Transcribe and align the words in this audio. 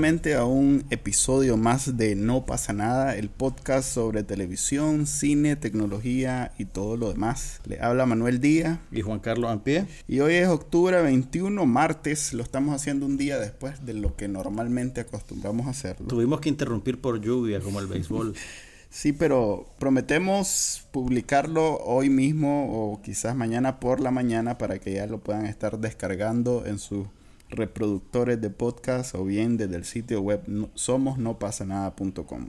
Nuevamente 0.00 0.34
a 0.34 0.46
un 0.46 0.86
episodio 0.88 1.58
más 1.58 1.98
de 1.98 2.14
No 2.14 2.46
pasa 2.46 2.72
nada, 2.72 3.16
el 3.16 3.28
podcast 3.28 3.92
sobre 3.92 4.22
televisión, 4.22 5.06
cine, 5.06 5.56
tecnología 5.56 6.52
y 6.56 6.64
todo 6.64 6.96
lo 6.96 7.12
demás. 7.12 7.60
Le 7.66 7.78
habla 7.80 8.06
Manuel 8.06 8.40
Díaz. 8.40 8.78
Y 8.90 9.02
Juan 9.02 9.20
Carlos 9.20 9.50
Ampie. 9.50 9.84
Y 10.08 10.20
hoy 10.20 10.36
es 10.36 10.48
octubre 10.48 11.02
21, 11.02 11.66
martes. 11.66 12.32
Lo 12.32 12.42
estamos 12.42 12.74
haciendo 12.74 13.04
un 13.04 13.18
día 13.18 13.38
después 13.38 13.84
de 13.84 13.92
lo 13.92 14.16
que 14.16 14.26
normalmente 14.26 15.02
acostumbramos 15.02 15.66
a 15.66 15.70
hacerlo. 15.70 16.06
Tuvimos 16.06 16.40
que 16.40 16.48
interrumpir 16.48 16.98
por 16.98 17.20
lluvia, 17.20 17.60
como 17.60 17.78
el 17.78 17.86
béisbol. 17.86 18.34
Sí, 18.92 19.12
pero 19.12 19.68
prometemos 19.78 20.88
publicarlo 20.90 21.76
hoy 21.76 22.10
mismo 22.10 22.72
o 22.72 23.00
quizás 23.00 23.36
mañana 23.36 23.78
por 23.78 24.00
la 24.00 24.10
mañana 24.10 24.58
para 24.58 24.80
que 24.80 24.94
ya 24.94 25.06
lo 25.06 25.18
puedan 25.18 25.46
estar 25.46 25.78
descargando 25.78 26.66
en 26.66 26.80
sus 26.80 27.06
reproductores 27.50 28.40
de 28.40 28.50
podcast 28.50 29.14
o 29.14 29.24
bien 29.24 29.56
desde 29.56 29.76
el 29.76 29.84
sitio 29.84 30.20
web 30.20 30.42
somosnopasanada.com. 30.74 32.48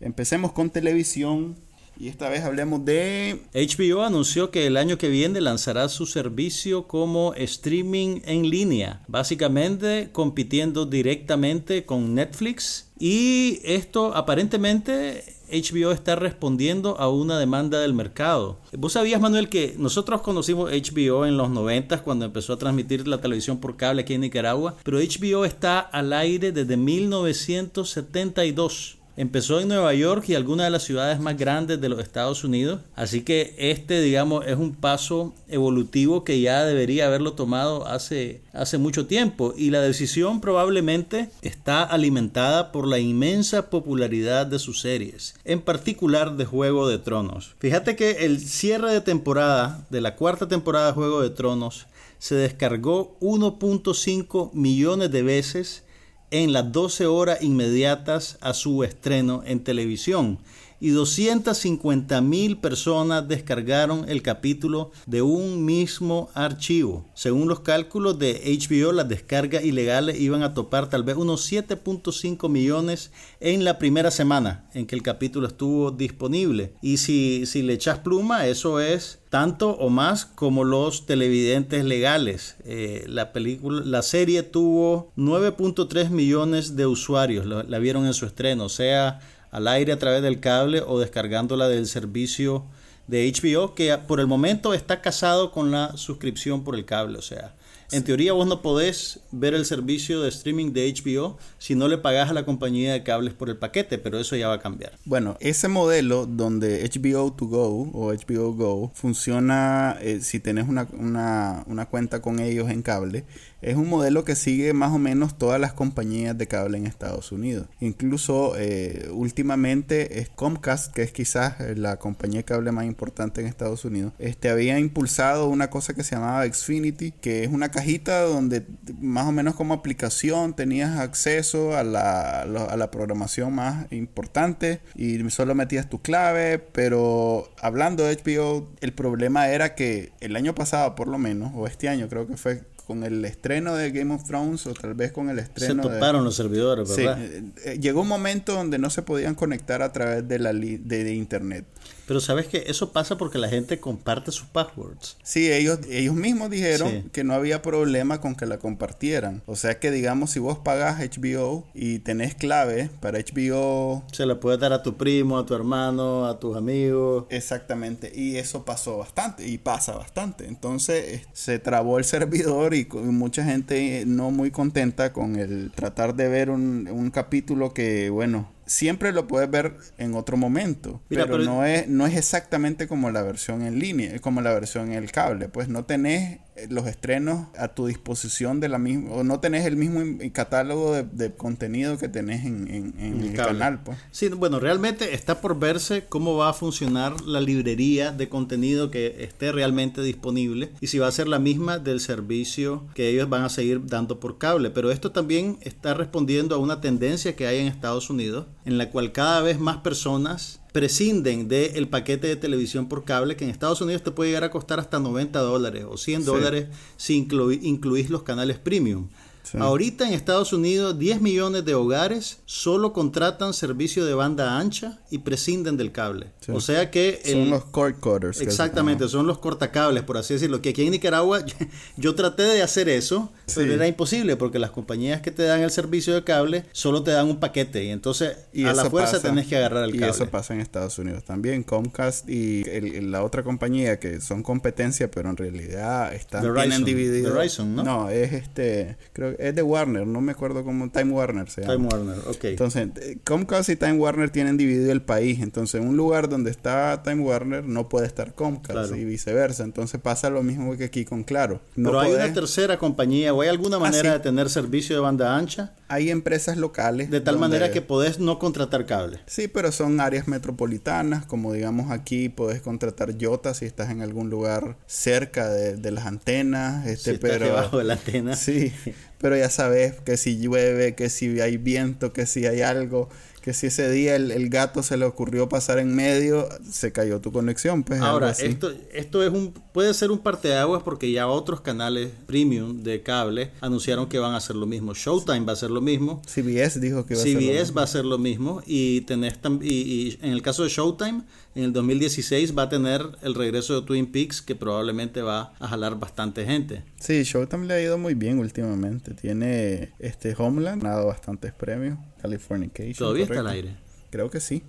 Empecemos 0.00 0.52
con 0.52 0.70
televisión 0.70 1.56
y 2.00 2.08
esta 2.08 2.28
vez 2.28 2.44
hablemos 2.44 2.84
de... 2.84 3.40
HBO 3.52 4.04
anunció 4.04 4.52
que 4.52 4.66
el 4.66 4.76
año 4.76 4.98
que 4.98 5.08
viene 5.08 5.40
lanzará 5.40 5.88
su 5.88 6.06
servicio 6.06 6.86
como 6.86 7.34
streaming 7.34 8.20
en 8.24 8.48
línea, 8.48 9.02
básicamente 9.08 10.10
compitiendo 10.12 10.86
directamente 10.86 11.84
con 11.84 12.14
Netflix 12.14 12.90
y 13.00 13.60
esto 13.64 14.14
aparentemente 14.14 15.24
HBO 15.50 15.92
está 15.92 16.16
respondiendo 16.16 16.98
a 16.98 17.08
una 17.08 17.38
demanda 17.38 17.80
del 17.80 17.94
mercado. 17.94 18.58
¿Vos 18.76 18.92
sabías, 18.92 19.20
Manuel, 19.20 19.48
que 19.48 19.74
nosotros 19.78 20.20
conocimos 20.22 20.70
HBO 20.70 21.26
en 21.26 21.36
los 21.36 21.50
90 21.50 22.02
cuando 22.02 22.24
empezó 22.24 22.52
a 22.52 22.58
transmitir 22.58 23.08
la 23.08 23.20
televisión 23.20 23.58
por 23.58 23.76
cable 23.76 24.02
aquí 24.02 24.14
en 24.14 24.20
Nicaragua? 24.22 24.76
Pero 24.82 24.98
HBO 24.98 25.44
está 25.44 25.78
al 25.80 26.12
aire 26.12 26.50
desde 26.52 26.76
1972. 26.76 28.97
Empezó 29.18 29.58
en 29.58 29.66
Nueva 29.66 29.92
York 29.94 30.28
y 30.28 30.36
algunas 30.36 30.68
de 30.68 30.70
las 30.70 30.84
ciudades 30.84 31.18
más 31.18 31.36
grandes 31.36 31.80
de 31.80 31.88
los 31.88 31.98
Estados 31.98 32.44
Unidos. 32.44 32.82
Así 32.94 33.22
que 33.22 33.52
este, 33.58 34.00
digamos, 34.00 34.46
es 34.46 34.56
un 34.56 34.76
paso 34.76 35.34
evolutivo 35.48 36.22
que 36.22 36.40
ya 36.40 36.64
debería 36.64 37.06
haberlo 37.06 37.32
tomado 37.32 37.88
hace, 37.88 38.42
hace 38.52 38.78
mucho 38.78 39.06
tiempo. 39.08 39.54
Y 39.56 39.70
la 39.70 39.80
decisión 39.80 40.40
probablemente 40.40 41.30
está 41.42 41.82
alimentada 41.82 42.70
por 42.70 42.86
la 42.86 43.00
inmensa 43.00 43.70
popularidad 43.70 44.46
de 44.46 44.60
sus 44.60 44.82
series, 44.82 45.34
en 45.44 45.62
particular 45.62 46.36
de 46.36 46.44
Juego 46.44 46.86
de 46.86 46.98
Tronos. 46.98 47.56
Fíjate 47.58 47.96
que 47.96 48.24
el 48.24 48.38
cierre 48.38 48.92
de 48.92 49.00
temporada 49.00 49.84
de 49.90 50.00
la 50.00 50.14
cuarta 50.14 50.46
temporada 50.46 50.86
de 50.86 50.92
Juego 50.92 51.22
de 51.22 51.30
Tronos 51.30 51.88
se 52.20 52.36
descargó 52.36 53.16
1.5 53.18 54.52
millones 54.52 55.10
de 55.10 55.22
veces 55.24 55.82
en 56.30 56.52
las 56.52 56.72
12 56.72 57.06
horas 57.06 57.42
inmediatas 57.42 58.38
a 58.40 58.54
su 58.54 58.84
estreno 58.84 59.42
en 59.46 59.60
televisión 59.64 60.38
y 60.80 60.90
250 60.90 62.20
mil 62.20 62.58
personas 62.58 63.26
descargaron 63.26 64.08
el 64.08 64.22
capítulo 64.22 64.92
de 65.06 65.22
un 65.22 65.64
mismo 65.64 66.30
archivo. 66.34 67.04
Según 67.14 67.48
los 67.48 67.60
cálculos 67.60 68.18
de 68.18 68.42
HBO, 68.44 68.92
las 68.92 69.08
descargas 69.08 69.64
ilegales 69.64 70.20
iban 70.20 70.42
a 70.42 70.54
topar 70.54 70.88
tal 70.88 71.02
vez 71.02 71.16
unos 71.16 71.50
7.5 71.50 72.48
millones 72.48 73.10
en 73.40 73.64
la 73.64 73.78
primera 73.78 74.10
semana 74.10 74.68
en 74.74 74.86
que 74.86 74.94
el 74.94 75.02
capítulo 75.02 75.48
estuvo 75.48 75.90
disponible. 75.90 76.72
Y 76.82 76.98
si, 76.98 77.46
si 77.46 77.62
le 77.62 77.74
echas 77.74 77.98
pluma, 77.98 78.46
eso 78.46 78.80
es 78.80 79.18
tanto 79.30 79.70
o 79.70 79.90
más 79.90 80.24
como 80.24 80.64
los 80.64 81.06
televidentes 81.06 81.84
legales. 81.84 82.56
Eh, 82.64 83.04
la 83.06 83.32
película, 83.32 83.82
la 83.84 84.02
serie 84.02 84.42
tuvo 84.42 85.12
9.3 85.16 86.10
millones 86.10 86.76
de 86.76 86.86
usuarios, 86.86 87.46
la 87.46 87.78
vieron 87.78 88.06
en 88.06 88.14
su 88.14 88.26
estreno, 88.26 88.64
o 88.64 88.68
sea, 88.68 89.20
al 89.50 89.68
aire 89.68 89.92
a 89.92 89.98
través 89.98 90.22
del 90.22 90.40
cable 90.40 90.82
o 90.86 90.98
descargándola 90.98 91.68
del 91.68 91.86
servicio 91.86 92.64
de 93.06 93.32
HBO 93.32 93.74
que 93.74 93.96
por 93.98 94.20
el 94.20 94.26
momento 94.26 94.74
está 94.74 95.00
casado 95.00 95.50
con 95.50 95.70
la 95.70 95.96
suscripción 95.96 96.64
por 96.64 96.74
el 96.74 96.84
cable, 96.84 97.18
o 97.18 97.22
sea, 97.22 97.54
en 97.90 98.04
teoría 98.04 98.34
vos 98.34 98.46
no 98.46 98.60
podés 98.60 99.20
ver 99.32 99.54
el 99.54 99.64
servicio 99.64 100.20
de 100.20 100.28
streaming 100.28 100.74
de 100.74 100.92
HBO 100.92 101.38
si 101.56 101.74
no 101.74 101.88
le 101.88 101.96
pagás 101.96 102.28
a 102.28 102.34
la 102.34 102.44
compañía 102.44 102.92
de 102.92 103.02
cables 103.02 103.32
por 103.32 103.48
el 103.48 103.56
paquete, 103.56 103.96
pero 103.96 104.18
eso 104.18 104.36
ya 104.36 104.48
va 104.48 104.54
a 104.54 104.60
cambiar. 104.60 104.92
Bueno, 105.06 105.38
ese 105.40 105.68
modelo 105.68 106.26
donde 106.26 106.86
HBO 106.86 107.32
to 107.32 107.46
go 107.46 107.90
o 107.94 108.12
HBO 108.12 108.52
Go 108.52 108.90
funciona 108.94 109.96
eh, 110.02 110.20
si 110.20 110.38
tenés 110.38 110.68
una, 110.68 110.86
una, 110.92 111.64
una 111.66 111.86
cuenta 111.86 112.20
con 112.20 112.40
ellos 112.40 112.68
en 112.68 112.82
cable, 112.82 113.24
es 113.60 113.76
un 113.76 113.88
modelo 113.88 114.24
que 114.24 114.36
sigue 114.36 114.72
más 114.72 114.92
o 114.92 114.98
menos 114.98 115.36
todas 115.36 115.60
las 115.60 115.72
compañías 115.72 116.36
de 116.36 116.46
cable 116.46 116.78
en 116.78 116.86
Estados 116.86 117.32
Unidos. 117.32 117.66
Incluso 117.80 118.54
eh, 118.56 119.08
últimamente 119.12 120.20
es 120.20 120.28
Comcast, 120.28 120.92
que 120.94 121.02
es 121.02 121.12
quizás 121.12 121.60
eh, 121.60 121.74
la 121.76 121.98
compañía 121.98 122.40
de 122.40 122.44
cable 122.44 122.72
más 122.72 122.84
importante 122.84 123.40
en 123.40 123.46
Estados 123.46 123.84
Unidos, 123.84 124.12
este 124.18 124.50
había 124.50 124.78
impulsado 124.78 125.48
una 125.48 125.70
cosa 125.70 125.94
que 125.94 126.04
se 126.04 126.14
llamaba 126.14 126.46
Xfinity, 126.46 127.12
que 127.12 127.44
es 127.44 127.50
una 127.50 127.70
cajita 127.70 128.22
donde 128.22 128.66
más 129.00 129.26
o 129.26 129.32
menos 129.32 129.54
como 129.54 129.74
aplicación 129.74 130.54
tenías 130.54 130.98
acceso 130.98 131.76
a 131.76 131.82
la, 131.82 132.42
a 132.42 132.76
la 132.76 132.90
programación 132.90 133.54
más 133.54 133.90
importante 133.92 134.80
y 134.94 135.18
solo 135.30 135.54
metías 135.54 135.88
tu 135.88 136.00
clave, 136.00 136.58
pero 136.58 137.50
hablando 137.60 138.04
de 138.04 138.16
HBO, 138.16 138.68
el 138.80 138.92
problema 138.92 139.48
era 139.48 139.74
que 139.74 140.12
el 140.20 140.36
año 140.36 140.54
pasado 140.54 140.94
por 140.94 141.08
lo 141.08 141.18
menos, 141.18 141.52
o 141.54 141.66
este 141.66 141.88
año 141.88 142.08
creo 142.08 142.26
que 142.26 142.36
fue 142.36 142.62
con 142.88 143.04
el 143.04 143.22
estreno 143.26 143.76
de 143.76 143.92
Game 143.92 144.14
of 144.14 144.24
Thrones 144.24 144.66
o 144.66 144.72
tal 144.72 144.94
vez 144.94 145.12
con 145.12 145.28
el 145.28 145.38
estreno 145.38 145.82
se 145.82 145.88
toparon 145.90 146.24
los 146.24 146.34
servidores 146.34 146.88
verdad 146.96 147.18
sí, 147.18 147.52
eh, 147.66 147.78
llegó 147.78 148.00
un 148.00 148.08
momento 148.08 148.54
donde 148.54 148.78
no 148.78 148.88
se 148.88 149.02
podían 149.02 149.34
conectar 149.34 149.82
a 149.82 149.92
través 149.92 150.26
de 150.26 150.38
la 150.38 150.54
de, 150.54 150.78
de 150.78 151.14
internet 151.14 151.66
pero 152.08 152.20
sabes 152.20 152.46
que 152.46 152.64
eso 152.68 152.90
pasa 152.90 153.18
porque 153.18 153.36
la 153.36 153.50
gente 153.50 153.80
comparte 153.80 154.32
sus 154.32 154.46
passwords. 154.46 155.18
Sí, 155.22 155.52
ellos, 155.52 155.80
ellos 155.90 156.14
mismos 156.14 156.48
dijeron 156.48 156.90
sí. 156.90 157.10
que 157.12 157.22
no 157.22 157.34
había 157.34 157.60
problema 157.60 158.18
con 158.18 158.34
que 158.34 158.46
la 158.46 158.58
compartieran. 158.58 159.42
O 159.44 159.56
sea 159.56 159.78
que 159.78 159.90
digamos, 159.90 160.30
si 160.30 160.40
vos 160.40 160.58
pagas 160.58 161.00
HBO 161.00 161.66
y 161.74 161.98
tenés 161.98 162.34
clave 162.34 162.88
para 163.00 163.18
HBO... 163.18 164.04
Se 164.10 164.24
la 164.24 164.40
puedes 164.40 164.58
dar 164.58 164.72
a 164.72 164.82
tu 164.82 164.96
primo, 164.96 165.36
a 165.36 165.44
tu 165.44 165.54
hermano, 165.54 166.24
a 166.24 166.40
tus 166.40 166.56
amigos. 166.56 167.26
Exactamente. 167.28 168.10
Y 168.14 168.36
eso 168.36 168.64
pasó 168.64 168.96
bastante 168.96 169.46
y 169.46 169.58
pasa 169.58 169.94
bastante. 169.94 170.46
Entonces 170.46 171.28
se 171.34 171.58
trabó 171.58 171.98
el 171.98 172.04
servidor 172.06 172.72
y 172.72 172.88
mucha 172.90 173.44
gente 173.44 174.04
no 174.06 174.30
muy 174.30 174.50
contenta 174.50 175.12
con 175.12 175.36
el 175.36 175.70
tratar 175.72 176.14
de 176.14 176.28
ver 176.28 176.48
un, 176.48 176.88
un 176.90 177.10
capítulo 177.10 177.74
que, 177.74 178.08
bueno, 178.08 178.48
siempre 178.68 179.12
lo 179.12 179.26
puedes 179.26 179.50
ver 179.50 179.76
en 179.96 180.14
otro 180.14 180.36
momento, 180.36 181.02
Mira, 181.08 181.24
pero, 181.24 181.38
pero, 181.38 181.50
no 181.50 181.64
es 181.64 181.88
no 181.88 182.06
es 182.06 182.16
exactamente 182.16 182.86
como 182.86 183.10
la 183.10 183.22
versión 183.22 183.62
en 183.62 183.78
línea, 183.78 184.14
es 184.14 184.20
como 184.20 184.40
la 184.40 184.52
versión 184.52 184.92
en 184.92 185.02
el 185.02 185.10
cable, 185.10 185.48
pues 185.48 185.68
no 185.68 185.84
tenés 185.84 186.38
los 186.68 186.86
estrenos 186.86 187.46
a 187.56 187.68
tu 187.68 187.86
disposición 187.86 188.60
de 188.60 188.68
la 188.68 188.78
misma 188.78 189.10
o 189.10 189.24
no 189.24 189.40
tenés 189.40 189.66
el 189.66 189.76
mismo 189.76 190.00
catálogo 190.32 190.94
de, 190.94 191.02
de 191.04 191.34
contenido 191.34 191.98
que 191.98 192.08
tenés 192.08 192.44
en, 192.44 192.68
en, 192.68 192.94
en 192.98 193.20
el, 193.20 193.28
el 193.28 193.34
canal 193.34 193.82
pues. 193.82 193.98
sí 194.10 194.28
bueno 194.28 194.60
realmente 194.60 195.14
está 195.14 195.40
por 195.40 195.58
verse 195.58 196.04
cómo 196.08 196.36
va 196.36 196.50
a 196.50 196.52
funcionar 196.52 197.20
la 197.22 197.40
librería 197.40 198.12
de 198.12 198.28
contenido 198.28 198.90
que 198.90 199.24
esté 199.24 199.52
realmente 199.52 200.02
disponible 200.02 200.70
y 200.80 200.88
si 200.88 200.98
va 200.98 201.06
a 201.06 201.12
ser 201.12 201.28
la 201.28 201.38
misma 201.38 201.78
del 201.78 202.00
servicio 202.00 202.86
que 202.94 203.08
ellos 203.08 203.28
van 203.28 203.44
a 203.44 203.48
seguir 203.48 203.86
dando 203.86 204.20
por 204.20 204.38
cable 204.38 204.70
pero 204.70 204.90
esto 204.90 205.12
también 205.12 205.58
está 205.62 205.94
respondiendo 205.94 206.54
a 206.54 206.58
una 206.58 206.80
tendencia 206.80 207.36
que 207.36 207.46
hay 207.46 207.58
en 207.58 207.68
Estados 207.68 208.10
Unidos 208.10 208.46
en 208.64 208.78
la 208.78 208.90
cual 208.90 209.12
cada 209.12 209.40
vez 209.40 209.58
más 209.58 209.78
personas 209.78 210.60
prescinden 210.72 211.48
del 211.48 211.76
el 211.76 211.88
paquete 211.88 212.26
de 212.26 212.36
televisión 212.36 212.88
por 212.88 213.04
cable 213.04 213.36
que 213.36 213.44
en 213.44 213.50
Estados 213.50 213.80
Unidos 213.80 214.02
te 214.02 214.10
puede 214.10 214.30
llegar 214.30 214.44
a 214.44 214.50
costar 214.50 214.78
hasta 214.80 214.98
90 214.98 215.38
dólares 215.40 215.84
o 215.88 215.96
100 215.96 216.20
sí. 216.20 216.26
dólares 216.26 216.66
si 216.96 217.16
inclu 217.16 217.52
incluís 217.52 218.10
los 218.10 218.22
canales 218.22 218.58
premium. 218.58 219.08
Ahorita 219.56 220.06
en 220.06 220.14
Estados 220.14 220.52
Unidos 220.52 220.98
10 220.98 221.22
millones 221.22 221.64
de 221.64 221.74
hogares 221.74 222.40
solo 222.44 222.92
contratan 222.92 223.54
servicio 223.54 224.04
de 224.04 224.14
banda 224.14 224.58
ancha 224.58 224.98
y 225.10 225.18
prescinden 225.18 225.76
del 225.76 225.92
cable. 225.92 226.32
O 226.48 226.60
sea 226.60 226.90
que... 226.90 227.20
son 227.24 227.50
los 227.50 227.64
cord 227.64 227.98
cutters. 227.98 228.40
Exactamente, 228.40 229.08
son 229.08 229.26
los 229.26 229.38
cortacables, 229.38 230.02
por 230.02 230.16
así 230.16 230.34
decirlo. 230.34 230.60
Que 230.60 230.70
aquí 230.70 230.82
en 230.82 230.90
Nicaragua 230.90 231.44
yo, 231.96 232.14
traté 232.14 232.42
de 232.42 232.62
hacer 232.62 232.88
eso, 232.88 233.32
pero 233.54 233.72
era 233.72 233.86
imposible 233.86 234.36
porque 234.36 234.58
las 234.58 234.70
compañías 234.70 235.20
que 235.20 235.30
te 235.30 235.44
dan 235.44 235.60
el 235.60 235.70
servicio 235.70 236.14
de 236.14 236.24
cable 236.24 236.64
solo 236.72 237.02
te 237.02 237.10
dan 237.10 237.28
un 237.28 237.40
paquete 237.40 237.84
y 237.84 237.90
entonces 237.90 238.36
a 238.64 238.72
la 238.72 238.90
fuerza 238.90 239.20
tenés 239.20 239.46
que 239.46 239.56
agarrar 239.56 239.84
el 239.84 239.92
cable. 239.92 240.06
Y 240.06 240.10
eso 240.10 240.28
pasa 240.28 240.54
en 240.54 240.60
Estados 240.60 240.98
Unidos 240.98 241.24
también. 241.24 241.62
Comcast 241.62 242.28
y 242.28 242.64
la 243.00 243.22
otra 243.22 243.42
compañía 243.42 243.98
que 243.98 244.20
son 244.20 244.42
competencia, 244.42 245.10
pero 245.10 245.30
en 245.30 245.36
realidad 245.36 246.14
están 246.14 246.42
tienen 246.54 246.84
dividido. 246.84 247.34
Verizon, 247.34 247.74
¿no? 247.74 247.82
No, 247.82 248.10
es 248.10 248.32
este, 248.32 248.96
creo 249.12 249.34
es 249.38 249.54
de 249.54 249.62
Warner, 249.62 250.06
no 250.06 250.20
me 250.20 250.32
acuerdo 250.32 250.64
cómo 250.64 250.90
Time 250.90 251.12
Warner 251.12 251.50
se 251.50 251.62
llama. 251.62 251.74
Time 251.74 251.88
Warner, 251.88 252.18
ok. 252.28 252.44
Entonces, 252.44 252.88
eh, 253.00 253.18
Comcast 253.24 253.68
y 253.70 253.76
Time 253.76 253.94
Warner 253.94 254.30
tienen 254.30 254.56
dividido 254.56 254.92
el 254.92 255.02
país. 255.02 255.40
Entonces, 255.40 255.80
en 255.80 255.88
un 255.88 255.96
lugar 255.96 256.28
donde 256.28 256.50
está 256.50 257.02
Time 257.02 257.22
Warner 257.22 257.64
no 257.64 257.88
puede 257.88 258.06
estar 258.06 258.34
Comcast 258.34 258.94
y 258.94 259.04
viceversa. 259.04 259.64
Entonces 259.64 260.00
pasa 260.00 260.30
lo 260.30 260.42
mismo 260.42 260.76
que 260.76 260.84
aquí 260.84 261.04
con 261.04 261.24
Claro. 261.24 261.60
No 261.76 261.90
Pero 261.90 262.00
hay 262.00 262.12
una 262.12 262.32
tercera 262.32 262.78
compañía 262.78 263.32
hay 263.40 263.48
alguna 263.48 263.76
ah, 263.76 263.80
manera 263.80 264.12
de 264.12 264.20
tener 264.20 264.50
servicio 264.50 264.96
de 264.96 265.00
banda 265.00 265.36
ancha. 265.36 265.72
Hay 265.88 266.10
empresas 266.10 266.56
locales. 266.56 267.10
De 267.10 267.20
tal 267.20 267.38
manera 267.38 267.70
que 267.70 267.80
podés 267.80 268.18
no 268.18 268.38
contratar 268.38 268.84
cable. 268.86 269.20
Sí, 269.26 269.48
pero 269.48 269.72
son 269.72 270.00
áreas 270.00 270.28
metropolitanas, 270.28 271.24
como 271.24 271.52
digamos 271.52 271.90
aquí 271.90 272.28
podés 272.28 272.60
contratar 272.60 273.14
Jota 273.18 273.54
si 273.54 273.64
estás 273.64 273.90
en 273.90 274.02
algún 274.02 274.28
lugar 274.28 274.76
cerca 274.86 275.48
de, 275.48 275.90
las 275.90 276.06
antenas. 276.06 276.86
Este, 276.86 277.12
si 277.12 277.18
pero, 277.18 277.46
debajo 277.46 277.78
de 277.78 277.84
la 277.84 277.94
antena. 277.94 278.36
Sí, 278.36 278.72
pero 279.18 279.36
ya 279.36 279.50
sabes 279.50 279.94
que 280.04 280.16
si 280.16 280.38
llueve, 280.38 280.94
que 280.94 281.08
si 281.08 281.40
hay 281.40 281.56
viento, 281.56 282.12
que 282.12 282.26
si 282.26 282.46
hay 282.46 282.60
algo, 282.60 283.08
que 283.40 283.52
si 283.52 283.68
ese 283.68 283.90
día 283.90 284.16
el, 284.16 284.48
gato 284.48 284.82
se 284.82 284.96
le 284.96 285.04
ocurrió 285.04 285.48
pasar 285.48 285.78
en 285.78 285.94
medio, 285.94 286.48
se 286.70 286.92
cayó 286.92 287.20
tu 287.20 287.32
conexión. 287.32 287.84
Pues, 287.84 288.00
Ahora, 288.00 288.30
esto, 288.30 288.72
esto 288.92 289.22
es 289.22 289.30
un, 289.30 289.52
puede 289.72 289.92
ser 289.94 290.10
un 290.10 290.18
parteaguas 290.18 290.82
porque 290.82 291.10
ya 291.10 291.28
otros 291.28 291.60
canales 291.60 292.10
premium 292.26 292.82
de 292.82 293.02
cable 293.02 293.50
anunciaron 293.60 294.08
que 294.08 294.18
van 294.18 294.34
a 294.34 294.38
hacer 294.38 294.56
lo 294.56 294.66
mismo. 294.66 294.94
Showtime 294.94 295.40
va 295.40 295.52
a 295.52 295.54
hacer 295.54 295.70
lo 295.70 295.80
mismo. 295.80 296.22
CBS 296.26 296.80
dijo 296.80 297.06
que 297.06 297.14
va 297.14 297.20
a 297.20 297.24
hacer 297.24 297.34
lo 297.34 297.40
mismo. 297.40 297.74
va 297.74 297.80
a 297.80 297.84
hacer 297.84 298.04
lo 298.04 298.18
mismo. 298.18 298.62
Y, 298.66 299.02
tenés 299.02 299.34
y, 299.62 299.72
y 299.72 300.18
en 300.22 300.32
el 300.32 300.42
caso 300.42 300.64
de 300.64 300.70
Showtime, 300.70 301.22
en 301.58 301.64
el 301.64 301.72
2016 301.72 302.56
va 302.56 302.62
a 302.62 302.68
tener 302.68 303.04
el 303.22 303.34
regreso 303.34 303.80
de 303.80 303.84
Twin 303.84 304.12
Peaks 304.12 304.40
que 304.40 304.54
probablemente 304.54 305.22
va 305.22 305.54
a 305.58 305.66
jalar 305.66 305.98
bastante 305.98 306.44
gente. 306.46 306.84
Sí, 307.00 307.24
Showtime 307.24 307.66
le 307.66 307.74
ha 307.74 307.82
ido 307.82 307.98
muy 307.98 308.14
bien 308.14 308.38
últimamente. 308.38 309.12
Tiene 309.14 309.92
este 309.98 310.36
Homeland, 310.38 310.86
ha 310.86 310.90
dado 310.90 311.08
bastantes 311.08 311.52
premios. 311.52 311.98
Californication. 312.22 312.94
¿Todavía 312.94 313.24
está 313.24 313.40
al 313.40 313.48
aire? 313.48 313.76
Creo 314.10 314.30
que 314.30 314.38
sí. 314.38 314.62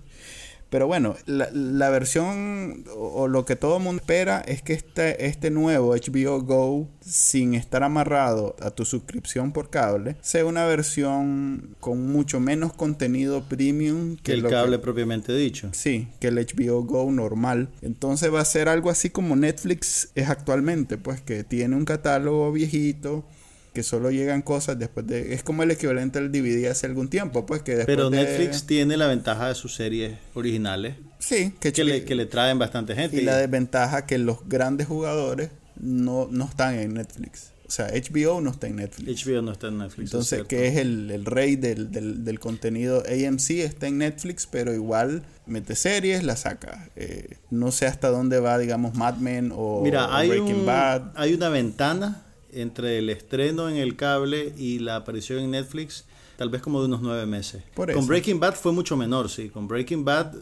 Pero 0.70 0.86
bueno, 0.86 1.16
la, 1.26 1.90
versión 1.90 2.84
o, 2.96 3.26
lo 3.26 3.44
que 3.44 3.56
todo 3.56 3.78
el 3.78 3.82
mundo 3.82 4.00
espera 4.00 4.40
es 4.40 4.62
que 4.62 4.72
este, 4.72 5.26
este 5.26 5.50
nuevo 5.50 5.94
HBO 5.94 6.40
Go, 6.42 6.88
sin 7.00 7.54
estar 7.54 7.82
amarrado 7.82 8.54
a 8.60 8.70
tu 8.70 8.84
suscripción 8.84 9.52
por 9.52 9.68
cable, 9.68 10.16
sea 10.20 10.46
una 10.46 10.64
versión 10.66 11.76
con 11.80 12.06
mucho 12.06 12.38
menos 12.38 12.72
contenido 12.72 13.42
premium 13.48 14.16
que, 14.22 14.32
el 14.32 14.46
cable 14.46 14.78
propiamente 14.78 15.34
dicho. 15.34 15.70
Sí, 15.72 16.06
que 16.20 16.28
el 16.28 16.36
HBO 16.36 16.84
Go 16.84 17.10
normal. 17.10 17.70
Entonces 17.82 18.32
va 18.32 18.40
a 18.40 18.44
ser 18.44 18.68
algo 18.68 18.90
así 18.90 19.10
como 19.10 19.34
Netflix 19.34 20.10
es 20.14 20.28
actualmente, 20.28 20.98
pues 20.98 21.20
que 21.20 21.42
tiene 21.42 21.74
un 21.74 21.84
catálogo 21.84 22.52
viejito 22.52 23.24
que 23.72 23.82
solo 23.82 24.10
llegan 24.10 24.42
cosas 24.42 24.78
después 24.78 25.06
de... 25.06 25.34
Es 25.34 25.42
como 25.42 25.62
el 25.62 25.70
equivalente 25.70 26.18
al 26.18 26.32
DVD 26.32 26.66
hace 26.66 26.86
algún 26.86 27.08
tiempo, 27.08 27.46
pues 27.46 27.62
que 27.62 27.76
después 27.76 27.96
Pero 27.96 28.10
Netflix 28.10 28.66
tiene 28.66 28.96
la 28.96 29.06
ventaja 29.06 29.48
de 29.48 29.54
sus 29.54 29.74
series 29.74 30.18
originales. 30.34 30.96
Sí, 31.18 31.54
que, 31.60 31.72
que, 31.72 31.84
le, 31.84 32.04
que 32.04 32.14
le 32.14 32.26
traen 32.26 32.58
bastante 32.58 32.94
gente. 32.94 33.18
Y, 33.18 33.24
la 33.24 33.36
desventaja 33.36 34.06
que 34.06 34.18
los 34.18 34.48
grandes 34.48 34.88
jugadores 34.88 35.50
no, 35.78 36.28
no 36.30 36.46
están 36.46 36.74
en 36.74 36.94
Netflix. 36.94 37.52
O 37.70 37.72
sea, 37.72 37.86
HBO 37.86 38.40
no 38.40 38.50
está 38.50 38.66
en 38.66 38.76
Netflix. 38.76 39.24
HBO 39.24 39.42
no 39.42 39.52
está 39.52 39.68
en 39.68 39.78
Netflix. 39.78 40.08
Entonces, 40.08 40.42
que 40.48 40.66
es 40.66 40.76
el, 40.76 41.24
rey 41.24 41.54
del, 41.54 41.92
del, 41.92 42.40
contenido. 42.40 43.04
AMC 43.06 43.50
está 43.60 43.86
en 43.86 43.98
Netflix, 43.98 44.48
pero 44.50 44.74
igual 44.74 45.22
mete 45.46 45.76
series, 45.76 46.24
la 46.24 46.34
saca. 46.34 46.88
Eh, 46.96 47.36
no 47.50 47.70
sé 47.70 47.86
hasta 47.86 48.08
dónde 48.08 48.40
va, 48.40 48.58
digamos, 48.58 48.96
Mad 48.96 49.18
Men 49.18 49.52
o, 49.54 49.82
Mira, 49.84 50.16
hay 50.16 50.30
Breaking 50.30 50.66
Bad. 50.66 51.12
Hay 51.14 51.32
una 51.32 51.48
ventana 51.48 52.24
entre 52.52 52.98
el 52.98 53.10
estreno 53.10 53.68
en 53.68 53.76
el 53.76 53.96
cable 53.96 54.52
y 54.56 54.78
la 54.78 54.96
aparición 54.96 55.38
en 55.40 55.50
Netflix, 55.52 56.04
tal 56.36 56.50
vez 56.50 56.62
como 56.62 56.80
de 56.80 56.86
unos 56.86 57.02
nueve 57.02 57.26
meses. 57.26 57.62
Con 57.74 58.06
Breaking 58.06 58.40
Bad 58.40 58.54
fue 58.54 58.72
mucho 58.72 58.96
menor, 58.96 59.28
sí. 59.28 59.48
Con 59.48 59.68
Breaking 59.68 60.04
Bad 60.04 60.34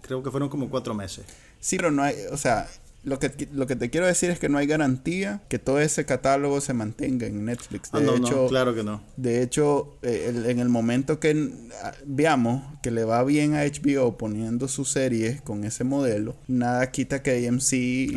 creo 0.00 0.22
que 0.22 0.30
fueron 0.30 0.48
como 0.48 0.70
cuatro 0.70 0.94
meses. 0.94 1.24
Sí, 1.60 1.76
pero 1.76 1.90
no 1.90 2.02
hay, 2.02 2.14
o 2.30 2.36
sea, 2.36 2.68
lo 3.04 3.18
que, 3.18 3.48
lo 3.52 3.66
que 3.66 3.74
te 3.74 3.90
quiero 3.90 4.06
decir 4.06 4.30
es 4.30 4.38
que 4.38 4.48
no 4.48 4.58
hay 4.58 4.66
garantía 4.66 5.42
que 5.48 5.58
todo 5.58 5.80
ese 5.80 6.04
catálogo 6.04 6.60
se 6.60 6.72
mantenga 6.72 7.26
en 7.26 7.44
Netflix. 7.44 7.90
Ah, 7.92 7.98
de 7.98 8.16
hecho, 8.16 8.46
claro 8.46 8.74
que 8.74 8.84
no. 8.84 9.02
De 9.16 9.42
hecho, 9.42 9.98
eh, 10.02 10.44
en 10.46 10.60
el 10.60 10.68
momento 10.68 11.18
que 11.18 11.52
ah, 11.82 11.92
veamos 12.06 12.62
que 12.82 12.90
le 12.90 13.04
va 13.04 13.24
bien 13.24 13.54
a 13.54 13.64
HBO 13.64 14.16
poniendo 14.16 14.68
sus 14.68 14.90
series 14.90 15.42
con 15.42 15.64
ese 15.64 15.82
modelo, 15.82 16.36
nada 16.46 16.90
quita 16.92 17.22
que 17.22 17.48
AMC 17.48 17.72
y 17.72 18.14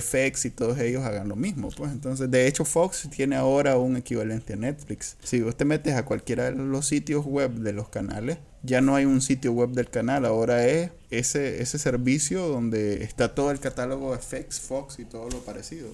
FX 0.00 0.46
y 0.46 0.50
todos 0.50 0.78
ellos 0.78 1.04
hagan 1.04 1.28
lo 1.28 1.36
mismo. 1.36 1.68
Pues 1.76 1.92
entonces, 1.92 2.30
de 2.30 2.46
hecho, 2.46 2.64
Fox 2.64 3.08
tiene 3.14 3.36
ahora 3.36 3.76
un 3.76 3.96
equivalente 3.96 4.54
a 4.54 4.56
Netflix. 4.56 5.16
Si 5.22 5.40
vos 5.42 5.56
te 5.56 5.66
metes 5.66 5.94
a 5.94 6.04
cualquiera 6.04 6.44
de 6.44 6.52
los 6.52 6.86
sitios 6.86 7.26
web 7.26 7.52
de 7.52 7.72
los 7.74 7.90
canales, 7.90 8.38
ya 8.62 8.80
no 8.80 8.96
hay 8.96 9.04
un 9.04 9.20
sitio 9.20 9.52
web 9.52 9.70
del 9.70 9.88
canal, 9.88 10.24
ahora 10.24 10.66
es 10.66 10.90
ese, 11.10 11.62
ese 11.62 11.78
servicio 11.78 12.48
donde 12.48 13.02
está 13.04 13.34
todo 13.34 13.50
el 13.50 13.60
catálogo 13.60 14.12
de 14.12 14.18
FX, 14.18 14.60
Fox 14.60 14.98
y 14.98 15.04
todo 15.04 15.28
lo 15.28 15.38
parecido. 15.40 15.88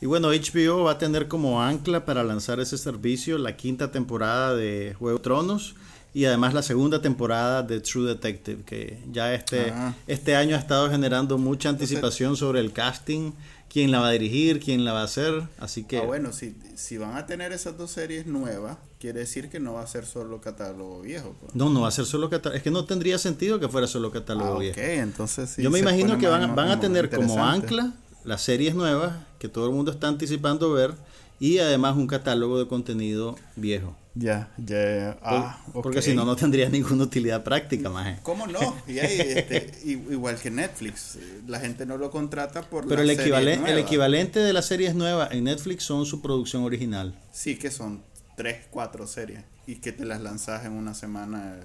Y 0.00 0.06
bueno, 0.06 0.28
HBO 0.28 0.84
va 0.84 0.92
a 0.92 0.98
tener 0.98 1.28
como 1.28 1.62
ancla 1.62 2.04
para 2.06 2.24
lanzar 2.24 2.58
ese 2.58 2.78
servicio 2.78 3.36
la 3.36 3.56
quinta 3.56 3.92
temporada 3.92 4.54
de 4.54 4.94
Juego 4.98 5.18
de 5.18 5.24
Tronos 5.24 5.74
y 6.12 6.24
además 6.24 6.54
la 6.54 6.62
segunda 6.62 7.00
temporada 7.00 7.62
de 7.62 7.80
True 7.80 8.08
Detective, 8.08 8.64
que 8.64 8.98
ya 9.12 9.32
este, 9.34 9.72
este 10.06 10.34
año 10.34 10.56
ha 10.56 10.58
estado 10.58 10.90
generando 10.90 11.38
mucha 11.38 11.68
anticipación 11.68 12.36
sobre 12.36 12.60
el 12.60 12.72
casting, 12.72 13.32
quién 13.70 13.90
la 13.90 14.00
va 14.00 14.08
a 14.08 14.12
dirigir, 14.12 14.60
quién 14.60 14.84
la 14.84 14.92
va 14.92 15.02
a 15.02 15.04
hacer, 15.04 15.44
así 15.58 15.84
que... 15.84 15.98
Ah, 15.98 16.02
bueno, 16.02 16.32
si, 16.32 16.56
si 16.74 16.98
van 16.98 17.16
a 17.16 17.26
tener 17.26 17.52
esas 17.52 17.78
dos 17.78 17.92
series 17.92 18.26
nuevas, 18.26 18.76
quiere 18.98 19.20
decir 19.20 19.48
que 19.48 19.60
no 19.60 19.74
va 19.74 19.82
a 19.82 19.86
ser 19.86 20.04
solo 20.04 20.40
catálogo 20.40 21.00
viejo. 21.02 21.34
Pues. 21.40 21.54
No, 21.54 21.70
no 21.70 21.82
va 21.82 21.88
a 21.88 21.92
ser 21.92 22.04
solo 22.04 22.28
catálogo. 22.28 22.56
Es 22.56 22.62
que 22.62 22.70
no 22.70 22.84
tendría 22.84 23.16
sentido 23.18 23.60
que 23.60 23.68
fuera 23.68 23.86
solo 23.86 24.10
catálogo 24.10 24.56
ah, 24.56 24.58
viejo. 24.58 24.80
entonces 24.80 25.50
sí. 25.50 25.62
Yo 25.62 25.70
me 25.70 25.78
imagino 25.78 26.18
que 26.18 26.26
van, 26.26 26.54
van 26.54 26.70
a 26.70 26.80
tener 26.80 27.08
como 27.08 27.42
ancla 27.42 27.94
las 28.24 28.42
series 28.42 28.74
nuevas 28.74 29.14
que 29.38 29.48
todo 29.48 29.66
el 29.66 29.72
mundo 29.72 29.92
está 29.92 30.08
anticipando 30.08 30.72
ver 30.72 30.92
y 31.40 31.58
además 31.58 31.96
un 31.96 32.06
catálogo 32.06 32.58
de 32.58 32.68
contenido 32.68 33.36
viejo. 33.56 33.96
Ya, 34.14 34.52
ya, 34.58 35.18
ah, 35.22 35.64
Porque 35.72 36.02
si 36.02 36.14
no, 36.14 36.24
no 36.24 36.36
tendría 36.36 36.68
ninguna 36.68 37.04
utilidad 37.04 37.42
práctica 37.42 37.88
más. 37.88 38.20
¿Cómo 38.20 38.46
no? 38.46 38.76
Y 38.86 38.98
este, 38.98 39.72
igual 39.84 40.36
que 40.36 40.50
Netflix, 40.50 41.18
la 41.46 41.60
gente 41.60 41.86
no 41.86 41.96
lo 41.96 42.10
contrata 42.10 42.62
por 42.62 42.86
Pero 42.86 43.02
el, 43.02 43.10
equivalente, 43.10 43.70
el 43.70 43.78
equivalente 43.78 44.40
de 44.40 44.52
las 44.52 44.66
series 44.66 44.94
nuevas 44.94 45.32
en 45.32 45.44
Netflix 45.44 45.84
son 45.84 46.06
su 46.06 46.20
producción 46.20 46.64
original. 46.64 47.14
Sí, 47.32 47.56
que 47.56 47.70
son 47.70 48.02
tres, 48.40 48.68
cuatro 48.70 49.06
series 49.06 49.44
y 49.66 49.76
que 49.76 49.92
te 49.92 50.06
las 50.06 50.22
lanzas 50.22 50.64
en 50.64 50.72
una 50.72 50.94
semana 50.94 51.58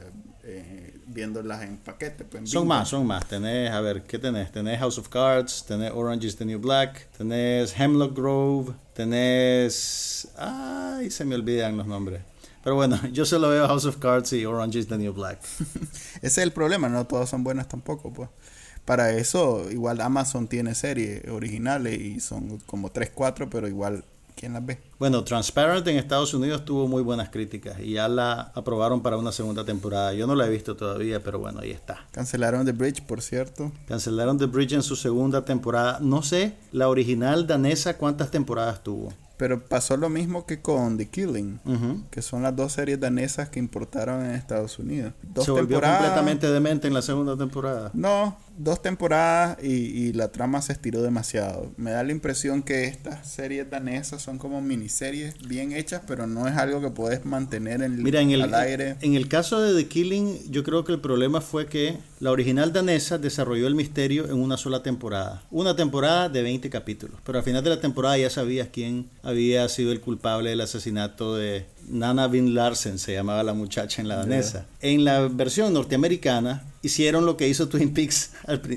eh, 0.44 1.00
viéndolas 1.08 1.62
en 1.64 1.78
paquete. 1.78 2.26
Pues, 2.26 2.50
son 2.50 2.68
más, 2.68 2.90
son 2.90 3.08
más. 3.08 3.26
Tenés, 3.26 3.72
a 3.72 3.80
ver, 3.80 4.04
¿qué 4.04 4.20
tenés? 4.20 4.52
Tenés 4.52 4.78
House 4.80 4.98
of 4.98 5.08
Cards, 5.08 5.64
tenés 5.66 5.94
Orange 5.94 6.28
is 6.28 6.36
the 6.36 6.44
New 6.44 6.60
Black, 6.60 7.10
tenés 7.18 7.74
Hemlock 7.80 8.14
Grove, 8.14 8.74
tenés... 8.94 10.28
Ay, 10.36 11.12
se 11.12 11.24
me 11.24 11.36
olvidan 11.36 11.78
los 11.78 11.88
nombres. 11.88 12.24
Pero 12.62 12.76
bueno, 12.76 13.00
yo 13.14 13.24
solo 13.24 13.48
veo 13.48 13.66
House 13.68 13.86
of 13.86 13.96
Cards 13.96 14.34
y 14.34 14.46
Orange 14.46 14.80
is 14.80 14.88
the 14.88 14.98
New 14.98 15.14
Black. 15.14 15.40
Ese 16.18 16.28
es 16.28 16.38
el 16.40 16.52
problema, 16.52 16.90
no 16.90 17.08
todas 17.08 17.30
son 17.30 17.46
buenas 17.46 17.70
tampoco, 17.70 18.12
pues. 18.12 18.28
Para 18.84 19.12
eso, 19.12 19.72
igual 19.72 20.02
Amazon 20.02 20.50
tiene 20.50 20.76
series 20.76 21.26
originales 21.30 22.02
y 22.02 22.20
son 22.20 22.60
como 22.66 22.92
3, 22.92 23.12
4, 23.16 23.50
pero 23.50 23.70
igual 23.70 24.04
¿Quién 24.36 24.54
las 24.54 24.66
ve? 24.66 24.80
Bueno, 25.00 25.24
Transparent 25.24 25.88
en 25.88 25.98
Estados 25.98 26.34
Unidos 26.34 26.66
tuvo 26.66 26.88
muy 26.88 27.02
buenas 27.02 27.30
críticas 27.30 27.80
y 27.80 27.94
ya 27.94 28.08
la 28.08 28.52
aprobaron 28.54 29.02
para 29.02 29.18
una 29.18 29.32
segunda 29.32 29.64
temporada. 29.64 30.14
Yo 30.14 30.28
no 30.28 30.36
la 30.36 30.46
he 30.46 30.50
visto 30.50 30.76
todavía, 30.76 31.24
pero 31.24 31.40
bueno, 31.40 31.62
ahí 31.62 31.72
está. 31.72 32.06
Cancelaron 32.12 32.66
The 32.66 32.74
Bridge, 32.74 33.02
por 33.02 33.22
cierto. 33.22 33.72
Cancelaron 33.88 34.38
The 34.38 34.46
Bridge 34.48 34.74
en 34.74 34.84
su 34.84 34.96
segunda 34.96 35.46
temporada. 35.46 36.00
No 36.02 36.22
sé, 36.22 36.56
la 36.74 36.90
original 36.90 37.48
danesa, 37.48 37.98
¿cuántas 37.98 38.30
temporadas 38.30 38.84
tuvo? 38.84 39.14
Pero 39.38 39.66
pasó 39.66 39.98
lo 39.98 40.10
mismo 40.10 40.46
que 40.46 40.62
con 40.62 40.98
The 40.98 41.10
Killing, 41.10 41.60
que 42.10 42.22
son 42.22 42.44
las 42.44 42.56
dos 42.56 42.72
series 42.72 43.00
danesas 43.00 43.50
que 43.50 43.60
importaron 43.60 44.24
en 44.26 44.32
Estados 44.32 44.80
Unidos. 44.80 45.14
Se 45.44 45.52
volvió 45.52 45.82
completamente 45.82 46.50
demente 46.50 46.88
en 46.88 46.94
la 46.94 47.02
segunda 47.02 47.36
temporada. 47.36 47.92
No, 47.94 48.38
dos 48.58 48.82
temporadas 48.82 49.58
y, 49.62 49.68
y, 49.68 50.14
la 50.14 50.32
trama 50.32 50.62
se 50.62 50.74
estiró 50.74 51.02
demasiado. 51.02 51.72
Me 51.78 51.92
da 51.92 52.04
la 52.04 52.12
impresión 52.12 52.64
que 52.64 52.86
estas 52.86 53.32
series 53.32 53.70
danesas 53.70 54.22
son 54.22 54.38
como 54.38 54.62
miniseries 54.62 55.38
bien 55.48 55.74
hechas, 55.74 56.02
pero 56.08 56.28
no 56.28 56.48
es 56.48 56.56
algo 56.56 56.82
que 56.82 56.90
puedes 56.90 57.26
mantener 57.26 57.82
en, 57.82 58.02
Mira, 58.02 58.22
en 58.22 58.32
el, 58.32 58.42
al 58.42 58.54
aire. 58.56 58.98
En 59.02 59.16
el 59.16 59.28
caso 59.28 59.62
de 59.62 59.82
The 59.82 59.88
Killing, 59.88 60.52
yo 60.52 60.64
creo 60.64 60.84
que 60.86 60.94
el 60.94 61.00
problema 61.00 61.42
fue 61.42 61.68
que 61.68 61.98
la 62.20 62.32
original 62.32 62.72
danesa 62.72 63.18
desarrolló 63.18 63.68
el 63.68 63.76
misterio 63.76 64.26
en 64.26 64.36
una 64.36 64.58
sola 64.58 64.84
temporada. 64.84 65.44
Una 65.52 65.76
temporada 65.76 66.30
de 66.30 66.42
20 66.42 66.70
capítulos. 66.70 67.20
Pero 67.26 67.40
al 67.40 67.44
final 67.44 67.64
de 67.64 67.70
la 67.70 67.82
temporada 67.82 68.18
ya 68.18 68.30
sabías 68.30 68.70
quién 68.72 69.10
había 69.24 69.68
sido 69.70 69.92
el 69.92 70.02
culpable 70.02 70.50
del 70.50 70.62
asesinato 70.62 71.36
de 71.36 71.66
Nana 71.90 72.28
Bin 72.28 72.54
Larsen, 72.56 72.98
se 72.98 73.14
llamaba 73.14 73.44
la 73.44 73.54
muchacha 73.54 74.02
en 74.02 74.08
la 74.08 74.18
danesa. 74.18 74.66
En 74.82 75.04
la 75.04 75.28
versión 75.28 75.74
norteamericana 75.74 76.64
hicieron 76.82 77.26
lo 77.26 77.38
que 77.38 77.48
hizo 77.48 77.68
Twin 77.68 77.94
Peaks 77.94 78.32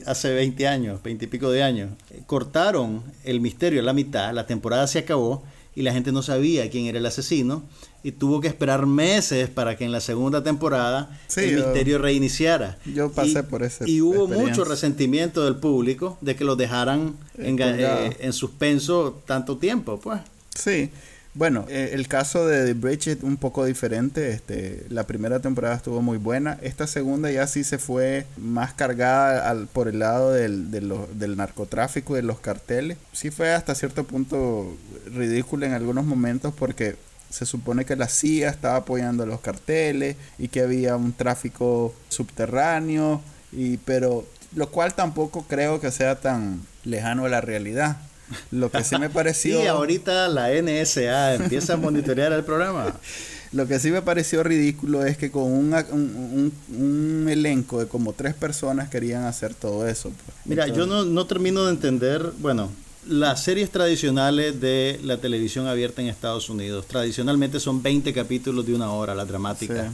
hace 0.07 0.33
20 0.35 0.67
años, 0.69 1.03
20 1.03 1.25
y 1.25 1.29
pico 1.29 1.51
de 1.51 1.63
años. 1.63 1.91
Cortaron 2.27 3.03
el 3.25 3.41
misterio 3.41 3.81
a 3.81 3.85
la 3.85 3.93
mitad, 3.93 4.33
la 4.35 4.47
temporada 4.47 4.87
se 4.87 5.01
acabó 5.01 5.43
y 5.75 5.83
la 5.83 5.93
gente 5.93 6.11
no 6.11 6.23
sabía 6.23 6.69
quién 6.71 6.87
era 6.87 6.99
el 6.99 7.07
asesino 7.07 7.63
y 8.03 8.13
tuvo 8.13 8.41
que 8.41 8.49
esperar 8.49 8.87
meses 8.87 9.49
para 9.49 9.77
que 9.77 9.85
en 9.85 9.93
la 9.93 10.01
segunda 10.01 10.43
temporada 10.43 11.19
el 11.37 11.55
misterio 11.57 11.99
reiniciara. 11.99 12.79
Yo 12.85 13.13
pasé 13.13 13.43
por 13.43 13.63
ese. 13.63 13.89
Y 13.89 14.01
hubo 14.01 14.27
mucho 14.27 14.65
resentimiento 14.65 15.45
del 15.45 15.57
público 15.57 16.19
de 16.21 16.37
que 16.37 16.45
lo 16.45 16.57
dejaran 16.57 17.17
en, 17.37 17.59
eh, 17.61 18.17
en 18.19 18.33
suspenso 18.33 19.23
tanto 19.27 19.59
tiempo, 19.59 20.01
pues. 20.01 20.21
Sí. 20.55 20.91
Bueno, 21.39 21.67
eh, 21.69 21.91
el 21.93 22.09
caso 22.09 22.49
de 22.49 22.67
The 22.67 22.75
Bridge 22.75 23.07
es 23.07 23.23
un 23.23 23.37
poco 23.37 23.65
diferente. 23.65 24.33
Este, 24.33 24.85
la 24.89 25.05
primera 25.05 25.39
temporada 25.39 25.77
estuvo 25.77 26.03
muy 26.03 26.19
buena. 26.19 26.59
Esta 26.63 26.89
segunda 26.89 27.31
ya 27.31 27.47
sí 27.47 27.63
se 27.63 27.79
fue 27.79 28.27
más 28.37 28.75
cargada 28.75 29.49
al, 29.49 29.69
por 29.69 29.87
el 29.87 30.01
lado 30.01 30.33
del, 30.33 31.37
narcotráfico 31.37 32.15
y 32.15 32.17
de 32.17 32.23
los 32.25 32.41
carteles. 32.41 32.99
Sí 33.13 33.31
fue 33.31 33.53
hasta 33.55 33.77
cierto 33.77 34.03
punto 34.03 34.77
ridículo 35.15 35.65
en 35.65 35.75
algunos 35.75 36.05
momentos 36.07 36.53
porque 36.59 36.97
se 37.31 37.47
supone 37.47 37.85
que 37.85 37.95
la 37.95 38.09
CIA 38.09 38.51
estaba 38.51 38.75
apoyando 38.75 39.25
los 39.25 39.39
carteles 39.39 40.17
y 40.41 40.49
que 40.49 40.63
había 40.63 40.97
un 40.97 41.13
tráfico 41.13 41.95
subterráneo, 42.09 43.21
y, 43.53 43.77
pero 43.77 44.27
lo 44.57 44.71
cual 44.71 44.95
tampoco 44.95 45.45
creo 45.47 45.81
que 45.81 45.93
sea 45.93 46.17
tan 46.19 46.63
lejano 46.83 47.27
a 47.27 47.29
la 47.29 47.41
realidad. 47.41 47.99
Lo 48.51 48.71
que 48.71 48.85
sí 48.85 48.99
me 48.99 49.11
pareció... 49.19 49.63
y 49.63 49.67
ahorita 49.67 50.29
la 50.29 50.51
NSA 50.51 51.35
empieza 51.35 51.75
a 51.75 51.77
monitorear 51.77 52.33
el 52.33 52.45
programa. 52.45 52.95
Lo 53.53 53.67
que 53.67 53.79
sí 53.79 53.91
me 53.91 54.03
pareció 54.03 54.43
ridículo 54.43 55.07
es 55.07 55.17
que 55.17 55.31
con 55.31 55.45
un, 55.45 55.73
un, 55.73 56.53
un, 56.69 57.29
elenco 57.31 57.81
de 57.81 57.87
como 57.87 58.13
tres 58.13 58.35
personas 58.35 58.91
querían 58.91 59.25
hacer 59.25 59.55
todo 59.55 59.89
eso. 59.89 60.11
Pues. 60.11 60.37
Mira, 60.45 60.69
yo 60.69 60.87
no, 60.87 61.05
no 61.05 61.27
termino 61.27 61.65
de 61.65 61.71
entender, 61.71 62.31
bueno, 62.41 62.71
las 63.09 63.43
series 63.43 63.71
tradicionales 63.71 64.61
de 64.61 65.01
la 65.03 65.17
televisión 65.17 65.67
abierta 65.67 66.03
en 66.03 66.09
Estados 66.09 66.51
Unidos, 66.51 66.87
tradicionalmente 66.87 67.59
son 67.59 67.83
20 67.83 68.13
capítulos 68.13 68.67
de 68.67 68.75
una 68.75 68.93
hora, 68.93 69.15
la 69.15 69.25
dramática. 69.25 69.93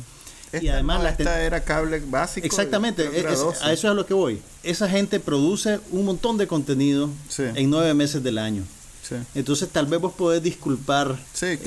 Y 0.61 0.69
además 0.69 1.03
la 1.03 1.11
esta 1.11 1.43
era 1.43 1.61
cable 1.65 2.01
básico. 2.07 2.47
Exactamente, 2.47 3.03
a 3.07 3.11
eso 3.11 3.55
es 3.71 3.85
a 3.85 3.95
lo 3.95 4.07
que 4.07 4.15
voy. 4.15 4.41
Esa 4.63 4.89
gente 4.89 5.21
produce 5.21 5.81
un 5.91 6.05
montón 6.05 6.39
de 6.39 6.47
contenido 6.47 7.11
en 7.39 7.71
nueve 7.71 7.95
meses 7.95 8.23
del 8.23 8.39
año. 8.39 8.65
Entonces 9.35 9.69
tal 9.69 9.87
vez 9.87 10.01
vos 10.01 10.13
podés 10.13 10.43
disculpar 10.43 11.19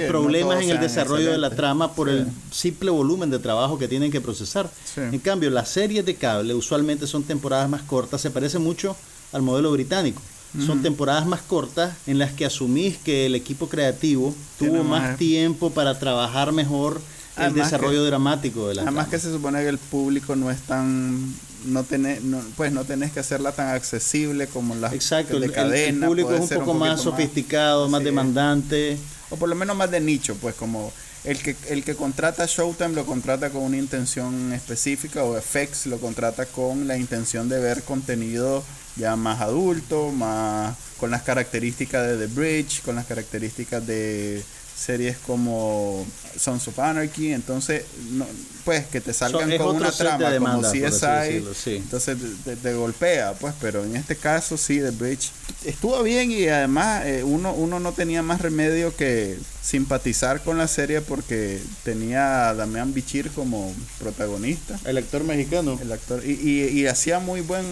problemas 0.08 0.64
en 0.64 0.72
el 0.72 0.80
desarrollo 0.80 1.32
de 1.32 1.38
la 1.38 1.50
trama 1.50 1.94
por 1.94 2.10
el 2.10 2.28
simple 2.52 2.90
volumen 2.90 3.30
de 3.30 3.40
trabajo 3.40 3.78
que 3.78 3.88
tienen 3.88 4.12
que 4.12 4.22
procesar. 4.22 4.70
En 4.96 5.20
cambio, 5.20 5.50
las 5.50 5.70
series 5.70 6.06
de 6.06 6.16
cable 6.16 6.54
usualmente 6.54 7.08
son 7.08 7.24
temporadas 7.24 7.70
más 7.70 7.82
cortas, 7.84 8.22
se 8.22 8.32
parece 8.32 8.60
mucho 8.60 8.96
al 9.32 9.42
modelo 9.42 9.72
británico. 9.72 10.22
Son 10.66 10.82
temporadas 10.82 11.28
más 11.28 11.42
cortas 11.42 11.96
en 12.08 12.18
las 12.18 12.32
que 12.32 12.46
asumís 12.46 12.98
que 12.98 13.28
el 13.28 13.36
equipo 13.36 13.70
creativo 13.70 14.34
tuvo 14.58 14.84
más, 14.84 15.18
tiempo 15.18 15.70
para 15.70 16.00
trabajar 16.00 16.52
mejor 16.52 17.00
el 17.38 17.54
desarrollo 17.54 18.04
dramático 18.06 18.68
de 18.68 18.76
la 18.76 18.82
Además 18.84 19.08
que 19.08 19.20
se 19.20 19.32
supone 19.32 19.62
que 19.62 19.70
el 19.70 19.78
público 19.78 20.36
no 20.36 20.52
es 20.52 20.62
tan 20.62 21.34
no 21.66 21.84
tenés, 21.84 22.24
no, 22.24 22.42
pues 22.56 22.72
no 22.72 22.86
tenés 22.86 23.12
que 23.12 23.20
hacerla 23.20 23.52
tan 23.52 23.70
accesible 23.70 24.48
como 24.48 24.76
las 24.76 24.94
Exacto, 24.94 25.40
de 25.40 25.52
cadena. 25.52 26.06
El, 26.06 26.10
público 26.10 26.34
es 26.34 26.52
un 26.52 26.60
poco 26.60 26.74
más 26.74 27.02
sofisticado, 27.02 27.90
más, 27.90 28.04
demandante. 28.04 28.98
O 29.30 29.36
por 29.36 29.50
lo 29.50 29.56
menos 29.56 29.76
más 29.76 29.92
de 29.92 30.00
nicho, 30.00 30.36
pues 30.36 30.56
como 30.56 30.94
el 31.24 31.38
que, 31.40 31.56
el 31.70 31.84
que 31.84 31.96
contrata 31.96 32.46
Showtime 32.46 32.94
lo 32.94 33.06
contrata 33.06 33.50
con 33.50 33.64
una 33.64 33.78
intención 33.78 34.54
específica 34.54 35.24
o 35.24 35.40
FX 35.40 35.88
lo 35.88 36.00
contrata 36.00 36.46
con 36.46 36.88
la 36.88 36.98
intención 36.98 37.50
de 37.50 37.60
ver 37.60 37.84
contenido 37.84 38.64
ya 38.96 39.16
más 39.16 39.42
adulto, 39.42 40.12
más 40.12 40.76
con 40.98 41.12
las 41.12 41.24
características 41.24 42.08
de 42.08 42.28
The 42.28 42.34
Bridge, 42.34 42.82
con 42.82 42.96
las 42.96 43.06
características 43.06 43.86
de 43.86 44.44
series 44.78 45.18
como 45.18 46.06
Sons 46.38 46.68
of 46.68 46.80
Anarchy, 46.80 47.34
entonces, 47.34 47.84
no, 48.12 48.26
pues 48.64 48.86
que 48.86 49.02
te 49.02 49.14
salgan 49.14 49.58
con 49.58 49.78
una 49.78 49.92
trama 49.92 50.38
como 50.38 50.62
CSI, 50.62 51.44
sí. 51.56 51.76
entonces 51.78 52.18
te, 52.62 52.74
golpea, 52.74 53.34
pues, 53.34 53.54
pero 53.60 53.84
en 53.84 53.96
este 53.96 54.16
caso 54.16 54.58
sí, 54.58 54.80
The 54.80 54.92
Bridge 54.92 55.32
estuvo 55.66 56.04
bien 56.04 56.32
y 56.32 56.48
además 56.48 57.06
eh, 57.06 57.24
uno, 57.24 57.54
uno 57.54 57.80
no 57.80 57.94
tenía 57.94 58.22
más 58.22 58.42
remedio 58.42 58.96
que 58.96 59.38
simpatizar 59.62 60.44
con 60.44 60.58
la 60.58 60.68
serie 60.68 61.02
porque 61.02 61.60
tenía 61.84 62.50
a 62.50 62.54
Damián 62.54 62.94
Bichir 62.94 63.32
como 63.32 63.74
protagonista. 64.00 64.80
El 64.86 64.98
actor 64.98 65.24
mexicano. 65.24 65.78
El 65.82 65.92
actor, 65.92 66.24
y, 66.26 66.32
y, 66.32 66.68
y 66.70 66.88
hacía 66.88 67.20
muy 67.20 67.42
buen, 67.42 67.66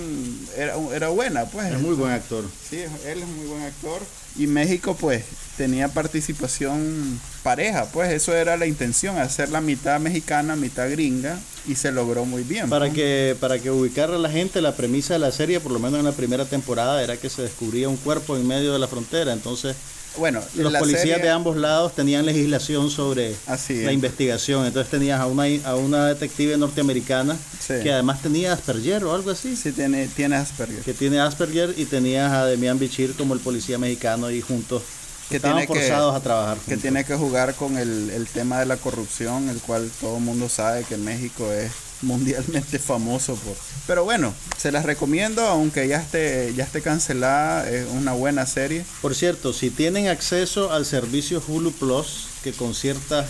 era, 0.58 0.76
era 0.94 1.10
buena, 1.10 1.46
pues. 1.46 1.72
Es 1.74 1.80
muy 1.80 1.96
buen 1.96 2.12
actor. 2.12 2.44
Sí, 2.70 2.80
él 3.06 3.22
es 3.22 3.28
muy 3.28 3.46
buen 3.48 3.64
actor. 3.64 4.02
Y 4.38 4.48
México, 4.48 4.98
pues, 5.00 5.24
tenía 5.56 5.88
participación 5.88 7.20
pareja, 7.44 7.86
pues 7.94 8.12
eso 8.12 8.36
era 8.36 8.58
la 8.58 8.66
intención, 8.66 9.18
hacer 9.18 9.50
la 9.50 9.62
mitad 9.62 10.00
mexicana, 10.00 10.56
mitad 10.56 10.90
gringa, 10.90 11.40
y 11.68 11.76
se 11.76 11.92
logró 11.92 12.26
muy 12.26 12.44
bien. 12.44 12.70
Para 12.70 12.92
que, 12.92 13.36
para 13.40 13.60
que 13.60 13.72
ubicar 13.72 14.12
a 14.12 14.18
la 14.18 14.30
gente, 14.30 14.62
la 14.62 14.76
premisa 14.76 15.14
de 15.14 15.20
la 15.20 15.32
serie, 15.32 15.60
por 15.60 15.72
lo 15.72 15.80
menos 15.80 16.00
en 16.00 16.06
la 16.06 16.12
primera 16.12 16.46
temporada, 16.46 17.02
era 17.02 17.18
que 17.18 17.30
se 17.30 17.42
descubría 17.42 17.90
un 17.90 17.98
cuerpo 17.98 18.36
en 18.36 18.48
medio 18.48 18.74
de 18.74 18.80
la 18.80 18.88
frontera, 18.88 19.32
entonces 19.34 19.76
bueno, 20.18 20.42
los 20.56 20.74
policías 20.74 21.22
de 21.22 21.30
ambos 21.30 21.58
lados 21.58 21.94
tenían 21.94 22.26
legislación 22.26 22.90
sobre 22.90 23.36
la 23.70 23.92
investigación. 23.92 24.66
Entonces 24.66 24.90
tenías 24.92 25.20
a 25.20 25.28
una, 25.28 25.46
a 25.66 25.76
una 25.76 26.08
detective 26.08 26.58
norteamericana 26.58 27.38
que 27.68 27.92
además 27.92 28.22
tenía 28.22 28.54
Asperger 28.54 29.04
o 29.04 29.14
algo 29.14 29.32
así. 29.32 29.56
Sí, 29.56 29.72
tiene, 29.72 30.08
tiene 30.08 30.36
Asperger. 30.36 30.84
Que 30.84 30.94
tiene 30.94 31.20
Asperger 31.20 31.74
y 31.78 31.86
tenías 31.86 32.32
a 32.32 32.46
Demian 32.46 32.80
Bichir 32.80 33.14
como 33.16 33.34
el 33.34 33.40
policía 33.40 33.78
mexicano 33.78 34.30
y 34.32 34.42
juntos 34.42 34.84
que 35.30 35.38
estaban 35.38 35.66
forzados 35.66 36.16
a 36.16 36.20
trabajar. 36.20 36.58
Que 36.68 36.78
tiene 36.78 37.04
que 37.04 37.16
jugar 37.16 37.56
con 37.56 37.78
el, 37.78 38.10
el 38.12 38.28
tema 38.28 38.60
de 38.60 38.66
la 38.66 38.78
corrupción, 38.78 39.50
el 39.50 39.60
cual 39.60 39.90
todo 40.00 40.18
el 40.18 40.24
mundo 40.24 40.50
sabe 40.50 40.84
que 40.84 40.98
México 40.98 41.52
es 41.52 41.72
mundialmente 42.02 42.80
famoso 42.80 43.36
por. 43.36 43.56
Pero 43.88 44.04
bueno, 44.04 44.34
se 44.58 44.72
las 44.72 44.86
recomiendo, 44.86 45.42
aunque 45.46 45.88
ya 45.88 45.98
esté, 45.98 46.54
ya 46.56 46.64
esté 46.64 46.82
cancelada, 46.82 47.70
es 47.70 47.88
una 47.92 48.14
buena 48.14 48.46
serie. 48.46 48.86
Por 49.02 49.16
cierto, 49.16 49.54
si 49.54 49.70
tienen 49.70 50.08
acceso 50.08 50.72
al 50.72 50.86
servicio 50.86 51.42
Hulu 51.48 51.72
Plus, 51.72 52.28
que 52.44 52.54
con 52.54 52.74
ciertas 52.74 53.26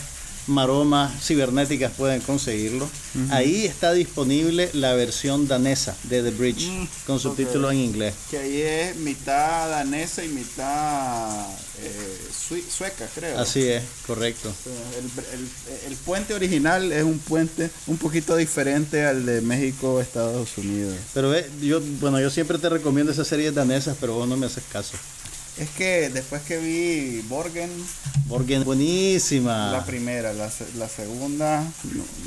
maromas 0.48 1.12
cibernéticas 1.24 1.92
pueden 1.94 2.22
conseguirlo. 2.22 2.90
Ahí 3.30 3.66
está 3.66 3.94
disponible 3.94 4.70
la 4.74 4.94
versión 4.94 5.48
danesa 5.48 5.96
de 6.04 6.22
The 6.22 6.32
Bridge 6.32 6.68
mm, 6.68 6.88
con 7.08 7.20
subtítulos 7.20 7.72
en 7.72 7.80
inglés. 7.80 8.14
Que 8.30 8.38
ahí 8.38 8.62
es 8.62 8.96
mitad 8.98 9.70
danesa 9.70 10.24
y 10.24 10.28
mitad 10.28 11.48
eh, 11.82 12.62
sueca, 12.70 13.08
creo. 13.16 13.40
Así 13.40 13.64
es, 13.64 13.84
correcto. 14.06 14.54
El, 15.88 15.96
puente 15.98 16.34
original 16.34 16.92
es 16.92 17.04
un 17.04 17.20
puente 17.20 17.70
un 17.88 17.98
poquito 17.98 18.36
diferente 18.36 19.06
al 19.06 19.25
de 19.25 19.42
México 19.42 20.02
Estados 20.02 20.58
Unidos. 20.58 20.96
Pero 21.14 21.34
yo, 21.62 21.82
bueno, 22.00 22.20
yo 22.20 22.30
siempre 22.30 22.58
te 22.58 22.70
recomiendo 22.70 23.12
esas 23.12 23.28
series 23.28 23.54
danesas, 23.54 23.98
pero 24.00 24.14
vos 24.14 24.28
no 24.28 24.38
me 24.38 24.46
haces 24.46 24.64
caso. 24.72 24.98
Es 25.58 25.70
que 25.70 26.10
después 26.10 26.42
que 26.42 26.58
vi 26.58 27.22
Borgen. 27.30 27.70
Borgen, 28.26 28.66
buenísima. 28.66 29.72
La 29.72 29.86
primera, 29.86 30.34
la, 30.34 30.50
la 30.78 30.90
segunda, 30.90 31.64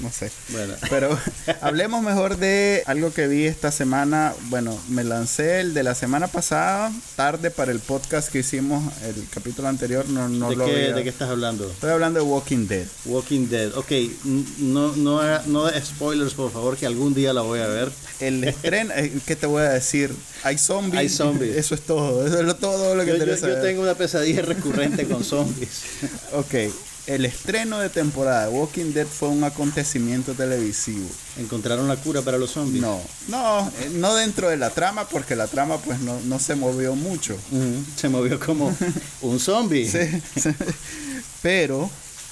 no, 0.00 0.10
sé. 0.10 0.30
Bueno. 0.48 0.74
Pero 0.88 1.18
hablemos 1.60 2.02
mejor 2.02 2.38
de 2.38 2.82
algo 2.86 3.12
que 3.12 3.26
vi 3.26 3.44
esta 3.44 3.70
semana. 3.70 4.32
Bueno, 4.48 4.78
me 4.88 5.04
lancé 5.04 5.60
el 5.60 5.74
de 5.74 5.82
la 5.82 5.94
semana 5.94 6.28
pasada, 6.28 6.90
tarde 7.16 7.50
para 7.50 7.70
el 7.70 7.80
podcast 7.80 8.30
que 8.30 8.38
hicimos, 8.38 8.82
el 9.02 9.26
capítulo 9.28 9.68
anterior. 9.68 10.08
No, 10.08 10.28
no 10.28 10.48
¿De, 10.48 10.56
lo 10.56 10.64
qué, 10.64 10.92
¿De 10.94 11.02
qué 11.02 11.10
estás 11.10 11.28
hablando? 11.28 11.70
Estoy 11.70 11.90
hablando 11.90 12.20
de 12.20 12.24
Walking 12.24 12.66
Dead. 12.66 12.86
Walking 13.04 13.48
Dead, 13.48 13.76
ok. 13.76 13.92
No, 14.58 14.96
no, 14.96 15.42
no 15.42 15.68
spoilers, 15.68 16.32
por 16.32 16.50
favor, 16.50 16.78
que 16.78 16.86
algún 16.86 17.12
día 17.12 17.34
la 17.34 17.42
voy 17.42 17.60
a 17.60 17.66
ver. 17.66 17.90
El 18.20 18.42
estreno, 18.44 18.94
eh, 18.96 19.12
¿qué 19.26 19.36
te 19.36 19.46
voy 19.46 19.62
a 19.62 19.70
decir? 19.70 20.14
Hay 20.42 20.58
zombies. 20.58 21.00
Hay 21.00 21.08
zombies. 21.08 21.56
Eso 21.56 21.74
es 21.74 21.82
todo. 21.82 22.26
Eso 22.26 22.40
es 22.40 22.58
todo 22.58 22.94
lo 22.94 23.04
que 23.04 23.18
yo, 23.18 23.24
yo, 23.24 23.60
tengo 23.60 23.82
una 23.82 23.94
pesadilla 23.94 24.42
recurrente 24.42 25.06
con 25.06 25.24
zombies. 25.24 25.82
ok. 26.32 26.54
el 27.06 27.24
estreno 27.24 27.78
de 27.80 27.88
temporada 27.88 28.46
de 28.46 28.52
Walking 28.52 28.92
Dead 28.92 29.06
fue 29.06 29.28
un 29.28 29.42
acontecimiento 29.44 30.34
televisivo. 30.34 31.08
¿Encontraron 31.38 31.88
la 31.88 31.96
cura 31.96 32.22
para 32.22 32.38
los 32.38 32.50
zombies? 32.50 32.82
No, 32.82 33.00
no, 33.28 33.68
eh, 33.80 33.90
no 33.94 34.14
dentro 34.14 34.48
de 34.48 34.56
la 34.56 34.70
trama, 34.70 35.08
porque 35.08 35.34
la 35.34 35.46
trama 35.46 35.78
pues 35.78 36.00
no, 36.00 36.20
no 36.24 36.38
se 36.38 36.54
movió 36.54 36.94
mucho. 36.94 37.36
Se 37.96 38.08
movió 38.08 38.38
como 38.38 38.76
un 39.22 39.40
zombie. 39.40 39.88
Sí, 39.88 40.22
sí. 40.40 40.50
Pero 41.42 41.90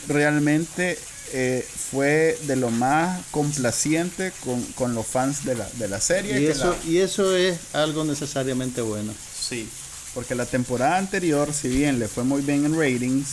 realmente 0.09 0.99
eh, 1.33 1.67
fue 1.91 2.39
de 2.47 2.57
lo 2.57 2.71
más 2.71 3.21
complaciente 3.31 4.33
con, 4.45 4.63
con 4.73 4.95
los 4.95 5.07
fans 5.07 5.45
de 5.45 5.55
la, 5.55 5.69
de 5.75 5.89
la 5.89 6.01
serie. 6.01 6.41
Y 6.41 6.45
que 6.47 6.51
eso, 6.53 6.71
la- 6.85 6.91
y 6.91 6.99
eso 6.99 7.37
es 7.37 7.59
algo 7.73 8.05
necesariamente 8.05 8.81
bueno. 8.81 9.13
Sí, 9.41 9.69
porque 10.15 10.35
la 10.35 10.47
temporada 10.47 10.99
anterior, 10.99 11.53
si 11.53 11.69
bien 11.69 11.99
le 11.99 12.09
fue 12.09 12.25
muy 12.25 12.43
bien 12.43 12.65
en 12.65 12.79
ratings, 12.79 13.27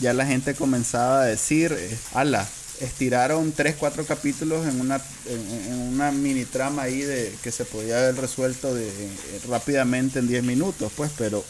ya 0.00 0.12
la 0.14 0.26
gente 0.26 0.54
comenzaba 0.54 1.22
a 1.22 1.26
decir, 1.26 1.72
eh, 1.78 1.98
ala, 2.14 2.48
estiraron 2.80 3.52
3, 3.52 3.76
4 3.78 4.06
capítulos 4.06 4.66
en 4.66 4.80
una, 4.80 5.00
en, 5.26 5.72
en 5.72 5.78
una 5.92 6.10
mini 6.12 6.46
trama 6.46 6.82
ahí 6.82 7.02
de 7.02 7.32
que 7.42 7.52
se 7.52 7.64
podía 7.66 7.98
haber 7.98 8.16
resuelto 8.16 8.74
de, 8.74 8.88
eh, 8.88 9.40
rápidamente 9.48 10.18
en 10.18 10.28
10 10.28 10.42
minutos, 10.44 10.90
pues, 10.96 11.10
pero 11.18 11.44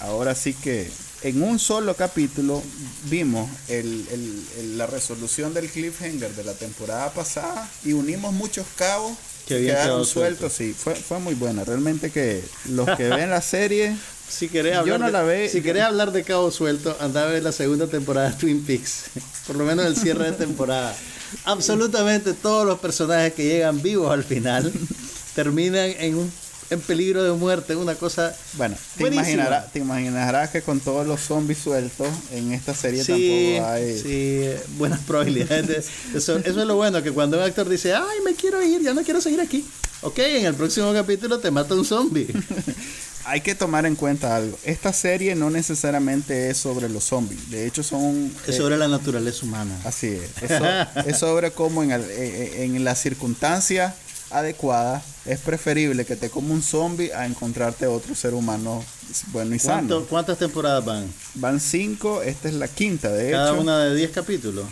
ahora 0.00 0.34
sí 0.34 0.54
que 0.54 0.90
en 1.24 1.42
un 1.42 1.58
solo 1.58 1.94
capítulo 1.94 2.62
vimos 3.04 3.48
el- 3.68 4.06
el- 4.10 4.42
el- 4.58 4.78
la 4.78 4.86
resolución 4.86 5.54
del 5.54 5.68
cliffhanger 5.68 6.34
de 6.34 6.44
la 6.44 6.54
temporada 6.54 7.10
pasada 7.12 7.70
y 7.84 7.92
unimos 7.92 8.32
muchos 8.32 8.66
cabos 8.76 9.12
Que 9.46 9.58
quedaron 9.66 10.04
sueltos. 10.06 10.52
Sí, 10.52 10.72
fue, 10.76 10.94
fue 10.94 11.18
muy 11.18 11.34
buena. 11.34 11.64
Realmente 11.64 12.10
que 12.10 12.42
los 12.70 12.88
que 12.96 13.08
ven 13.08 13.30
la 13.30 13.42
serie 13.42 13.96
Si 14.32 14.48
querés 14.48 14.72
Yo 14.86 14.94
hablar, 14.94 15.12
no 15.12 15.18
de, 15.18 15.24
ve- 15.26 15.48
si 15.50 15.60
querés 15.60 15.82
hablar 15.82 16.10
de 16.10 16.24
Cabo 16.24 16.50
Suelto, 16.50 16.96
anda 17.00 17.24
a 17.24 17.26
ver 17.26 17.42
la 17.42 17.52
segunda 17.52 17.86
temporada 17.86 18.30
de 18.30 18.36
Twin 18.36 18.64
Peaks. 18.64 19.04
Por 19.46 19.56
lo 19.56 19.64
menos 19.64 19.84
el 19.84 19.94
cierre 19.94 20.24
de 20.30 20.32
temporada. 20.32 20.96
Absolutamente 21.44 22.32
todos 22.32 22.66
los 22.66 22.78
personajes 22.78 23.34
que 23.34 23.44
llegan 23.44 23.82
vivos 23.82 24.10
al 24.10 24.24
final 24.24 24.72
terminan 25.34 25.90
en 25.98 26.16
un 26.16 26.32
en 26.70 26.80
peligro 26.80 27.22
de 27.22 27.32
muerte, 27.32 27.76
una 27.76 27.94
cosa 27.94 28.34
Bueno, 28.54 28.76
te 28.96 29.06
imaginarás, 29.08 29.72
te 29.72 29.78
imaginarás 29.80 30.50
que 30.50 30.62
con 30.62 30.80
todos 30.80 31.06
los 31.06 31.20
zombies 31.20 31.58
sueltos 31.58 32.08
en 32.32 32.52
esta 32.52 32.74
serie 32.74 33.04
Sí, 33.04 33.54
tampoco 33.56 33.70
hay. 33.72 33.98
sí, 34.00 34.48
buenas 34.78 35.00
probabilidades. 35.00 35.66
de- 35.66 36.18
eso, 36.18 36.38
eso 36.38 36.60
es 36.60 36.66
lo 36.66 36.76
bueno, 36.76 37.02
que 37.02 37.10
cuando 37.12 37.36
un 37.36 37.42
actor 37.42 37.68
dice, 37.68 37.94
ay, 37.94 38.18
me 38.24 38.34
quiero 38.34 38.62
ir, 38.62 38.80
ya 38.82 38.94
no 38.94 39.02
quiero 39.02 39.20
seguir 39.20 39.40
aquí. 39.40 39.64
Ok, 40.02 40.18
en 40.18 40.46
el 40.46 40.54
próximo 40.54 40.92
capítulo 40.92 41.38
te 41.38 41.50
mata 41.50 41.74
un 41.74 41.84
zombie. 41.84 42.26
Hay 43.24 43.40
que 43.40 43.54
tomar 43.54 43.86
en 43.86 43.94
cuenta 43.94 44.34
algo. 44.34 44.58
Esta 44.64 44.92
serie 44.92 45.36
no 45.36 45.48
necesariamente 45.48 46.50
es 46.50 46.56
sobre 46.58 46.88
los 46.88 47.04
zombies. 47.04 47.50
De 47.50 47.68
hecho, 47.68 47.84
son. 47.84 48.32
Es 48.48 48.56
eh, 48.56 48.58
sobre 48.58 48.76
la 48.76 48.88
naturaleza 48.88 49.46
humana. 49.46 49.78
Así 49.84 50.08
es. 50.08 50.42
Es, 50.50 50.58
so- 50.58 51.00
es 51.08 51.18
sobre 51.18 51.52
cómo 51.52 51.84
en, 51.84 51.92
el- 51.92 52.00
eh, 52.02 52.06
eh, 52.10 52.64
en 52.64 52.82
las 52.82 53.00
circunstancias 53.00 53.94
adecuadas 54.32 55.02
es 55.24 55.38
preferible 55.40 56.04
que 56.04 56.16
te 56.16 56.30
coma 56.30 56.52
un 56.54 56.62
zombie 56.62 57.12
a 57.12 57.26
encontrarte 57.26 57.86
otro 57.86 58.14
ser 58.14 58.34
humano 58.34 58.84
bueno 59.28 59.54
y 59.54 59.58
¿Cuánto- 59.58 59.94
sano. 60.00 60.06
¿Cuántas 60.08 60.38
temporadas 60.38 60.84
van? 60.84 61.06
Van 61.34 61.60
cinco, 61.60 62.22
esta 62.22 62.48
es 62.48 62.54
la 62.54 62.68
quinta, 62.68 63.10
de 63.10 63.30
Cada 63.30 63.52
hecho. 63.52 63.60
una 63.60 63.78
de 63.84 63.94
10 63.94 64.10
capítulos. 64.10 64.64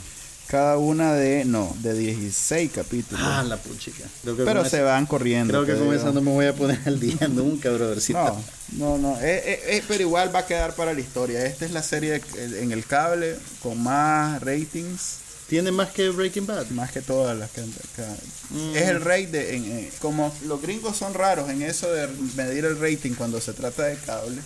Cada 0.48 0.78
una 0.78 1.14
de, 1.14 1.44
no, 1.44 1.72
de 1.78 1.94
16 1.94 2.72
capítulos. 2.72 3.22
Ah, 3.24 3.44
la 3.46 3.56
puchica. 3.56 4.02
Pero 4.24 4.62
se 4.64 4.78
esa- 4.78 4.82
van 4.82 5.06
corriendo. 5.06 5.52
Creo 5.52 5.64
que 5.64 5.72
con 5.74 5.82
digo. 5.82 5.92
esa 5.94 6.10
no 6.10 6.20
me 6.20 6.32
voy 6.32 6.46
a 6.46 6.52
poner 6.54 6.80
al 6.86 6.98
día 6.98 7.28
nunca, 7.28 7.70
brothercito. 7.70 8.36
No, 8.72 8.98
no, 8.98 8.98
no. 8.98 9.20
eh, 9.20 9.42
eh, 9.46 9.60
eh, 9.76 9.82
pero 9.86 10.02
igual 10.02 10.34
va 10.34 10.40
a 10.40 10.46
quedar 10.46 10.74
para 10.74 10.92
la 10.92 10.98
historia. 11.00 11.46
Esta 11.46 11.66
es 11.66 11.70
la 11.70 11.84
serie 11.84 12.20
en 12.36 12.72
el 12.72 12.84
cable 12.84 13.36
con 13.62 13.80
más 13.80 14.42
ratings, 14.42 15.18
Tiene 15.50 15.70
más 15.72 15.90
que 15.90 16.08
Breaking 16.08 16.46
Bad. 16.46 16.68
más 16.68 16.92
que 16.92 17.02
todas 17.02 17.36
las 17.36 17.50
que. 17.50 17.60
que- 17.96 18.54
Mm. 18.56 18.76
Es 18.76 18.88
el 18.88 19.00
rate 19.00 19.26
de. 19.26 19.56
en- 19.56 19.64
en- 19.64 19.90
como 20.00 20.32
los 20.46 20.62
gringos 20.62 20.96
son 20.96 21.12
raros 21.14 21.50
en 21.50 21.62
eso 21.62 21.92
de 21.92 22.08
medir 22.36 22.64
el 22.64 22.80
rating 22.80 23.12
cuando 23.12 23.40
se 23.40 23.52
trata 23.52 23.82
de 23.84 23.96
cable. 23.96 24.40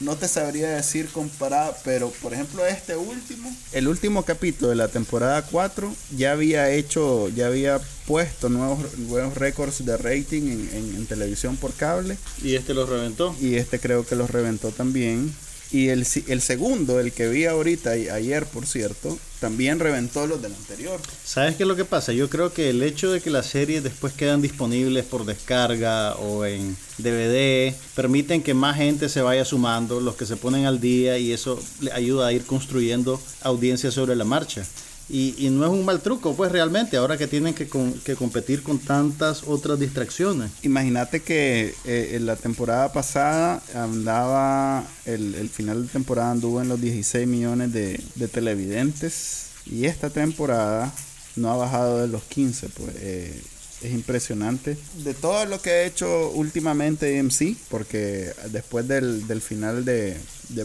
No 0.00 0.14
te 0.16 0.28
sabría 0.28 0.68
decir 0.70 1.08
comparado, 1.08 1.74
pero 1.82 2.10
por 2.20 2.34
ejemplo 2.34 2.66
este 2.66 2.96
último, 2.96 3.54
el 3.72 3.88
último 3.88 4.24
capítulo 4.26 4.68
de 4.68 4.76
la 4.76 4.88
temporada 4.88 5.40
4 5.42 5.94
ya 6.14 6.32
había 6.32 6.68
hecho, 6.70 7.30
ya 7.30 7.46
había 7.46 7.80
puesto 8.06 8.50
nuevos, 8.50 8.98
nuevos 8.98 9.34
récords 9.38 9.84
de 9.86 9.96
rating 9.96 10.42
en- 10.42 10.70
en- 10.74 10.94
en 10.96 11.06
televisión 11.06 11.56
por 11.56 11.72
cable 11.72 12.18
Y 12.42 12.56
este 12.56 12.74
lo 12.74 12.84
reventó. 12.84 13.34
y 13.40 13.54
este 13.54 13.78
creo 13.80 14.04
que 14.06 14.16
los 14.16 14.28
reventó 14.30 14.70
también. 14.70 15.34
Y 15.70 15.88
el, 15.88 16.06
el 16.28 16.40
segundo, 16.42 17.00
el 17.00 17.12
que 17.12 17.28
vi 17.28 17.46
ahorita, 17.46 17.96
y 17.96 18.08
ayer 18.08 18.46
por 18.46 18.66
cierto, 18.66 19.18
también 19.40 19.78
reventó 19.80 20.26
los 20.26 20.40
del 20.40 20.54
anterior. 20.54 21.00
¿Sabes 21.24 21.56
qué 21.56 21.64
es 21.64 21.68
lo 21.68 21.76
que 21.76 21.84
pasa? 21.84 22.12
Yo 22.12 22.30
creo 22.30 22.52
que 22.52 22.70
el 22.70 22.82
hecho 22.82 23.12
de 23.12 23.20
que 23.20 23.30
las 23.30 23.46
series 23.46 23.82
después 23.82 24.12
quedan 24.12 24.42
disponibles 24.42 25.04
por 25.04 25.24
descarga 25.24 26.14
o 26.16 26.44
en 26.44 26.76
DVD 26.98 27.74
permiten 27.94 28.42
que 28.42 28.54
más 28.54 28.76
gente 28.76 29.08
se 29.08 29.22
vaya 29.22 29.44
sumando, 29.44 30.00
los 30.00 30.16
que 30.16 30.26
se 30.26 30.36
ponen 30.36 30.66
al 30.66 30.80
día 30.80 31.18
y 31.18 31.32
eso 31.32 31.60
le 31.80 31.92
ayuda 31.92 32.28
a 32.28 32.32
ir 32.32 32.44
construyendo 32.44 33.20
audiencia 33.42 33.90
sobre 33.90 34.16
la 34.16 34.24
marcha. 34.24 34.64
Y, 35.08 35.34
y 35.38 35.50
no 35.50 35.64
es 35.64 35.70
un 35.70 35.84
mal 35.84 36.00
truco, 36.00 36.34
pues 36.34 36.50
realmente, 36.50 36.96
ahora 36.96 37.16
que 37.16 37.28
tienen 37.28 37.54
que, 37.54 37.68
competir 38.16 38.62
con 38.62 38.78
tantas 38.78 39.44
otras 39.44 39.78
distracciones. 39.78 40.50
Imagínate 40.62 41.20
que 41.20 41.74
eh, 41.84 42.12
en 42.14 42.26
la 42.26 42.34
temporada 42.34 42.92
pasada 42.92 43.62
andaba, 43.74 44.84
el, 45.04 45.48
final 45.48 45.86
de 45.86 45.92
temporada 45.92 46.32
anduvo 46.32 46.60
en 46.60 46.68
los 46.68 46.80
16 46.80 47.26
millones 47.28 47.72
de, 47.72 48.00
de 48.16 48.28
televidentes 48.28 49.46
y 49.66 49.86
esta 49.86 50.10
temporada 50.10 50.92
no 51.36 51.52
ha 51.52 51.56
bajado 51.56 52.00
de 52.00 52.08
los 52.08 52.22
15, 52.24 52.68
pues 52.70 52.90
eh, 52.96 53.42
es 53.82 53.92
impresionante. 53.92 54.76
De 55.04 55.14
todo 55.14 55.44
lo 55.46 55.60
que 55.60 55.70
ha 55.70 55.84
hecho 55.84 56.30
últimamente 56.30 57.18
AMC, 57.18 57.56
porque 57.68 58.32
después 58.50 58.88
del, 58.88 59.26
del 59.26 59.40
final 59.40 59.84
de, 59.84 60.16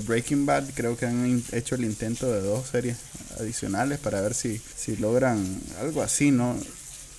Breaking 0.05 0.45
Bad 0.45 0.69
creo 0.73 0.95
que 0.97 1.05
han 1.05 1.43
hecho 1.51 1.75
el 1.75 1.83
intento 1.83 2.31
de 2.31 2.41
dos 2.41 2.67
series 2.67 2.97
adicionales 3.41 3.99
para 3.99 4.21
ver 4.21 4.33
si, 4.33 4.61
si 4.77 4.95
logran 4.97 5.43
algo 5.79 6.01
así, 6.01 6.31
¿no? 6.31 6.55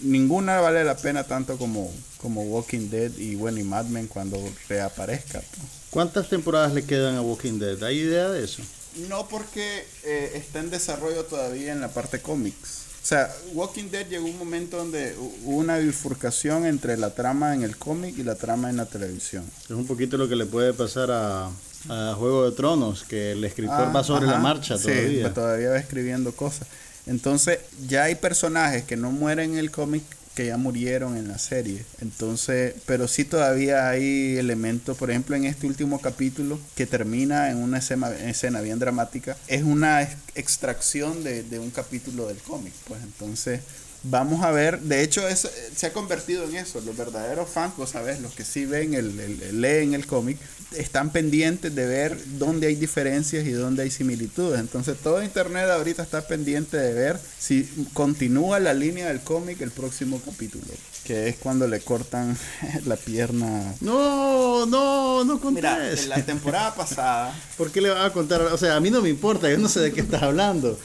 ninguna 0.01 0.61
vale 0.61 0.83
la 0.85 0.97
pena 0.97 1.25
tanto 1.25 1.57
como, 1.59 1.89
como 2.19 2.43
Walking 2.43 2.91
Dead 2.91 3.13
y 3.19 3.37
bueno 3.37 3.61
y 3.61 3.63
Mad 3.65 3.85
Men 3.87 4.09
cuando 4.09 4.37
reaparezca. 4.69 5.41
pues. 5.41 5.63
¿Cuántas 5.91 6.29
temporadas 6.29 6.73
le 6.75 6.85
quedan 6.85 7.15
a 7.17 7.23
Walking 7.23 7.59
Dead? 7.61 7.81
¿Hay 7.85 7.99
idea 8.01 8.29
de 8.29 8.43
eso? 8.45 8.63
No 9.09 9.29
porque 9.29 9.85
eh, 10.05 10.33
está 10.35 10.59
en 10.61 10.71
desarrollo 10.71 11.25
todavía 11.25 11.73
en 11.73 11.81
la 11.81 11.89
parte 11.89 12.21
cómics. 12.21 12.81
O 13.03 13.07
sea, 13.07 13.33
Walking 13.53 13.91
Dead 13.91 14.09
llegó 14.09 14.27
un 14.27 14.39
momento 14.39 14.77
donde 14.77 15.17
hu- 15.17 15.33
hubo 15.45 15.57
una 15.59 15.79
bifurcación 15.79 16.67
entre 16.67 16.97
la 16.97 17.15
trama 17.15 17.55
en 17.55 17.63
el 17.63 17.77
cómic 17.77 18.17
y 18.19 18.23
la 18.25 18.35
trama 18.35 18.71
en 18.71 18.77
la 18.79 18.87
televisión. 18.87 19.45
Es 19.65 19.71
un 19.71 19.87
poquito 19.87 20.17
lo 20.17 20.29
que 20.29 20.37
le 20.37 20.47
puede 20.47 20.73
pasar 20.73 21.11
a, 21.11 21.49
a 21.89 22.15
Juego 22.17 22.49
de 22.49 22.57
Tronos, 22.57 23.05
que 23.05 23.33
el 23.33 23.45
escritor 23.45 23.75
Ah, 23.89 23.93
va 23.95 24.05
sobre 24.05 24.27
la 24.27 24.39
marcha 24.39 24.77
sí, 24.79 24.85
todavía. 24.85 25.23
pues 25.23 25.35
todavía 25.35 25.71
va 25.71 25.79
escribiendo 25.79 26.33
cosas. 26.33 26.69
Entonces, 27.07 27.59
ya 27.89 28.05
hay 28.05 28.15
personajes 28.15 28.85
que 28.85 28.97
no 28.97 29.11
mueren 29.11 29.53
en 29.53 29.59
el 29.59 29.71
cómic 29.71 30.03
que 30.35 30.47
ya 30.47 30.57
murieron 30.57 31.17
en 31.19 31.29
la 31.29 31.37
serie. 31.39 31.85
Entonces, 32.01 32.75
pero 32.87 33.07
sí 33.07 33.25
todavía 33.25 33.91
hay 33.91 34.39
elementos, 34.39 34.97
por 34.97 35.11
ejemplo, 35.11 35.37
en 35.37 35.45
este 35.45 35.67
último 35.67 36.01
capítulo 36.01 36.59
que 36.75 36.87
termina 36.87 37.51
en 37.51 37.59
una 37.59 37.79
escena, 37.79 38.11
escena 38.11 38.63
bien 38.63 38.79
dramática, 38.79 39.37
es 39.49 39.63
una 39.63 40.03
ex- 40.03 40.17
extracción 40.35 41.23
de, 41.23 41.43
de 41.43 41.59
un 41.59 41.71
capítulo 41.71 42.29
del 42.29 42.39
cómic. 42.39 42.73
Pues 42.89 43.03
entonces, 43.03 43.61
vamos 44.05 44.43
a 44.45 44.51
ver, 44.51 44.81
de 44.81 45.03
hecho, 45.03 45.27
es, 45.29 45.49
se 45.77 45.87
ha 45.87 45.93
convertido 45.93 46.45
en 46.45 46.57
eso. 46.57 46.81
Los 46.85 46.97
verdaderos 46.97 47.49
fans, 47.49 47.75
vos 47.77 47.91
sabés, 47.91 48.21
los 48.21 48.33
que 48.35 48.45
sí 48.45 48.65
ven, 48.67 48.95
el, 48.95 49.19
el- 49.21 49.43
el- 49.43 49.61
leen 49.61 49.95
el 49.95 50.07
cómic, 50.07 50.39
están 50.77 51.11
pendientes 51.11 51.75
de 51.75 51.87
ver 51.87 52.19
dónde 52.39 52.67
hay 52.67 52.75
diferencias 52.77 53.45
y 53.47 53.51
dónde 53.51 53.83
hay 53.83 53.91
similitudes. 53.91 54.59
Entonces, 54.59 54.97
todo 55.03 55.23
internet 55.23 55.67
ahorita 55.69 56.03
está 56.03 56.27
pendiente 56.27 56.79
de 56.79 56.95
ver 56.95 57.21
si 57.39 57.69
continúa 57.93 58.59
la 58.59 58.73
línea 58.73 59.09
del 59.09 59.21
cómic 59.21 59.61
el 59.61 59.71
próximo 59.71 60.21
capítulo, 60.25 60.65
que 61.05 61.29
es 61.29 61.37
cuando 61.37 61.69
le 61.69 61.81
cortan 61.81 62.39
la 62.87 62.97
pierna. 62.97 63.75
No, 63.83 64.65
no, 64.65 65.25
no 65.25 65.39
contés. 65.41 65.63
Mira, 65.63 65.91
en 65.93 66.09
la 66.09 66.25
temporada 66.25 66.75
pasada, 66.75 67.35
¿Por 67.59 67.71
qué 67.71 67.83
le 67.83 67.91
vas 67.91 68.07
a 68.07 68.13
contar? 68.13 68.41
O 68.41 68.57
sea, 68.57 68.77
a 68.77 68.81
mí 68.81 68.91
no 68.91 69.03
me 69.03 69.11
importa, 69.11 69.51
yo 69.51 69.59
no 69.59 69.69
sé 69.69 69.81
de 69.81 69.93
qué 69.93 70.01
estás 70.01 70.23
hablando. 70.23 70.79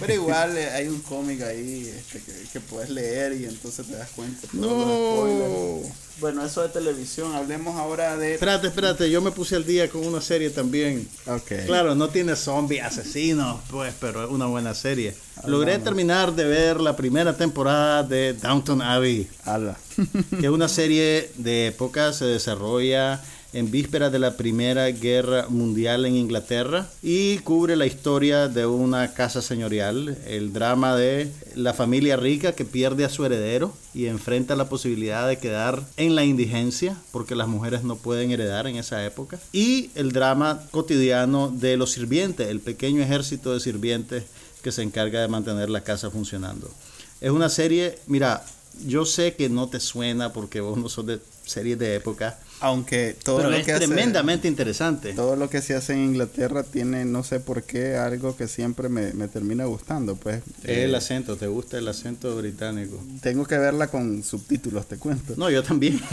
Pero 0.00 0.12
igual 0.12 0.56
eh, 0.56 0.70
hay 0.70 0.88
un 0.88 1.00
cómic 1.00 1.42
ahí 1.42 1.92
este, 1.96 2.20
que, 2.20 2.32
que 2.52 2.60
puedes 2.60 2.90
leer 2.90 3.32
y 3.34 3.44
entonces 3.44 3.86
te 3.86 3.94
das 3.94 4.10
cuenta. 4.10 4.48
No. 4.52 5.80
Bueno, 6.20 6.44
eso 6.44 6.62
de 6.62 6.68
televisión, 6.70 7.32
hablemos 7.36 7.76
ahora 7.76 8.16
de... 8.16 8.34
Espérate, 8.34 8.66
espérate, 8.66 9.08
yo 9.08 9.20
me 9.20 9.30
puse 9.30 9.54
al 9.54 9.64
día 9.64 9.88
con 9.88 10.04
una 10.04 10.20
serie 10.20 10.50
también. 10.50 11.08
Ok. 11.26 11.52
Claro, 11.66 11.94
no 11.94 12.08
tiene 12.08 12.34
zombies 12.34 12.82
asesinos, 12.82 13.60
pues, 13.70 13.94
pero 14.00 14.24
es 14.24 14.30
una 14.30 14.46
buena 14.46 14.74
serie. 14.74 15.14
Logré 15.46 15.78
terminar 15.78 16.34
de 16.34 16.44
ver 16.44 16.80
la 16.80 16.96
primera 16.96 17.36
temporada 17.36 18.02
de 18.02 18.32
Downton 18.32 18.82
Abbey. 18.82 19.28
Ala. 19.44 19.78
que 20.30 20.46
es 20.46 20.50
una 20.50 20.68
serie 20.68 21.30
de 21.36 21.68
época, 21.68 22.12
se 22.12 22.24
desarrolla 22.24 23.22
en 23.52 23.70
vísperas 23.70 24.12
de 24.12 24.18
la 24.18 24.36
Primera 24.36 24.86
Guerra 24.90 25.46
Mundial 25.48 26.04
en 26.04 26.16
Inglaterra 26.16 26.86
y 27.02 27.38
cubre 27.38 27.76
la 27.76 27.86
historia 27.86 28.48
de 28.48 28.66
una 28.66 29.14
casa 29.14 29.40
señorial, 29.40 30.18
el 30.26 30.52
drama 30.52 30.96
de 30.96 31.32
la 31.54 31.72
familia 31.72 32.16
rica 32.16 32.52
que 32.52 32.64
pierde 32.64 33.04
a 33.04 33.08
su 33.08 33.24
heredero 33.24 33.72
y 33.94 34.06
enfrenta 34.06 34.54
la 34.54 34.68
posibilidad 34.68 35.26
de 35.26 35.38
quedar 35.38 35.82
en 35.96 36.14
la 36.14 36.24
indigencia 36.24 36.96
porque 37.10 37.34
las 37.34 37.48
mujeres 37.48 37.84
no 37.84 37.96
pueden 37.96 38.30
heredar 38.30 38.66
en 38.66 38.76
esa 38.76 39.04
época 39.04 39.38
y 39.52 39.90
el 39.94 40.12
drama 40.12 40.62
cotidiano 40.70 41.50
de 41.50 41.76
los 41.76 41.92
sirvientes, 41.92 42.48
el 42.48 42.60
pequeño 42.60 43.02
ejército 43.02 43.54
de 43.54 43.60
sirvientes 43.60 44.24
que 44.62 44.72
se 44.72 44.82
encarga 44.82 45.20
de 45.20 45.28
mantener 45.28 45.70
la 45.70 45.82
casa 45.82 46.10
funcionando. 46.10 46.70
Es 47.20 47.30
una 47.30 47.48
serie, 47.48 47.98
mira, 48.06 48.44
yo 48.86 49.04
sé 49.04 49.34
que 49.34 49.48
no 49.48 49.68
te 49.68 49.80
suena 49.80 50.32
porque 50.32 50.60
vos 50.60 50.78
no 50.78 50.88
sos 50.88 51.06
de 51.06 51.20
series 51.44 51.78
de 51.78 51.96
época. 51.96 52.38
Aunque 52.60 53.16
todo 53.22 53.36
pero 53.38 53.50
lo 53.50 53.56
es 53.56 53.64
que 53.64 53.72
hace- 53.72 53.86
tremendamente 53.86 54.48
interesante. 54.48 55.12
todo 55.12 55.36
lo 55.36 55.48
que 55.48 55.62
se 55.62 55.74
hace 55.74 55.92
en 55.92 56.00
Inglaterra 56.06 56.64
tiene, 56.64 57.04
no 57.04 57.22
sé 57.22 57.38
por 57.38 57.62
qué, 57.62 57.94
algo 57.96 58.36
que 58.36 58.48
siempre 58.48 58.88
me, 58.88 59.12
me 59.12 59.28
termina 59.28 59.64
gustando. 59.66 60.16
Pues 60.16 60.42
Es 60.64 60.78
el 60.78 60.92
Eh, 60.94 60.96
acento, 60.96 61.36
¿te 61.36 61.46
gusta 61.46 61.78
el 61.78 61.86
acento 61.86 62.36
británico? 62.36 63.00
tengo 63.22 63.46
que 63.46 63.58
verla 63.58 63.86
con 63.88 64.22
subtítulos, 64.24 64.86
te 64.88 64.96
cuento. 64.98 65.34
No, 65.36 65.50
yo 65.50 65.62
también. 65.62 66.00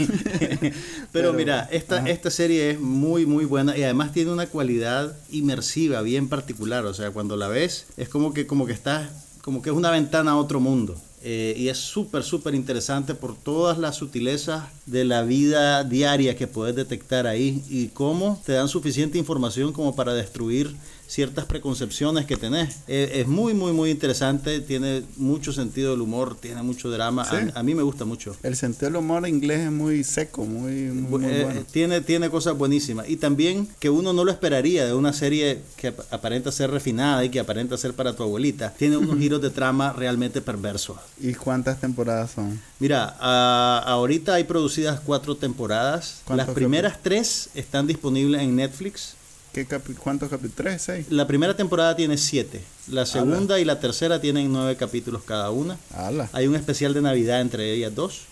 Pero, 0.60 0.72
Pero, 1.12 1.32
mira, 1.32 1.68
esta, 1.72 1.98
ajá. 1.98 2.08
esta 2.10 2.30
serie 2.30 2.70
es 2.70 2.80
muy, 2.80 3.26
muy 3.26 3.44
buena 3.44 3.76
y 3.76 3.82
además 3.82 4.12
tiene 4.12 4.30
una 4.32 4.46
cualidad 4.46 5.16
inmersiva 5.30 6.00
bien 6.02 6.28
particular. 6.28 6.84
O 6.86 6.94
sea, 6.94 7.10
cuando 7.10 7.36
la 7.36 7.48
ves, 7.48 7.86
es 7.96 8.08
como 8.08 8.32
que, 8.32 8.46
como 8.46 8.66
que 8.66 8.72
estás, 8.72 9.08
como 9.42 9.62
que 9.62 9.70
es 9.70 9.76
una 9.76 9.90
ventana 9.90 10.32
a 10.32 10.36
otro 10.36 10.60
mundo. 10.60 10.96
Eh, 11.28 11.54
y 11.56 11.70
es 11.70 11.78
súper, 11.78 12.22
súper 12.22 12.54
interesante 12.54 13.12
por 13.16 13.36
todas 13.36 13.78
las 13.78 13.96
sutilezas 13.96 14.62
de 14.86 15.04
la 15.04 15.24
vida 15.24 15.82
diaria 15.82 16.36
que 16.36 16.46
puedes 16.46 16.76
detectar 16.76 17.26
ahí 17.26 17.64
y 17.68 17.88
cómo 17.88 18.40
te 18.46 18.52
dan 18.52 18.68
suficiente 18.68 19.18
información 19.18 19.72
como 19.72 19.96
para 19.96 20.14
destruir 20.14 20.76
ciertas 21.06 21.44
preconcepciones 21.44 22.26
que 22.26 22.36
tenés. 22.36 22.76
Es 22.86 23.26
muy, 23.26 23.54
muy, 23.54 23.72
muy 23.72 23.90
interesante, 23.90 24.60
tiene 24.60 25.02
mucho 25.16 25.52
sentido 25.52 25.92
del 25.92 26.00
humor, 26.00 26.36
tiene 26.38 26.62
mucho 26.62 26.90
drama. 26.90 27.24
Sí. 27.24 27.36
A, 27.54 27.60
a 27.60 27.62
mí 27.62 27.74
me 27.74 27.82
gusta 27.82 28.04
mucho. 28.04 28.36
El 28.42 28.56
sentido 28.56 28.86
del 28.86 28.96
humor 28.96 29.26
inglés 29.28 29.60
es 29.60 29.72
muy 29.72 30.04
seco, 30.04 30.44
muy, 30.44 30.72
muy, 30.92 31.20
muy 31.20 31.24
Eh, 31.24 31.44
bueno. 31.44 31.60
tiene, 31.70 32.00
tiene 32.00 32.30
cosas 32.30 32.56
buenísimas. 32.56 33.08
Y 33.08 33.16
también 33.16 33.68
que 33.78 33.90
uno 33.90 34.12
no 34.12 34.24
lo 34.24 34.30
esperaría 34.30 34.84
de 34.86 34.94
una 34.94 35.12
serie 35.12 35.60
que 35.76 35.88
ap- 35.88 36.00
aparenta 36.12 36.52
ser 36.52 36.70
refinada 36.70 37.24
y 37.24 37.28
que 37.30 37.40
aparenta 37.40 37.76
ser 37.76 37.94
para 37.94 38.14
tu 38.14 38.22
abuelita. 38.22 38.72
Tiene 38.76 38.96
unos 38.96 39.18
giros 39.18 39.40
de 39.42 39.50
trama 39.50 39.92
realmente 39.92 40.40
perversos. 40.40 40.98
¿Y 41.20 41.34
cuántas 41.34 41.80
temporadas 41.80 42.30
son? 42.32 42.60
Mira, 42.78 43.16
a- 43.20 43.82
ahorita 43.86 44.34
hay 44.34 44.44
producidas 44.44 45.00
cuatro 45.00 45.36
temporadas. 45.36 46.20
¿Cuántos 46.24 46.46
Las 46.48 46.54
primeras 46.54 47.02
tres 47.02 47.48
están 47.54 47.86
disponibles 47.86 48.42
en 48.42 48.54
Netflix. 48.56 49.14
¿Qué 49.56 49.66
capi- 49.66 49.94
¿Cuántos 49.96 50.28
capítulos? 50.28 50.54
¿Tres, 50.54 50.82
seis? 50.82 51.06
La 51.08 51.26
primera 51.26 51.56
temporada 51.56 51.96
tiene 51.96 52.18
siete. 52.18 52.60
La 52.88 53.06
segunda 53.06 53.58
y 53.58 53.64
la 53.64 53.80
tercera 53.80 54.20
tienen 54.20 54.52
nueve 54.52 54.76
capítulos 54.76 55.22
cada 55.24 55.50
una. 55.50 55.78
Ala. 55.94 56.28
Hay 56.34 56.46
un 56.46 56.54
especial 56.56 56.92
de 56.92 57.00
Navidad 57.00 57.40
entre 57.40 57.72
ellas 57.72 57.94
dos. 57.94 58.26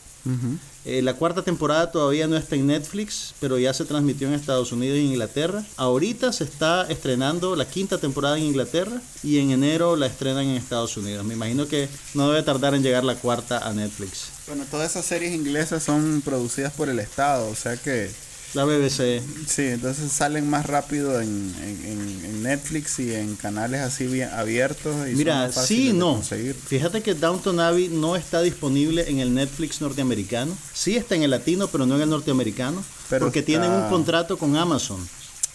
Eh, 0.86 1.00
la 1.00 1.14
cuarta 1.14 1.42
temporada 1.42 1.90
todavía 1.90 2.26
no 2.26 2.36
está 2.36 2.56
en 2.56 2.66
Netflix, 2.66 3.34
pero 3.40 3.58
ya 3.58 3.72
se 3.72 3.86
transmitió 3.86 4.28
en 4.28 4.34
Estados 4.34 4.70
Unidos 4.72 4.98
y 4.98 5.00
en 5.00 5.06
Inglaterra. 5.12 5.64
Ahorita 5.78 6.30
se 6.32 6.44
está 6.44 6.86
estrenando 6.90 7.56
la 7.56 7.66
quinta 7.66 7.96
temporada 7.96 8.36
en 8.36 8.44
Inglaterra 8.44 9.00
y 9.22 9.38
en 9.38 9.50
enero 9.50 9.96
la 9.96 10.06
estrenan 10.06 10.44
en 10.44 10.56
Estados 10.56 10.96
Unidos. 10.98 11.24
Me 11.24 11.32
imagino 11.34 11.66
que 11.68 11.88
no 12.12 12.28
debe 12.30 12.42
tardar 12.42 12.74
en 12.74 12.82
llegar 12.82 13.02
la 13.04 13.14
cuarta 13.16 13.66
a 13.66 13.72
Netflix. 13.72 14.26
Bueno, 14.46 14.64
todas 14.70 14.90
esas 14.90 15.06
series 15.06 15.34
inglesas 15.34 15.82
son 15.82 16.20
producidas 16.22 16.74
por 16.74 16.90
el 16.90 16.98
Estado, 16.98 17.48
o 17.48 17.54
sea 17.54 17.78
que 17.78 18.10
La 18.54 18.64
BBC. 18.64 19.20
sí, 19.46 19.62
entonces 19.62 20.10
salen 20.12 20.48
más 20.48 20.66
rápido 20.66 21.20
en, 21.20 21.54
en- 21.62 22.24
Netflix 22.44 22.98
y 22.98 23.14
en 23.14 23.36
canales 23.36 23.80
así 23.80 24.06
bien 24.06 24.28
abiertos. 24.28 24.94
Y 25.06 25.10
son 25.12 25.16
Mira, 25.16 25.34
más 25.46 25.54
fáciles 25.54 25.92
sí 25.92 25.96
no. 25.98 26.12
conseguir. 26.16 26.54
Fíjate 26.54 27.02
que 27.02 27.14
Downton 27.14 27.58
Abbey 27.58 27.88
no 27.88 28.16
está 28.16 28.42
disponible 28.42 29.08
en 29.08 29.18
el 29.20 29.32
Netflix 29.32 29.80
norteamericano. 29.80 30.54
Sí 30.74 30.94
está 30.94 31.14
en 31.14 31.22
el 31.22 31.30
latino, 31.30 31.68
pero 31.68 31.86
no 31.86 31.96
en 31.96 32.02
el 32.02 32.10
norteamericano. 32.10 32.84
Pero 33.08 33.24
porque 33.24 33.38
está- 33.38 33.46
tienen 33.46 33.70
un 33.70 33.88
contrato 33.88 34.36
con 34.36 34.54
Amazon. 34.56 34.98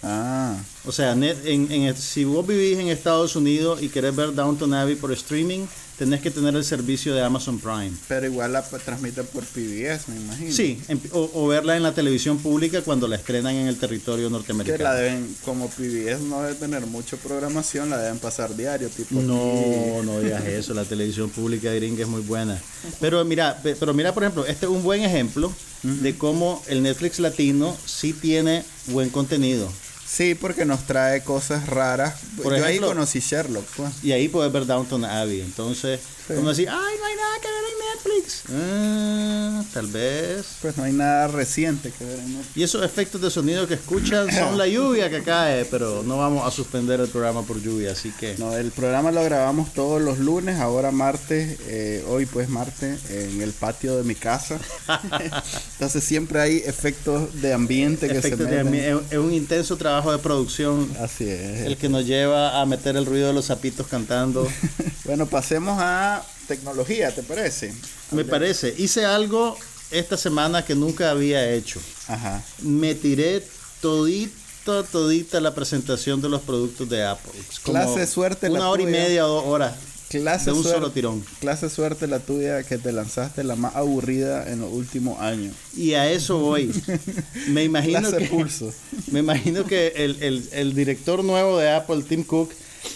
Ah, 0.02 0.56
O 0.86 0.92
sea, 0.92 1.14
net- 1.14 1.46
en, 1.46 1.72
en- 1.72 1.96
si 1.96 2.24
vos 2.24 2.46
vivís 2.48 2.80
en 2.80 2.88
Estados 2.88 3.36
Unidos 3.36 3.84
y 3.84 3.90
querés 3.90 4.16
ver 4.16 4.34
Downton 4.34 4.74
Abbey 4.74 4.96
por 4.96 5.12
streaming, 5.12 5.68
tenés 6.00 6.22
que 6.22 6.32
tener 6.32 6.56
el 6.56 6.64
servicio 6.64 7.14
de 7.14 7.22
Amazon 7.22 7.60
Prime. 7.60 7.92
pero 8.08 8.26
igual 8.26 8.54
la 8.54 8.64
transmiten 8.64 9.26
por 9.28 9.44
PBS, 9.44 10.08
me 10.08 10.16
imagino. 10.22 10.52
Sí, 10.54 10.82
en- 10.88 11.02
o, 11.12 11.30
o 11.34 11.48
verla 11.48 11.76
en 11.78 11.84
la 11.84 11.94
televisión 11.94 12.38
pública 12.40 12.82
cuando 12.82 13.08
la 13.08 13.18
estrenan 13.18 13.54
en 13.54 13.68
el 13.68 13.78
territorio 13.78 14.28
Que 14.28 14.32
la 14.32 14.38
norteamericano. 14.38 14.94
deben, 14.96 15.36
como 15.44 15.70
PBS 15.70 16.22
no 16.24 16.42
debe 16.42 16.56
tener 16.56 16.86
mucha 16.88 17.18
programación, 17.18 17.90
la 17.90 17.98
deben 17.98 18.18
pasar 18.20 18.56
diario, 18.56 18.88
tipo. 18.90 19.22
No, 19.22 20.02
no 20.04 20.20
digas 20.22 20.46
eso, 20.48 20.74
la 20.74 20.86
televisión 20.86 21.30
pública 21.30 21.72
gringa 21.74 22.02
es 22.04 22.08
muy 22.08 22.22
buena. 22.22 22.60
Pero 23.02 23.24
mira, 23.26 23.62
pe- 23.62 23.76
pero 23.76 23.94
mira, 23.94 24.14
por 24.14 24.24
ejemplo, 24.24 24.46
este 24.46 24.66
es 24.66 24.72
un 24.72 24.82
buen 24.82 25.04
ejemplo 25.04 25.54
de 25.84 26.16
cómo 26.18 26.64
el 26.68 26.82
Netflix 26.82 27.20
latino 27.20 27.76
sí 27.86 28.14
tiene 28.14 28.64
buen 28.88 29.10
contenido. 29.10 29.70
Sí, 30.12 30.34
porque 30.36 30.66
nos 30.66 30.86
trae 30.88 31.22
cosas 31.24 31.68
raras. 31.68 32.16
Por 32.42 32.58
Yo 32.58 32.66
ahí 32.66 32.78
ejemplo- 32.78 32.88
conocí 32.90 33.20
Sherlock, 33.20 33.66
pues. 33.78 33.92
Y 34.04 34.12
ahí 34.12 34.28
puedes 34.28 34.52
ver 34.52 34.66
Downton 34.66 35.06
Abbey. 35.06 35.42
Entonces, 35.42 36.00
Sí. 36.30 36.36
como 36.36 36.50
decir, 36.50 36.70
ay, 36.70 36.76
no 37.00 37.06
hay 37.06 37.16
nada 37.16 37.36
que 37.42 37.48
ver 37.48 37.64
en 37.72 38.14
Netflix. 38.20 38.44
Ah, 38.52 39.64
tal 39.74 39.88
vez. 39.88 40.46
Pues 40.62 40.78
no 40.78 40.84
hay 40.84 40.94
nada 40.94 41.28
reciente 41.28 41.92
que 41.92 42.06
ver 42.06 42.20
en 42.20 42.34
Netflix. 42.38 42.58
Y 42.58 42.64
esos 42.64 42.84
efectos 42.84 43.22
de 43.22 43.30
sonido 43.30 43.68
que 43.68 43.74
escuchan 43.76 44.32
son 44.32 44.58
la 44.58 44.68
lluvia 44.68 45.10
que 45.10 45.22
cae, 45.24 45.66
pero 45.66 46.04
no 46.04 46.18
vamos 46.18 46.46
a 46.48 46.52
suspender 46.52 47.00
el 47.00 47.08
programa 47.10 47.44
por 47.44 47.62
lluvia, 47.62 47.92
así 47.92 48.12
que... 48.12 48.36
No, 48.38 48.56
el 48.56 48.72
programa 48.72 49.12
lo 49.12 49.24
grabamos 49.24 49.74
todos 49.74 50.02
los 50.02 50.20
lunes, 50.20 50.60
ahora 50.60 50.92
martes, 50.92 51.58
eh, 51.68 52.04
hoy 52.08 52.26
pues 52.26 52.48
martes, 52.50 53.10
en 53.10 53.42
el 53.42 53.52
patio 53.52 53.96
de 53.98 54.04
mi 54.04 54.16
casa. 54.16 54.60
Entonces 55.74 56.04
siempre 56.04 56.40
hay 56.42 56.58
efectos 56.66 57.42
de 57.42 57.54
ambiente 57.54 58.08
que 58.08 58.18
efectos 58.18 58.48
se 58.48 58.56
de 58.56 58.64
meten. 58.64 58.96
ambi- 58.98 59.02
es, 59.08 59.12
es 59.14 59.18
un 59.18 59.34
intenso 59.34 59.78
trabajo 59.78 60.12
de 60.12 60.18
producción 60.20 60.90
Así 61.00 61.28
es. 61.30 61.62
el 61.62 61.78
que 61.78 61.90
nos 61.90 62.06
lleva 62.06 62.62
a 62.62 62.66
meter 62.66 62.96
el 62.98 63.06
ruido 63.06 63.28
de 63.28 63.34
los 63.34 63.48
zapitos 63.48 63.88
cantando. 63.88 64.48
Bueno, 65.06 65.26
pasemos 65.26 65.76
a 65.82 66.19
tecnología, 66.48 67.14
¿te 67.14 67.24
parece? 67.24 67.74
Me 68.12 68.26
parece, 68.26 68.74
hice 68.78 69.06
algo 69.06 69.58
esta 69.92 70.18
semana 70.18 70.64
que 70.66 70.76
nunca 70.76 71.12
había 71.12 71.50
hecho. 71.52 71.80
Ajá. 72.08 72.44
Me 72.62 72.96
tiré 72.96 73.44
todita, 73.82 74.84
todita 74.92 75.40
la 75.42 75.54
presentación 75.56 76.22
de 76.22 76.30
los 76.30 76.42
productos 76.42 76.90
de 76.90 77.04
Apple. 77.06 77.32
Como 77.64 77.80
Clase 77.80 78.06
suerte 78.08 78.50
la 78.50 78.60
Una 78.60 78.70
hora 78.70 78.84
y 78.84 78.86
media 78.86 79.26
o 79.26 79.30
dos 79.30 79.46
horas. 79.46 79.76
Clase 80.10 80.46
de 80.46 80.58
un 80.58 80.64
suerte- 80.64 80.80
solo 80.80 80.92
tirón. 80.92 81.24
Clase 81.40 81.70
suerte 81.70 82.08
la 82.08 82.18
tuya 82.20 82.64
que 82.64 82.80
te 82.80 82.92
lanzaste 82.92 83.44
la 83.44 83.56
más 83.56 83.76
aburrida 83.76 84.52
en 84.52 84.60
los 84.62 84.72
últimos 84.74 85.20
años. 85.22 85.54
Y 85.78 85.94
a 85.94 86.10
eso 86.12 86.40
voy. 86.40 86.72
Me 87.48 87.64
imagino 87.64 88.00
Clase 88.00 88.18
que, 88.18 88.26
pulso. 88.26 88.74
me 89.12 89.20
imagino 89.20 89.66
que 89.66 89.94
el, 89.98 90.18
el- 90.24 90.50
el 90.52 90.74
director 90.74 91.24
nuevo 91.24 91.60
de 91.60 91.70
Apple, 91.70 92.04
Tim 92.10 92.24
Cook, 92.24 92.52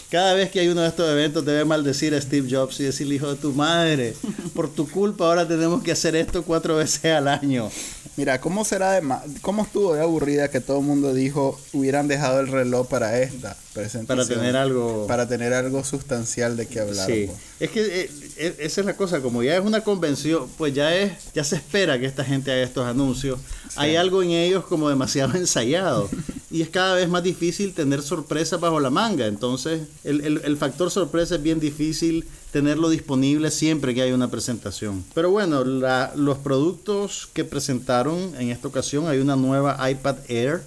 cada 0.09 0.33
vez 0.33 0.51
que 0.51 0.59
hay 0.59 0.67
uno 0.67 0.81
de 0.81 0.87
estos 0.87 1.09
eventos 1.09 1.45
debe 1.45 1.65
maldecir 1.65 2.13
a 2.15 2.21
Steve 2.21 2.47
Jobs 2.49 2.79
y 2.79 2.83
decirle, 2.83 3.15
hijo 3.15 3.27
de 3.27 3.35
tu 3.35 3.51
madre, 3.51 4.15
por 4.53 4.69
tu 4.69 4.89
culpa 4.89 5.25
ahora 5.25 5.47
tenemos 5.47 5.83
que 5.83 5.91
hacer 5.91 6.15
esto 6.15 6.43
cuatro 6.43 6.77
veces 6.77 7.05
al 7.05 7.27
año. 7.27 7.69
Mira, 8.15 8.39
¿cómo 8.39 8.63
será 8.63 8.91
de 8.91 9.01
ma- 9.01 9.23
cómo 9.41 9.63
estuvo 9.63 9.95
de 9.95 10.01
aburrida 10.01 10.49
que 10.49 10.59
todo 10.59 10.79
el 10.79 10.85
mundo 10.85 11.13
dijo 11.15 11.59
hubieran 11.73 12.07
dejado 12.07 12.39
el 12.41 12.47
reloj 12.47 12.87
para 12.87 13.19
esta 13.19 13.57
presentación? 13.73 14.05
Para 14.05 14.27
tener 14.27 14.55
algo... 14.55 15.07
Para 15.07 15.27
tener 15.27 15.51
algo 15.53 15.83
sustancial 15.83 16.55
de 16.55 16.67
qué 16.67 16.79
hablar. 16.81 17.07
Sí, 17.07 17.25
pues. 17.27 17.39
es 17.59 17.69
que 17.71 18.01
eh, 18.01 18.11
eh, 18.37 18.55
esa 18.59 18.81
es 18.81 18.85
la 18.85 18.95
cosa, 18.95 19.21
como 19.21 19.41
ya 19.41 19.55
es 19.57 19.65
una 19.65 19.81
convención, 19.81 20.47
pues 20.59 20.75
ya 20.75 20.95
es, 20.95 21.11
ya 21.33 21.43
se 21.43 21.55
espera 21.55 21.97
que 21.99 22.05
esta 22.05 22.23
gente 22.23 22.51
haga 22.51 22.61
estos 22.61 22.85
anuncios. 22.85 23.39
Hay 23.75 23.95
algo 23.95 24.21
en 24.21 24.29
ellos 24.29 24.63
como 24.65 24.89
demasiado 24.89 25.33
ensayado 25.37 26.07
y 26.51 26.61
es 26.61 26.69
cada 26.69 26.93
vez 26.93 27.09
más 27.09 27.23
difícil 27.23 27.73
tener 27.73 28.03
sorpresas 28.03 28.59
bajo 28.59 28.79
la 28.79 28.91
manga. 28.91 29.25
Entonces, 29.25 29.81
el, 30.03 30.21
el- 30.23 30.41
el 30.45 30.57
factor 30.57 30.91
sorpresa 30.91 31.35
es 31.35 31.41
bien 31.41 31.59
difícil 31.59 32.27
tenerlo 32.53 32.89
disponible 32.89 33.51
siempre 33.51 33.93
que 33.93 34.03
hay 34.03 34.11
una 34.13 34.29
presentación. 34.31 35.03
Pero 35.13 35.31
bueno, 35.31 35.65
la- 35.65 36.13
los 36.15 36.37
productos 36.37 37.27
que 37.33 37.43
presentaron 37.43 38.33
en 38.39 38.49
esta 38.51 38.67
ocasión, 38.69 39.07
hay 39.07 39.17
una 39.17 39.35
nueva 39.35 39.89
iPad 39.89 40.17
Air 40.29 40.61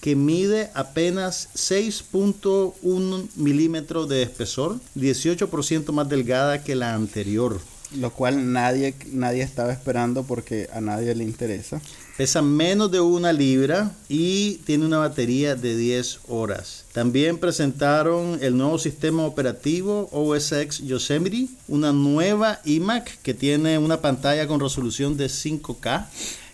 que 0.00 0.16
mide 0.16 0.70
apenas 0.74 1.48
6.1 1.54 3.28
milímetros 3.36 4.08
de 4.08 4.22
espesor, 4.22 4.78
18% 4.94 5.92
más 5.92 6.08
delgada 6.08 6.62
que 6.62 6.74
la 6.74 6.94
anterior. 6.94 7.60
Lo 7.96 8.10
cual 8.12 8.52
nadie, 8.52 8.94
nadie 9.12 9.42
estaba 9.42 9.72
esperando 9.72 10.22
porque 10.24 10.68
a 10.72 10.80
nadie 10.80 11.14
le 11.14 11.24
interesa. 11.24 11.80
Pesa 12.18 12.42
menos 12.42 12.90
de 12.90 12.98
una 12.98 13.32
libra 13.32 13.92
y 14.08 14.54
tiene 14.64 14.84
una 14.84 14.98
batería 14.98 15.54
de 15.54 15.76
10 15.76 16.22
horas. 16.26 16.84
También 16.90 17.38
presentaron 17.38 18.40
el 18.42 18.56
nuevo 18.56 18.76
sistema 18.76 19.24
operativo 19.24 20.08
OS 20.10 20.50
X 20.50 20.80
Yosemite, 20.80 21.46
una 21.68 21.92
nueva 21.92 22.60
iMac 22.64 23.22
que 23.22 23.34
tiene 23.34 23.78
una 23.78 24.00
pantalla 24.00 24.48
con 24.48 24.58
resolución 24.58 25.16
de 25.16 25.26
5K 25.26 26.06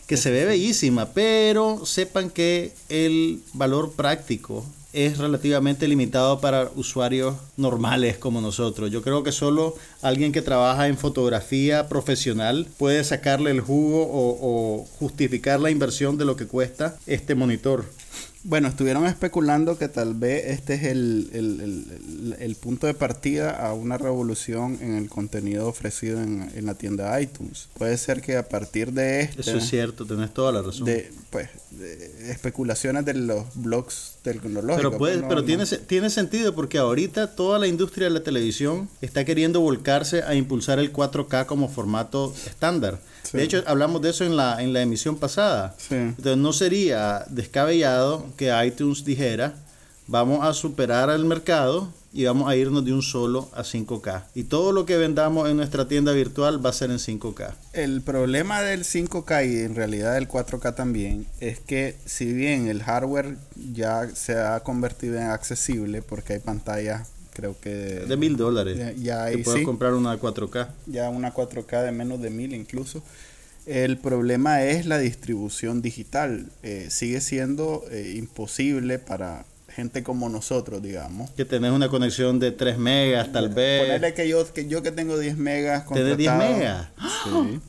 que 0.06 0.18
se 0.18 0.30
ve 0.30 0.44
bellísima, 0.44 1.14
pero 1.14 1.86
sepan 1.86 2.28
que 2.28 2.74
el 2.90 3.40
valor 3.54 3.92
práctico 3.92 4.66
es 4.94 5.18
relativamente 5.18 5.88
limitado 5.88 6.40
para 6.40 6.70
usuarios 6.76 7.34
normales 7.56 8.16
como 8.16 8.40
nosotros. 8.40 8.90
Yo 8.90 9.02
creo 9.02 9.24
que 9.24 9.32
solo 9.32 9.74
alguien 10.02 10.30
que 10.32 10.40
trabaja 10.40 10.86
en 10.86 10.96
fotografía 10.96 11.88
profesional 11.88 12.68
puede 12.78 13.02
sacarle 13.02 13.50
el 13.50 13.60
jugo 13.60 14.04
o, 14.04 14.38
o 14.40 14.84
justificar 14.98 15.58
la 15.58 15.70
inversión 15.70 16.16
de 16.16 16.24
lo 16.24 16.36
que 16.36 16.46
cuesta 16.46 16.96
este 17.06 17.34
monitor. 17.34 17.84
Bueno, 18.46 18.68
estuvieron 18.68 19.06
especulando 19.06 19.78
que 19.78 19.88
tal 19.88 20.12
vez 20.12 20.44
este 20.48 20.74
es 20.74 20.82
el, 20.84 21.30
el, 21.32 21.60
el, 21.62 22.36
el, 22.38 22.56
punto 22.56 22.86
de 22.86 22.92
partida 22.92 23.50
a 23.50 23.72
una 23.72 23.96
revolución 23.96 24.76
en 24.82 24.96
el 24.96 25.08
contenido 25.08 25.66
ofrecido 25.66 26.20
en, 26.20 26.50
en, 26.54 26.66
la 26.66 26.74
tienda 26.74 27.18
iTunes. 27.22 27.68
Puede 27.78 27.96
ser 27.96 28.20
que 28.20 28.36
a 28.36 28.46
partir 28.46 28.92
de 28.92 29.22
esto... 29.22 29.40
Eso 29.40 29.56
es 29.56 29.66
cierto, 29.66 30.04
tenés 30.04 30.34
toda 30.34 30.52
la 30.52 30.60
razón. 30.60 30.84
De, 30.84 31.10
pues, 31.30 31.48
de 31.70 32.30
especulaciones 32.30 33.06
de 33.06 33.14
los 33.14 33.46
blogs 33.54 34.16
tecnológicos. 34.20 34.76
Pero, 34.76 34.98
puede, 34.98 35.18
pues, 35.20 35.28
pero 35.28 35.44
tiene, 35.44 35.64
tiene 35.64 36.10
sentido 36.10 36.54
porque 36.54 36.76
ahorita 36.76 37.34
toda 37.34 37.58
la 37.58 37.66
industria 37.66 38.08
de 38.08 38.10
la 38.12 38.22
televisión 38.22 38.90
está 39.00 39.24
queriendo 39.24 39.62
volcarse 39.62 40.22
a 40.22 40.34
impulsar 40.34 40.78
el 40.78 40.92
4K 40.92 41.46
como 41.46 41.70
formato 41.70 42.34
estándar. 42.46 43.00
Sí. 43.24 43.36
De 43.36 43.42
hecho, 43.42 43.62
hablamos 43.66 44.00
de 44.02 44.10
eso 44.10 44.24
en 44.24 44.36
la, 44.36 44.62
en 44.62 44.72
la 44.72 44.82
emisión 44.82 45.16
pasada. 45.16 45.74
Sí. 45.78 45.96
Entonces, 45.96 46.36
no 46.36 46.52
sería 46.52 47.24
descabellado 47.28 48.26
que 48.36 48.52
iTunes 48.64 49.04
dijera, 49.04 49.54
vamos 50.06 50.44
a 50.44 50.52
superar 50.52 51.10
al 51.10 51.24
mercado 51.24 51.90
y 52.14 52.24
vamos 52.26 52.48
a 52.48 52.54
irnos 52.54 52.84
de 52.84 52.92
un 52.92 53.02
solo 53.02 53.50
a 53.54 53.62
5K. 53.62 54.22
Y 54.36 54.44
todo 54.44 54.70
lo 54.70 54.86
que 54.86 54.96
vendamos 54.96 55.50
en 55.50 55.56
nuestra 55.56 55.88
tienda 55.88 56.12
virtual 56.12 56.64
va 56.64 56.70
a 56.70 56.72
ser 56.72 56.92
en 56.92 56.98
5K. 56.98 57.54
El 57.72 58.02
problema 58.02 58.62
del 58.62 58.84
5K 58.84 59.50
y 59.50 59.58
en 59.64 59.74
realidad 59.74 60.14
del 60.14 60.28
4K 60.28 60.76
también 60.76 61.26
es 61.40 61.58
que 61.58 61.96
si 62.06 62.32
bien 62.32 62.68
el 62.68 62.84
hardware 62.84 63.36
ya 63.72 64.08
se 64.14 64.38
ha 64.38 64.60
convertido 64.60 65.16
en 65.16 65.26
accesible 65.26 66.02
porque 66.02 66.34
hay 66.34 66.38
pantallas 66.38 67.08
creo 67.34 67.56
que 67.60 67.70
de 67.70 68.16
mil 68.16 68.36
dólares 68.36 68.78
ya, 68.78 68.92
ya 68.92 69.24
hay, 69.24 69.42
puedes 69.42 69.60
sí, 69.60 69.66
comprar 69.66 69.92
una 69.92 70.18
4K 70.18 70.68
ya 70.86 71.10
una 71.10 71.34
4K 71.34 71.84
de 71.84 71.92
menos 71.92 72.22
de 72.22 72.30
mil 72.30 72.54
incluso 72.54 73.02
el 73.66 73.98
problema 73.98 74.62
es 74.62 74.86
la 74.86 74.98
distribución 74.98 75.82
digital 75.82 76.46
eh, 76.62 76.86
sigue 76.90 77.20
siendo 77.20 77.84
eh, 77.90 78.14
imposible 78.16 78.98
para 78.98 79.44
gente 79.74 80.02
como 80.02 80.28
nosotros, 80.28 80.82
digamos. 80.82 81.30
Que 81.32 81.44
tenés 81.44 81.72
una 81.72 81.88
conexión 81.88 82.38
de 82.38 82.52
3 82.52 82.78
megas, 82.78 83.32
tal 83.32 83.48
vez. 83.48 83.82
Ponerle 83.82 84.14
que 84.14 84.28
yo 84.28 84.52
que, 84.52 84.68
yo 84.68 84.82
que 84.82 84.92
tengo 84.92 85.18
10 85.18 85.36
megas. 85.36 85.86
¿Tenés 85.88 86.16
10 86.16 86.32
megas? 86.36 86.88
Sí. 87.24 87.60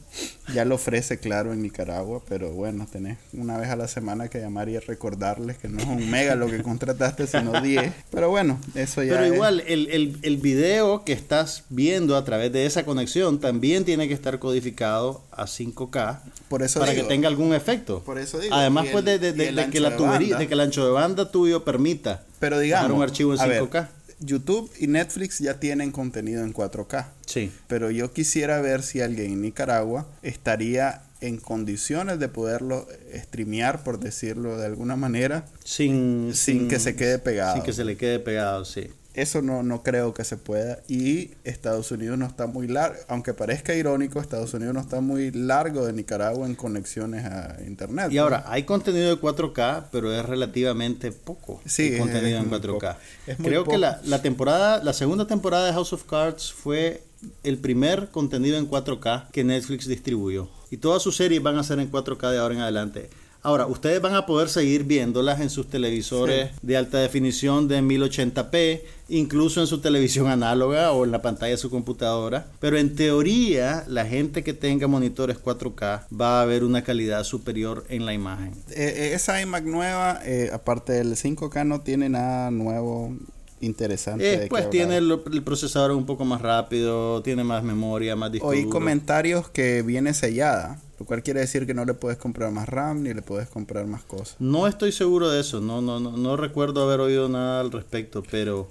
Ya 0.54 0.64
lo 0.64 0.76
ofrece, 0.76 1.18
claro, 1.18 1.54
en 1.54 1.62
Nicaragua, 1.62 2.22
pero 2.28 2.52
bueno, 2.52 2.88
tenés 2.92 3.18
una 3.34 3.58
vez 3.58 3.70
a 3.70 3.76
la 3.76 3.88
semana 3.88 4.28
que 4.28 4.40
llamar 4.40 4.70
y 4.70 4.78
recordarles 4.78 5.58
que 5.58 5.68
no 5.68 5.80
es 5.80 5.86
un 5.86 6.10
mega 6.10 6.36
lo 6.36 6.48
que 6.48 6.62
contrataste, 6.62 7.28
sino 7.28 7.60
10. 7.62 7.92
Pero 8.12 8.30
bueno, 8.30 8.60
eso 8.76 9.04
ya. 9.04 9.14
Pero 9.14 9.26
es. 9.26 9.34
igual, 9.34 9.64
el, 9.68 9.90
el, 9.90 10.18
el 10.22 10.38
video 10.38 11.04
que 11.04 11.14
estás 11.14 11.64
viendo 11.70 12.16
a 12.16 12.24
través 12.24 12.52
de 12.54 12.66
esa 12.66 12.86
conexión 12.86 13.40
también 13.40 13.86
tiene 13.86 14.08
que 14.08 14.14
estar 14.14 14.40
codificado 14.40 15.24
a 15.32 15.46
5K 15.46 16.20
por 16.48 16.62
eso 16.64 16.80
para 16.80 16.92
digo, 16.92 17.04
que 17.04 17.10
tenga 17.10 17.28
algún 17.28 17.54
efecto. 17.54 18.02
Por 18.06 18.20
eso 18.20 18.40
digo. 18.40 18.54
Además, 18.54 18.88
pues, 18.92 19.04
de, 19.04 19.20
de, 19.20 19.30
y 19.30 19.32
de, 19.32 19.52
de 19.52 19.70
que 19.70 19.80
la 19.80 19.98
tubería, 19.98 20.38
de 20.38 20.48
que 20.48 20.54
el 20.54 20.60
ancho 20.60 20.86
de 20.86 20.92
banda 20.92 21.32
tuyo 21.32 21.64
permita 21.64 22.24
pero 22.40 22.60
digamos, 22.60 22.92
un 22.92 23.02
archivo 23.02 23.34
en 23.34 23.40
a 23.40 23.46
5K. 23.46 23.72
Ver, 23.72 23.88
YouTube 24.20 24.72
y 24.80 24.88
Netflix 24.88 25.40
ya 25.40 25.60
tienen 25.60 25.92
contenido 25.92 26.44
en 26.44 26.54
4K. 26.54 27.08
Sí. 27.26 27.52
Pero 27.68 27.92
yo 27.92 28.14
quisiera 28.14 28.62
ver 28.62 28.84
si 28.84 29.02
alguien 29.02 29.34
en 29.34 29.42
Nicaragua 29.42 30.08
estaría 30.22 31.02
en 31.22 31.38
condiciones 31.38 32.20
de 32.20 32.28
poderlo 32.28 32.88
streamear, 33.14 33.84
por 33.84 34.00
decirlo 34.00 34.58
de 34.58 34.66
alguna 34.66 34.96
manera, 34.96 35.46
sin, 35.64 36.32
sin, 36.34 36.60
sin 36.60 36.68
que 36.68 36.80
se 36.80 36.96
quede 36.96 37.20
pegado. 37.20 37.56
Sin 37.56 37.64
que 37.64 37.74
se 37.74 37.84
le 37.84 37.98
quede 37.98 38.20
pegado, 38.20 38.66
sí. 38.66 38.90
Eso 39.16 39.42
no, 39.42 39.64
no 39.64 39.82
creo 39.82 40.14
que 40.14 40.24
se 40.24 40.38
pueda. 40.38 40.80
Y 40.88 41.32
Estados 41.44 41.90
Unidos 41.92 42.18
no 42.18 42.26
está 42.26 42.48
muy 42.48 42.68
largo, 42.68 43.00
aunque 43.08 43.34
parezca 43.34 43.74
irónico, 43.74 44.20
Estados 44.20 44.54
Unidos 44.54 44.74
no 44.74 44.82
está 44.82 45.00
muy 45.00 45.32
largo 45.32 45.86
de 45.86 45.94
Nicaragua 45.94 46.46
en 46.46 46.56
conexiones 46.56 47.26
a 47.26 47.58
Internet. 47.66 48.12
Y 48.12 48.18
ahora, 48.18 48.44
hay 48.48 48.64
contenido 48.64 49.16
de 49.16 49.22
4K, 49.22 49.86
pero 49.92 50.14
es 50.14 50.26
relativamente 50.26 51.12
poco 51.12 51.62
sí, 51.66 51.94
el 51.94 52.00
contenido 52.00 52.38
es, 52.40 52.44
en 52.44 52.52
4K. 52.52 52.98
Es 53.28 53.38
Creo 53.38 53.64
poco. 53.64 53.72
que 53.72 53.78
la, 53.78 54.02
la 54.04 54.22
temporada, 54.22 54.84
la 54.84 54.94
segunda 54.94 55.26
temporada 55.28 55.66
de 55.66 55.74
House 55.74 55.94
of 55.94 56.04
Cards 56.04 56.52
fue 56.52 57.02
el 57.44 57.58
primer 57.58 58.10
contenido 58.10 58.58
en 58.58 58.70
4K 58.70 59.30
que 59.32 59.44
Netflix 59.44 59.88
distribuyó. 59.88 60.50
Y 60.72 60.78
todas 60.78 61.02
sus 61.02 61.16
series 61.16 61.42
van 61.42 61.58
a 61.58 61.64
ser 61.64 61.80
en 61.80 61.92
4K 61.92 62.32
de 62.32 62.38
ahora 62.40 62.56
en 62.56 62.62
adelante. 62.62 63.10
Ahora, 63.46 63.68
ustedes 63.68 64.02
van 64.02 64.16
a 64.16 64.26
poder 64.26 64.50
seguir 64.50 64.86
viéndolas 64.86 65.40
en 65.40 65.52
sus 65.52 65.70
televisores 65.70 66.50
sí. 66.50 66.58
de 66.64 66.78
alta 66.78 66.98
definición 66.98 67.68
de 67.68 67.80
1080p, 67.84 68.82
incluso 69.08 69.62
en 69.62 69.68
su 69.68 69.82
televisión 69.82 70.26
análoga 70.30 70.92
o 70.94 71.06
en 71.06 71.12
la 71.12 71.22
pantalla 71.22 71.52
de 71.52 71.58
su 71.58 71.70
computadora. 71.70 72.48
Pero 72.60 72.80
en 72.80 72.96
teoría, 72.96 73.84
la 73.88 74.04
gente 74.08 74.44
que 74.44 74.54
tenga 74.54 74.88
monitores 74.88 75.38
4K 75.38 76.08
va 76.20 76.42
a 76.42 76.46
ver 76.46 76.64
una 76.64 76.84
calidad 76.84 77.24
superior 77.24 77.86
en 77.90 78.08
la 78.08 78.16
imagen. 78.16 78.52
Eh, 78.72 79.12
esa 79.14 79.40
iMac 79.40 79.64
nueva, 79.64 80.22
eh, 80.26 80.50
aparte 80.52 80.94
del 80.94 81.16
5K, 81.16 81.68
no 81.68 81.82
tiene 81.82 82.10
nada 82.10 82.50
nuevo 82.50 83.16
interesante. 83.66 84.46
Eh, 84.46 84.48
pues 84.50 84.70
tiene 84.70 84.98
el, 84.98 85.20
el, 85.32 85.44
procesador 85.44 85.92
un 85.92 86.06
poco 86.06 86.26
más 86.26 86.42
rápido, 86.42 87.22
tiene 87.22 87.44
más 87.44 87.64
memoria, 87.64 88.16
más 88.16 88.32
disco 88.32 88.48
Oí 88.48 88.64
duro. 88.64 88.72
comentarios 88.72 89.50
que 89.50 89.82
viene 89.82 90.14
sellada, 90.14 90.80
lo 91.00 91.06
cual 91.06 91.24
quiere 91.24 91.42
decir 91.42 91.66
que 91.66 91.74
no 91.74 91.86
le 91.86 91.94
puedes 91.94 92.18
comprar 92.18 92.52
más 92.52 92.70
RAM 92.70 93.04
ni 93.04 93.14
le 93.14 93.22
puedes 93.22 93.50
comprar 93.50 93.86
más 93.88 94.04
cosas. 94.04 94.36
No 94.40 94.68
estoy 94.68 94.92
seguro 94.92 95.30
de 95.30 95.42
eso, 95.42 95.62
no, 95.62 95.82
no, 95.82 96.00
no, 96.00 96.12
no 96.16 96.38
recuerdo 96.38 96.84
haber 96.84 97.00
oído 97.00 97.28
nada 97.30 97.60
al 97.60 97.72
respecto, 97.72 98.24
pero 98.30 98.70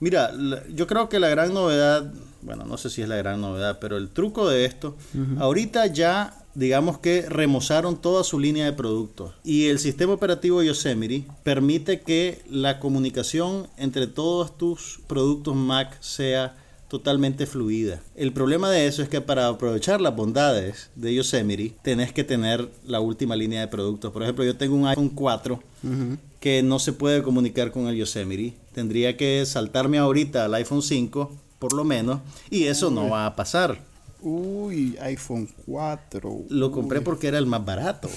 mira, 0.00 0.32
yo 0.72 0.86
creo 0.86 1.08
que 1.08 1.20
la 1.20 1.28
gran 1.28 1.52
novedad, 1.52 2.12
bueno, 2.42 2.64
no 2.64 2.76
sé 2.78 2.90
si 2.90 3.02
es 3.02 3.08
la 3.08 3.16
gran 3.16 3.40
novedad, 3.40 3.78
pero 3.80 3.96
el 3.96 4.08
truco 4.08 4.48
de 4.48 4.64
esto, 4.64 4.96
uh 5.14 5.18
-huh. 5.18 5.40
ahorita 5.40 5.86
ya 5.86 6.45
digamos 6.56 6.98
que 6.98 7.22
remozaron 7.28 8.00
toda 8.00 8.24
su 8.24 8.40
línea 8.40 8.64
de 8.64 8.72
productos. 8.72 9.34
Y 9.44 9.66
el 9.66 9.78
sistema 9.78 10.14
operativo 10.14 10.62
Yosemite 10.62 11.24
permite 11.42 12.00
que 12.00 12.42
la 12.50 12.80
comunicación 12.80 13.68
entre 13.76 14.06
todos 14.06 14.56
tus 14.56 15.00
productos 15.06 15.54
Mac 15.54 16.00
sea 16.00 16.56
totalmente 16.88 17.46
fluida. 17.46 18.00
El 18.14 18.32
problema 18.32 18.70
de 18.70 18.86
eso 18.86 19.02
es 19.02 19.08
que 19.08 19.20
para 19.20 19.48
aprovechar 19.48 20.00
las 20.00 20.16
bondades 20.16 20.88
de 20.94 21.14
Yosemite 21.14 21.74
tenés 21.82 22.12
que 22.12 22.24
tener 22.24 22.70
la 22.86 23.00
última 23.00 23.36
línea 23.36 23.60
de 23.60 23.68
productos. 23.68 24.12
Por 24.12 24.22
ejemplo, 24.22 24.44
yo 24.44 24.56
tengo 24.56 24.76
un 24.76 24.86
iPhone 24.86 25.10
4 25.10 25.54
uh 25.54 25.86
-huh. 25.86 26.18
que 26.40 26.62
no 26.62 26.78
se 26.78 26.92
puede 26.92 27.22
comunicar 27.22 27.70
con 27.70 27.88
el 27.88 27.96
Yosemite. 27.96 28.56
Tendría 28.72 29.16
que 29.16 29.44
saltarme 29.44 29.98
ahorita 29.98 30.46
al 30.46 30.54
iPhone 30.54 30.82
5 30.82 31.32
por 31.58 31.72
lo 31.74 31.84
menos 31.84 32.20
y 32.50 32.64
eso 32.64 32.90
no 32.90 33.10
va 33.10 33.26
a 33.26 33.36
pasar. 33.36 33.95
Uy, 34.20 34.96
iPhone 35.00 35.48
4. 35.66 36.44
Lo 36.48 36.72
compré 36.72 36.98
Uy. 36.98 37.04
porque 37.04 37.28
era 37.28 37.38
el 37.38 37.46
más 37.46 37.64
barato. 37.64 38.08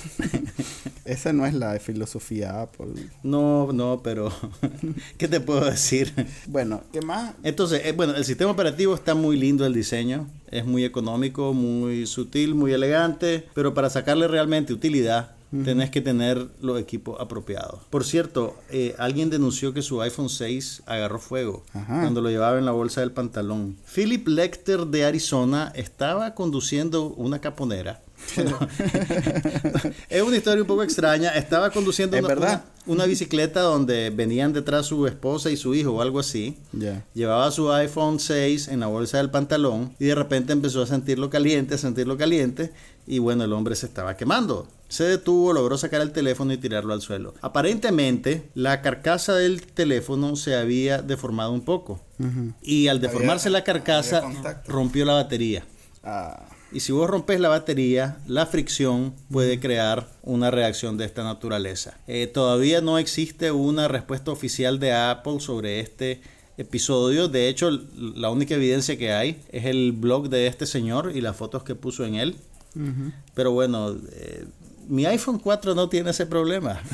Esa 1.05 1.33
no 1.33 1.45
es 1.45 1.53
la 1.53 1.77
filosofía 1.79 2.61
Apple. 2.61 2.87
No, 3.23 3.71
no, 3.73 4.01
pero 4.03 4.31
¿qué 5.17 5.27
te 5.27 5.39
puedo 5.39 5.65
decir? 5.65 6.13
Bueno, 6.47 6.83
¿qué 6.93 7.01
más? 7.01 7.33
Entonces, 7.43 7.81
eh, 7.85 7.93
bueno, 7.93 8.15
el 8.15 8.25
sistema 8.25 8.51
operativo 8.51 8.93
está 8.93 9.15
muy 9.15 9.37
lindo 9.37 9.65
el 9.65 9.73
diseño, 9.73 10.27
es 10.51 10.65
muy 10.65 10.85
económico, 10.85 11.53
muy 11.53 12.05
sutil, 12.05 12.53
muy 12.55 12.73
elegante, 12.73 13.47
pero 13.53 13.73
para 13.73 13.89
sacarle 13.89 14.27
realmente 14.27 14.73
utilidad 14.73 15.38
Uh 15.51 15.57
-huh. 15.57 15.65
tenés 15.65 15.89
que 15.89 16.01
tener 16.01 16.47
los 16.61 16.79
equipos 16.79 17.19
apropiados. 17.19 17.81
Por 17.89 18.03
cierto, 18.03 18.55
eh, 18.69 18.95
alguien 18.97 19.29
denunció 19.29 19.73
que 19.73 19.81
su 19.81 20.01
iPhone 20.01 20.29
6 20.29 20.83
agarró 20.85 21.19
fuego 21.19 21.63
Ajá. 21.73 22.01
cuando 22.01 22.21
lo 22.21 22.29
llevaba 22.29 22.57
en 22.59 22.65
la 22.65 22.71
bolsa 22.71 23.01
del 23.01 23.11
pantalón. 23.11 23.77
Philip 23.93 24.27
Lecter 24.27 24.85
de 24.85 25.05
Arizona 25.05 25.71
estaba 25.75 26.35
conduciendo 26.35 27.07
una 27.17 27.39
caponera. 27.39 28.01
es 30.09 30.21
una 30.21 30.37
historia 30.37 30.61
un 30.61 30.67
poco 30.67 30.83
extraña. 30.83 31.29
Estaba 31.31 31.69
conduciendo 31.69 32.17
¿Es 32.17 32.23
una, 32.23 32.27
verdad? 32.27 32.63
Una, 32.85 32.95
una, 32.95 33.05
bicicleta 33.05 33.61
donde 33.61 34.09
venían 34.09 34.53
detrás 34.53 34.85
su 34.85 35.07
esposa 35.07 35.49
y 35.49 35.57
su 35.57 35.73
hijo 35.73 35.91
o 35.91 36.01
algo 36.01 36.19
así. 36.19 36.57
Yeah. 36.77 37.05
Llevaba 37.13 37.49
su 37.51 37.71
iPhone 37.71 38.19
6 38.19 38.67
en 38.69 38.81
la 38.81 38.87
bolsa 38.87 39.17
del 39.17 39.29
pantalón 39.29 39.95
y 39.99 40.05
de 40.05 40.15
repente 40.15 40.53
empezó 40.53 40.81
a 40.81 40.87
sentirlo 40.87 41.29
caliente, 41.29 41.75
a 41.75 41.77
sentirlo 41.77 42.17
caliente 42.17 42.71
y 43.09 43.17
bueno, 43.17 43.43
el 43.43 43.53
hombre 43.53 43.75
se 43.75 43.87
estaba 43.87 44.15
quemando. 44.15 44.67
Se 44.87 45.03
detuvo, 45.03 45.51
logró 45.51 45.77
sacar 45.77 46.01
el 46.01 46.11
teléfono 46.11 46.53
y 46.53 46.57
tirarlo 46.57 46.93
al 46.93 47.01
suelo. 47.01 47.33
Aparentemente, 47.41 48.49
la 48.53 48.81
carcasa 48.81 49.35
del 49.35 49.63
teléfono 49.63 50.35
se 50.35 50.55
había 50.55 51.01
deformado 51.01 51.51
un 51.51 51.61
poco. 51.61 51.99
Uh 52.19 52.23
-huh. 52.23 52.53
Y 52.61 52.87
al 52.87 53.01
deformarse 53.01 53.49
había, 53.49 53.59
la 53.59 53.63
carcasa, 53.63 54.23
rompió 54.67 55.05
la 55.05 55.13
batería. 55.13 55.65
Ah. 56.03 56.47
Y 56.71 56.81
si 56.81 56.91
vos 56.91 57.09
rompes 57.09 57.39
la 57.39 57.49
batería, 57.49 58.19
la 58.27 58.45
fricción 58.45 59.15
puede 59.31 59.59
crear 59.59 60.07
una 60.21 60.51
reacción 60.51 60.97
de 60.97 61.05
esta 61.05 61.23
naturaleza. 61.23 61.97
Eh, 62.05 62.27
todavía 62.27 62.79
no 62.79 62.99
existe 62.99 63.51
una 63.51 63.87
respuesta 63.87 64.29
oficial 64.29 64.79
de 64.79 64.93
Apple 64.93 65.39
sobre 65.39 65.79
este 65.79 66.21
episodio. 66.57 67.27
De 67.27 67.47
hecho, 67.47 67.71
la 67.71 68.29
única 68.29 68.53
evidencia 68.53 68.97
que 68.97 69.13
hay 69.13 69.41
es 69.51 69.65
el 69.65 69.93
blog 69.93 70.29
de 70.29 70.45
este 70.45 70.67
señor 70.67 71.11
y 71.15 71.21
las 71.21 71.35
fotos 71.35 71.63
que 71.63 71.73
puso 71.73 72.05
en 72.05 72.15
él. 72.15 72.35
Uh 72.75 72.79
-huh. 72.79 73.13
Pero 73.33 73.51
bueno, 73.51 73.95
eh, 74.11 74.45
mi 74.87 75.05
iPhone 75.05 75.39
4 75.39 75.75
no 75.75 75.89
tiene 75.89 76.09
ese 76.09 76.25
problema. 76.25 76.81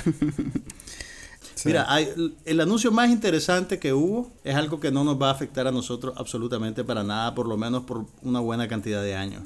Mira, 1.65 1.87
el 2.45 2.61
anuncio 2.61 2.91
más 2.91 3.09
interesante 3.09 3.79
que 3.79 3.93
hubo 3.93 4.31
es 4.43 4.55
algo 4.55 4.79
que 4.79 4.91
no 4.91 5.03
nos 5.03 5.19
va 5.19 5.29
a 5.29 5.31
afectar 5.31 5.65
a 5.65 5.71
nosotros 5.71 6.13
absolutamente 6.17 6.83
para 6.83 7.03
nada, 7.03 7.33
por 7.33 7.47
lo 7.47 7.57
menos 7.57 7.83
por 7.85 8.05
una 8.21 8.39
buena 8.39 8.67
cantidad 8.67 9.01
de 9.01 9.15
años. 9.15 9.41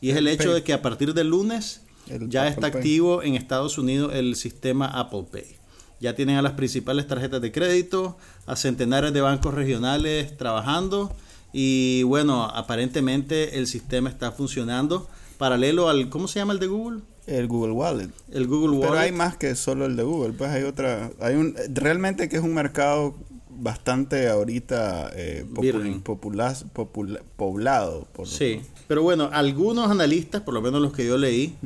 Y 0.00 0.10
es 0.10 0.16
el 0.16 0.28
hecho 0.28 0.52
de 0.52 0.62
que 0.62 0.72
a 0.74 0.82
partir 0.82 1.14
del 1.14 1.28
lunes 1.28 1.80
ya 2.28 2.48
está 2.48 2.66
activo 2.66 3.22
en 3.22 3.36
Estados 3.36 3.78
Unidos 3.78 4.12
el 4.14 4.36
sistema 4.36 4.86
Apple 4.86 5.26
Pay. 5.30 5.56
Ya 6.00 6.14
tienen 6.14 6.36
a 6.36 6.42
las 6.42 6.54
principales 6.54 7.06
tarjetas 7.06 7.40
de 7.40 7.52
crédito, 7.52 8.18
a 8.46 8.56
centenares 8.56 9.12
de 9.12 9.20
bancos 9.20 9.54
regionales 9.54 10.36
trabajando 10.36 11.14
y 11.52 12.02
bueno, 12.02 12.44
aparentemente 12.44 13.58
el 13.58 13.66
sistema 13.66 14.10
está 14.10 14.32
funcionando 14.32 15.08
paralelo 15.42 15.88
al, 15.88 16.08
¿cómo 16.08 16.28
se 16.28 16.38
llama 16.38 16.52
el 16.52 16.60
de 16.60 16.68
Google? 16.68 17.00
El 17.26 17.48
Google 17.48 17.72
Wallet. 17.72 18.10
El 18.30 18.46
Google 18.46 18.76
Wallet. 18.76 18.86
Pero 18.90 18.98
hay 19.00 19.10
más 19.10 19.36
que 19.36 19.56
solo 19.56 19.86
el 19.86 19.96
de 19.96 20.04
Google, 20.04 20.34
pues 20.34 20.52
hay 20.52 20.62
otra, 20.62 21.10
hay 21.18 21.34
un, 21.34 21.56
realmente 21.74 22.28
que 22.28 22.36
es 22.36 22.44
un 22.44 22.54
mercado 22.54 23.16
bastante 23.50 24.28
ahorita 24.28 25.10
eh, 25.16 25.44
poblado. 27.36 28.06
Por 28.12 28.28
sí, 28.28 28.60
pero 28.86 29.02
bueno, 29.02 29.30
algunos 29.32 29.90
analistas, 29.90 30.42
por 30.42 30.54
lo 30.54 30.62
menos 30.62 30.80
los 30.80 30.92
que 30.92 31.04
yo 31.04 31.18
leí, 31.18 31.56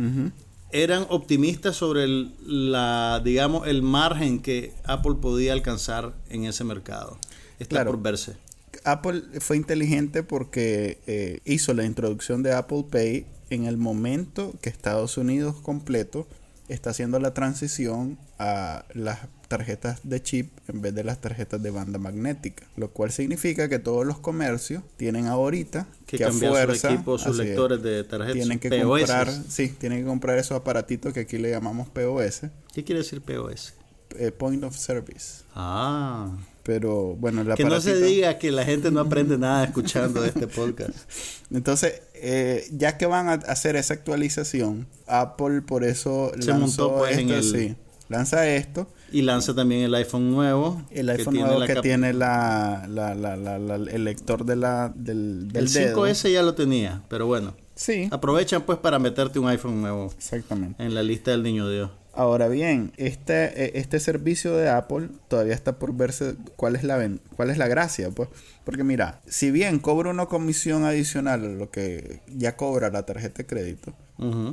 eran 0.73 1.05
optimistas 1.11 1.77
sobre 1.77 2.05
el, 2.05 2.33
la, 2.47 3.21
digamos, 3.23 3.69
el 3.69 3.83
margen 3.83 4.41
que 4.41 4.73
Apple 4.85 5.17
podía 5.21 5.53
alcanzar 5.53 6.15
en 6.31 6.47
ese 6.47 6.65
mercado. 6.65 7.19
Está 7.59 7.85
por 7.85 8.01
verse. 8.01 8.37
Apple 8.85 9.23
fue 9.41 9.59
inteligente 9.59 10.23
porque 10.23 10.99
eh, 11.07 11.41
hizo 11.45 11.75
la 11.75 11.85
introducción 11.85 12.43
de 12.43 12.55
Apple 12.55 12.87
Pay 12.91 13.27
en 13.51 13.65
el 13.65 13.77
momento 13.77 14.55
que 14.61 14.71
Estados 14.71 15.17
Unidos 15.17 15.57
completo 15.57 16.27
está 16.69 16.91
haciendo 16.91 17.19
la 17.21 17.33
transición 17.33 18.19
a 18.39 18.85
las 18.93 19.21
tarjetas 19.49 20.01
de 20.03 20.21
chip 20.23 20.51
en 20.69 20.81
vez 20.81 20.95
de 20.95 21.05
las 21.05 21.21
tarjetas 21.21 21.63
de 21.63 21.71
banda 21.71 21.99
magnética, 21.99 22.67
lo 22.77 22.91
cual 22.91 23.13
significa 23.13 23.69
que 23.69 23.79
todos 23.79 24.05
los 24.05 24.19
comercios 24.19 24.83
tienen 24.97 25.27
ahorita 25.27 25.87
que, 26.07 26.19
cambiar 26.19 26.75
su 26.75 26.87
equipo, 26.87 27.19
sus 27.19 27.37
lectores 27.37 27.83
de 27.83 28.03
tarjetas, 28.05 28.35
tienen 28.35 28.59
que 28.59 28.83
comprar, 28.83 29.31
sí, 29.49 29.69
tienen 29.69 30.01
que 30.01 30.07
comprar 30.07 30.39
esos 30.39 30.59
aparatitos 30.59 31.13
que 31.13 31.21
aquí 31.21 31.39
le 31.39 31.51
llamamos 31.51 31.89
POS. 31.89 32.43
¿Qué 32.75 32.85
quiere 32.85 33.01
decir 33.01 33.21
POS? 33.23 33.75
Eh, 34.19 34.33
point 34.33 34.63
of 34.65 34.77
Service. 34.77 35.45
Ah. 35.55 36.31
Pero 36.67 37.15
bueno, 37.15 37.43
el 37.43 37.55
Que 37.55 37.65
no 37.65 37.81
se 37.81 37.95
diga 38.01 38.39
que 38.39 38.51
la 38.51 38.65
gente 38.65 38.91
no 38.91 38.99
aprende 38.99 39.39
nada 39.39 39.63
escuchando 39.63 40.25
este 40.25 40.49
podcast. 40.49 40.99
Entonces, 41.53 42.03
eh, 42.15 42.67
ya 42.73 42.99
que 42.99 43.07
van 43.07 43.29
a 43.29 43.35
hacer 43.35 43.77
esa 43.77 43.95
actualización, 43.95 44.89
Apple 45.07 45.63
por 45.63 45.85
eso 45.85 46.33
se 46.41 46.53
montó 46.53 46.97
pues, 46.97 47.19
en 47.19 47.31
el... 47.31 47.45
sí, 47.45 47.77
lanza 48.09 48.49
esto. 48.49 48.89
Y 49.13 49.23
lanza 49.23 49.55
también 49.55 49.83
el 49.83 49.95
iPhone 49.95 50.33
nuevo. 50.33 50.83
El 50.91 51.09
iPhone 51.09 51.35
nuevo 51.35 51.65
que 51.65 51.77
tiene 51.77 52.13
la, 52.13 52.85
la, 52.89 53.15
la, 53.15 53.37
la, 53.37 53.77
el 53.77 54.03
lector 54.03 54.45
de 54.45 54.57
la, 54.57 54.93
del, 54.93 55.47
del 55.47 55.67
El 55.67 55.71
5S 55.71 56.33
ya 56.33 56.43
lo 56.43 56.57
tenía, 56.57 57.05
pero 57.09 57.27
bueno. 57.27 57.55
Sí. 57.77 58.09
Aprovechan 58.11 58.63
pues 58.63 58.79
para 58.79 58.99
meterte 58.99 59.39
un 59.39 59.47
iPhone 59.47 59.81
nuevo. 59.81 60.13
Exactamente. 60.17 60.83
En 60.83 60.95
la 60.95 61.05
lista 61.05 61.31
del 61.31 61.45
niño 61.45 61.71
Dios. 61.71 61.91
Ahora 62.17 62.49
bien, 62.49 62.93
este, 62.97 63.65
e, 63.65 63.79
este 63.79 64.01
servicio 64.01 64.57
de 64.57 64.69
Apple 64.69 65.11
todavía 65.29 65.55
está 65.55 65.79
por 65.79 65.95
verse 65.95 66.37
cuál 66.57 66.75
es 66.75 66.83
la, 66.83 67.11
cuál 67.37 67.51
es 67.51 67.59
la 67.59 67.69
gracia, 67.69 68.11
pues. 68.11 68.29
Porque 68.65 68.85
mira, 68.85 69.21
si 69.27 69.51
bien 69.51 69.79
cobra 69.79 70.11
una 70.11 70.27
comisión 70.27 70.85
adicional 70.85 71.45
a 71.45 71.49
lo 71.49 71.71
que 71.71 72.23
ya 72.27 72.57
cobra 72.57 72.91
la 72.91 73.05
tarjeta 73.05 73.39
de 73.39 73.47
crédito, 73.47 73.95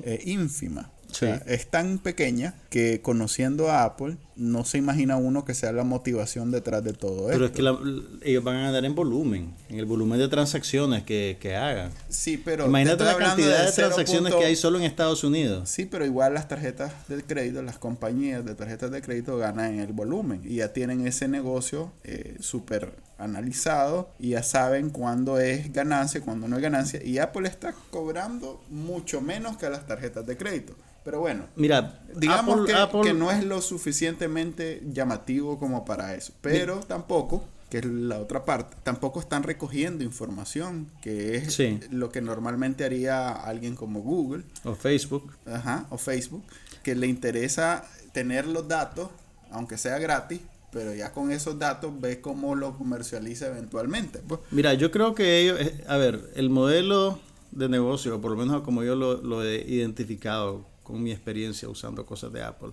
es 0.03 0.27
ínfima 0.27 0.91
es 1.21 1.67
tan 1.67 1.99
pequeña 1.99 2.55
que 2.69 3.01
conociendo 3.01 3.69
a 3.69 3.83
Apple, 3.83 4.17
no 4.35 4.65
se 4.65 4.77
imagina 4.77 5.17
uno 5.17 5.45
que 5.45 5.53
sea 5.53 5.71
la 5.71 5.83
motivación 5.83 6.51
detrás 6.51 6.83
de 6.83 6.93
todo 6.93 7.31
esto. 7.31 7.31
Pero 7.31 7.45
es 7.45 7.51
que 7.51 8.29
ellos 8.29 8.43
van 8.43 8.57
a 8.57 8.71
dar 8.71 8.83
en 8.85 8.95
volumen, 8.95 9.53
en 9.69 9.79
el 9.79 9.85
volumen 9.85 10.19
de 10.19 10.27
transacciones 10.27 11.03
que, 11.03 11.37
que 11.39 11.55
hagan. 11.55 11.91
Sí, 12.09 12.41
pero... 12.43 12.65
Imagínate 12.65 13.03
la 13.03 13.17
cantidad 13.17 13.65
de, 13.65 13.71
transacciones 13.71 14.33
que 14.33 14.45
hay 14.45 14.55
solo 14.55 14.79
en 14.79 14.85
Estados 14.85 15.23
Unidos. 15.23 15.69
Sí, 15.69 15.85
pero 15.85 16.05
igual 16.05 16.33
las 16.33 16.47
tarjetas 16.47 16.91
de 17.07 17.23
crédito, 17.23 17.61
las 17.61 17.77
compañías 17.77 18.43
de 18.43 18.55
tarjetas 18.55 18.91
de 18.91 19.01
crédito 19.01 19.37
ganan 19.37 19.75
en 19.75 19.79
el 19.81 19.93
volumen 19.93 20.41
y 20.43 20.55
ya 20.55 20.73
tienen 20.73 21.05
ese 21.05 21.27
negocio 21.27 21.91
eh, 22.03 22.37
súper 22.39 22.93
analizado 23.17 24.09
y 24.19 24.29
ya 24.29 24.43
saben 24.43 24.89
cuándo 24.89 25.39
es 25.39 25.71
ganancia, 25.71 26.21
cuándo 26.21 26.47
no 26.47 26.57
es 26.57 26.61
ganancia. 26.61 27.03
Y 27.03 27.19
Apple 27.19 27.47
está 27.47 27.73
cobrando 27.91 28.61
mucho 28.69 29.21
menos 29.21 29.57
que 29.57 29.69
las 29.69 29.85
tarjetas 29.85 30.25
de 30.25 30.37
crédito. 30.37 30.75
Pero 31.03 31.19
bueno, 31.19 31.45
mira, 31.55 32.01
digamos 32.15 32.65
que, 32.65 33.13
no 33.13 33.29
es 33.31 33.43
lo 33.43 33.61
suficientemente 33.61 34.81
llamativo 34.85 35.59
como 35.59 35.83
para 35.83 36.15
eso. 36.15 36.33
Pero 36.41 36.79
tampoco, 36.79 37.43
que 37.69 37.79
es 37.79 37.85
la 37.85 38.19
otra 38.19 38.45
parte, 38.45 38.77
tampoco 38.83 39.19
están 39.19 39.43
recogiendo 39.43 40.03
información, 40.03 40.87
que 41.01 41.35
es 41.35 41.59
lo 41.91 42.09
que 42.09 42.21
normalmente 42.21 42.85
haría 42.85 43.31
alguien 43.31 43.75
como 43.75 44.01
Google. 44.01 44.43
O 44.63 44.75
Facebook. 44.75 45.33
Ajá, 45.45 45.87
o 45.89 45.97
Facebook, 45.97 46.43
que 46.83 46.95
le 46.95 47.07
interesa 47.07 47.85
tener 48.13 48.47
los 48.47 48.67
datos, 48.67 49.09
aunque 49.51 49.77
sea 49.77 49.99
gratis, 49.99 50.39
pero 50.71 50.95
ya 50.95 51.11
con 51.11 51.31
esos 51.31 51.59
datos 51.59 51.99
ve 51.99 52.21
cómo 52.21 52.55
lo 52.55 52.77
comercializa 52.77 53.47
eventualmente. 53.47 54.19
Pues. 54.19 54.39
Mira, 54.51 54.73
yo 54.73 54.89
creo 54.89 55.13
que 55.13 55.41
ellos, 55.41 55.59
eh, 55.59 55.83
a 55.87 55.97
ver, 55.97 56.31
el 56.35 56.49
modelo 56.49 57.19
de 57.51 57.67
negocio, 57.67 58.21
por 58.21 58.31
lo 58.31 58.37
menos 58.37 58.61
como 58.63 58.83
yo 58.83 58.95
lo, 58.95 59.21
lo 59.21 59.43
he 59.43 59.57
identificado 59.67 60.72
con 60.83 61.01
mi 61.01 61.11
experiencia 61.11 61.69
usando 61.69 62.05
cosas 62.05 62.31
de 62.33 62.43
Apple. 62.43 62.71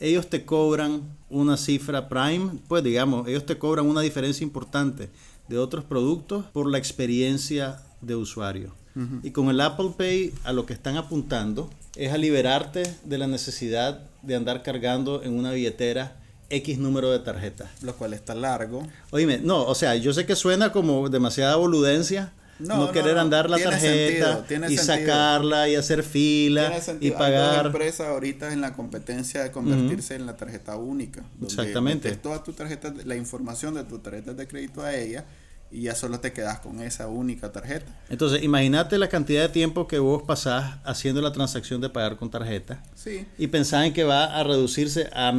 Ellos 0.00 0.28
te 0.28 0.44
cobran 0.44 1.02
una 1.30 1.56
cifra 1.56 2.08
prime, 2.08 2.58
pues 2.68 2.82
digamos, 2.82 3.28
ellos 3.28 3.46
te 3.46 3.58
cobran 3.58 3.86
una 3.86 4.00
diferencia 4.00 4.42
importante 4.44 5.10
de 5.48 5.58
otros 5.58 5.84
productos 5.84 6.46
por 6.46 6.68
la 6.68 6.78
experiencia 6.78 7.82
de 8.00 8.16
usuario. 8.16 8.74
Y 9.22 9.30
con 9.30 9.48
el 9.48 9.58
Apple 9.60 9.92
Pay 9.96 10.34
a 10.44 10.52
lo 10.52 10.66
que 10.66 10.74
están 10.74 10.98
apuntando 10.98 11.70
es 11.96 12.12
a 12.12 12.18
liberarte 12.18 12.82
de 13.04 13.16
la 13.16 13.26
necesidad 13.26 14.02
de 14.20 14.34
andar 14.34 14.62
cargando 14.62 15.22
en 15.22 15.34
una 15.38 15.52
billetera 15.52 16.20
X 16.50 16.78
número 16.78 17.10
de 17.10 17.18
tarjetas. 17.18 17.70
Lo 17.82 17.96
cual 17.96 18.12
está 18.12 18.34
largo. 18.34 18.86
Oíme, 19.10 19.38
no, 19.38 19.64
o 19.64 19.74
sea, 19.74 19.96
yo 19.96 20.12
sé 20.12 20.26
que 20.26 20.36
suena 20.36 20.72
como 20.72 21.08
demasiada 21.08 21.56
boludencia, 21.56 22.32
no, 22.62 22.92
querer 22.92 23.18
andar 23.18 23.50
la 23.50 23.58
tarjeta 23.58 24.44
y 24.68 24.76
sacarla 24.76 25.68
y 25.68 25.76
hacer 25.76 26.02
fila 26.02 26.72
y 27.00 27.10
pagar. 27.10 27.60
Hay 27.60 27.66
empresas 27.66 28.08
ahorita 28.08 28.52
en 28.52 28.60
la 28.60 28.74
competencia 28.74 29.42
de 29.42 29.50
convertirse 29.50 30.14
en 30.14 30.26
la 30.26 30.36
tarjeta 30.36 30.76
única. 30.76 31.22
Exactamente. 31.42 32.14
Toda 32.16 32.42
tu 32.42 32.52
tarjeta, 32.52 32.92
la 33.04 33.16
información 33.16 33.74
de 33.74 33.84
tu 33.84 33.98
tarjeta 33.98 34.34
de 34.34 34.46
crédito 34.46 34.82
a 34.82 34.94
ella 34.94 35.24
y 35.72 35.82
ya 35.82 35.94
solo 35.94 36.20
te 36.20 36.32
quedas 36.32 36.60
con 36.60 36.80
esa 36.80 37.08
única 37.08 37.50
tarjeta. 37.50 37.98
Entonces, 38.10 38.42
imagínate 38.42 38.98
la 38.98 39.08
cantidad 39.08 39.42
de 39.42 39.48
tiempo 39.48 39.88
que 39.88 39.98
vos 39.98 40.22
pasás 40.22 40.78
haciendo 40.84 41.22
la 41.22 41.32
transacción 41.32 41.80
de 41.80 41.88
pagar 41.88 42.16
con 42.16 42.30
tarjeta. 42.30 42.82
Sí. 42.94 43.26
Y 43.38 43.46
pensás 43.46 43.86
en 43.86 43.94
que 43.94 44.04
va 44.04 44.38
a 44.38 44.44
reducirse 44.44 45.08
a, 45.14 45.32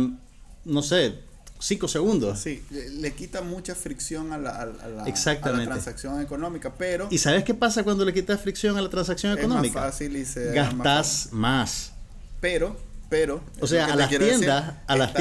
no 0.65 0.81
sé, 0.81 1.19
5 1.63 1.87
segundos. 1.87 2.39
Sí, 2.39 2.61
le, 2.71 3.13
quita 3.13 3.41
mucha 3.41 3.73
fricción 3.73 4.33
a 4.33 4.37
la, 4.37 4.51
a, 4.51 4.65
la, 4.65 5.63
transacción 5.63 6.21
económica, 6.21 6.73
pero... 6.77 7.07
¿Y 7.09 7.17
sabes 7.19 7.45
qué 7.45 7.53
pasa 7.53 7.85
cuando 7.85 8.03
le 8.03 8.13
quitas 8.13 8.41
fricción 8.41 8.77
a 8.77 8.81
la 8.81 8.89
transacción 8.89 9.37
económica? 9.37 9.67
Es 9.67 9.73
más 9.75 9.83
fácil 9.85 10.17
y 10.17 10.25
se... 10.25 10.51
Gastas 10.51 11.29
más. 11.31 11.93
Pero, 12.41 12.75
pero... 13.07 13.41
O 13.61 13.67
sea, 13.67 13.85
a 13.85 13.95
las 13.95 14.09
tiendas, 14.09 14.73
a 14.85 14.97
las 14.97 15.13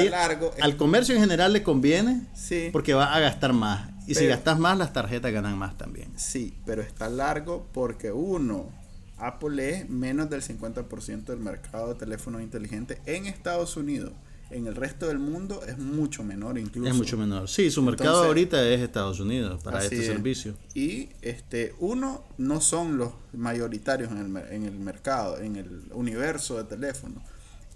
al 0.59 0.75
comercio 0.75 1.15
en 1.15 1.21
general 1.21 1.53
le 1.53 1.63
conviene 1.63 2.27
sí, 2.35 2.71
porque 2.73 2.93
va 2.93 3.15
a 3.15 3.21
gastar 3.21 3.53
más. 3.53 3.91
Y 4.05 4.15
si 4.15 4.27
gastas 4.27 4.59
más, 4.59 4.77
las 4.77 4.91
tarjetas 4.91 5.31
ganan 5.31 5.57
más 5.57 5.77
también. 5.77 6.11
Sí, 6.17 6.57
pero 6.65 6.81
está 6.81 7.07
largo 7.07 7.69
porque 7.71 8.11
uno, 8.11 8.69
Apple 9.17 9.69
es 9.69 9.89
menos 9.89 10.29
del 10.29 10.41
50% 10.41 11.23
del 11.23 11.39
mercado 11.39 11.93
de 11.93 11.95
teléfonos 11.95 12.41
inteligentes 12.41 12.99
en 13.05 13.27
Estados 13.27 13.77
Unidos 13.77 14.11
en 14.53 14.67
el 14.67 14.75
resto 14.75 15.07
del 15.07 15.19
mundo 15.19 15.61
es 15.67 15.77
mucho 15.77 16.23
menor 16.23 16.57
incluso. 16.57 16.89
Es 16.89 16.95
mucho 16.95 17.17
menor. 17.17 17.49
Sí, 17.49 17.71
su 17.71 17.81
mercado 17.81 18.23
ahorita 18.23 18.67
es 18.69 18.81
Estados 18.81 19.19
Unidos 19.19 19.61
para 19.63 19.83
este 19.83 20.03
servicio. 20.03 20.55
Y 20.73 21.09
este 21.21 21.75
uno 21.79 22.23
no 22.37 22.61
son 22.61 22.97
los 22.97 23.13
mayoritarios 23.33 24.11
en 24.11 24.37
el, 24.37 24.53
en 24.53 24.65
el 24.65 24.77
mercado, 24.79 25.39
en 25.39 25.55
el 25.55 25.91
universo 25.93 26.57
de 26.57 26.63
teléfonos. 26.63 27.23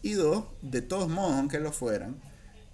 Y 0.01 0.13
dos, 0.13 0.45
de 0.61 0.81
todos 0.81 1.09
modos, 1.09 1.33
aunque 1.33 1.59
lo 1.59 1.71
fueran, 1.71 2.15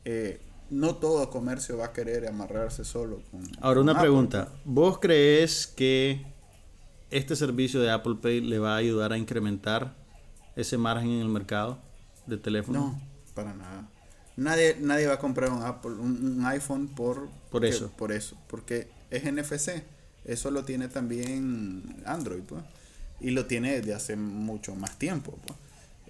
eh, 0.05 0.41
no 0.69 0.95
todo 0.95 1.29
comercio 1.29 1.77
va 1.77 1.85
a 1.85 1.93
querer 1.93 2.27
amarrarse 2.27 2.83
solo 2.83 3.21
con... 3.31 3.43
Ahora 3.61 3.81
una 3.81 3.99
pregunta, 3.99 4.49
¿vos 4.65 4.99
crees 4.99 5.67
que 5.67 6.25
este 7.09 7.35
servicio 7.35 7.79
de 7.79 7.91
Apple 7.91 8.15
Pay 8.21 8.41
le 8.41 8.59
va 8.59 8.73
a 8.73 8.77
ayudar 8.77 9.13
a 9.13 9.17
incrementar 9.17 9.95
ese 10.55 10.77
margen 10.77 11.09
en 11.11 11.21
el 11.21 11.29
mercado 11.29 11.79
de 12.25 12.37
teléfono? 12.37 12.79
No, 12.79 13.01
para 13.33 13.53
nada. 13.53 13.89
Nadie, 14.35 14.77
nadie 14.79 15.07
va 15.07 15.15
a 15.15 15.19
comprar 15.19 15.51
un 15.51 15.61
Apple, 15.63 15.91
un, 15.91 16.43
iPhone 16.45 16.87
por, 16.87 17.29
por 17.51 17.65
eso. 17.65 17.91
por 17.91 18.11
eso, 18.11 18.37
porque 18.47 18.87
es 19.11 19.23
NFC. 19.23 19.83
Eso 20.25 20.51
lo 20.51 20.63
tiene 20.63 20.87
también 20.87 22.01
Android, 22.05 22.41
pues. 22.41 22.63
Y 23.19 23.31
lo 23.31 23.45
tiene 23.45 23.79
desde 23.79 23.93
hace 23.93 24.15
mucho 24.15 24.75
más 24.75 24.97
tiempo, 24.97 25.37
pues. 25.45 25.57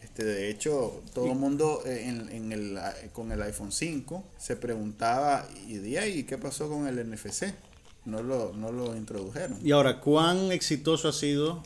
Este, 0.02 0.24
de 0.24 0.50
hecho, 0.50 1.02
todo 1.14 1.32
el 1.32 1.38
mundo 1.38 1.82
eh, 1.86 2.08
en, 2.08 2.30
en 2.30 2.52
el, 2.52 2.80
con 3.14 3.32
el 3.32 3.42
iPhone 3.42 3.72
5 3.72 4.24
se 4.38 4.56
preguntaba, 4.56 5.48
¿y 5.68 5.76
de 5.78 6.00
ahí 6.00 6.24
qué 6.24 6.38
pasó 6.38 6.70
con 6.70 6.88
el 6.88 7.10
NFC? 7.10 7.54
No 8.06 8.22
lo, 8.22 8.54
no 8.54 8.72
lo 8.72 8.96
introdujeron. 8.96 9.58
Y 9.64 9.72
ahora, 9.72 10.00
¿cuán 10.00 10.52
exitoso 10.52 11.10
ha 11.10 11.14
sido 11.14 11.64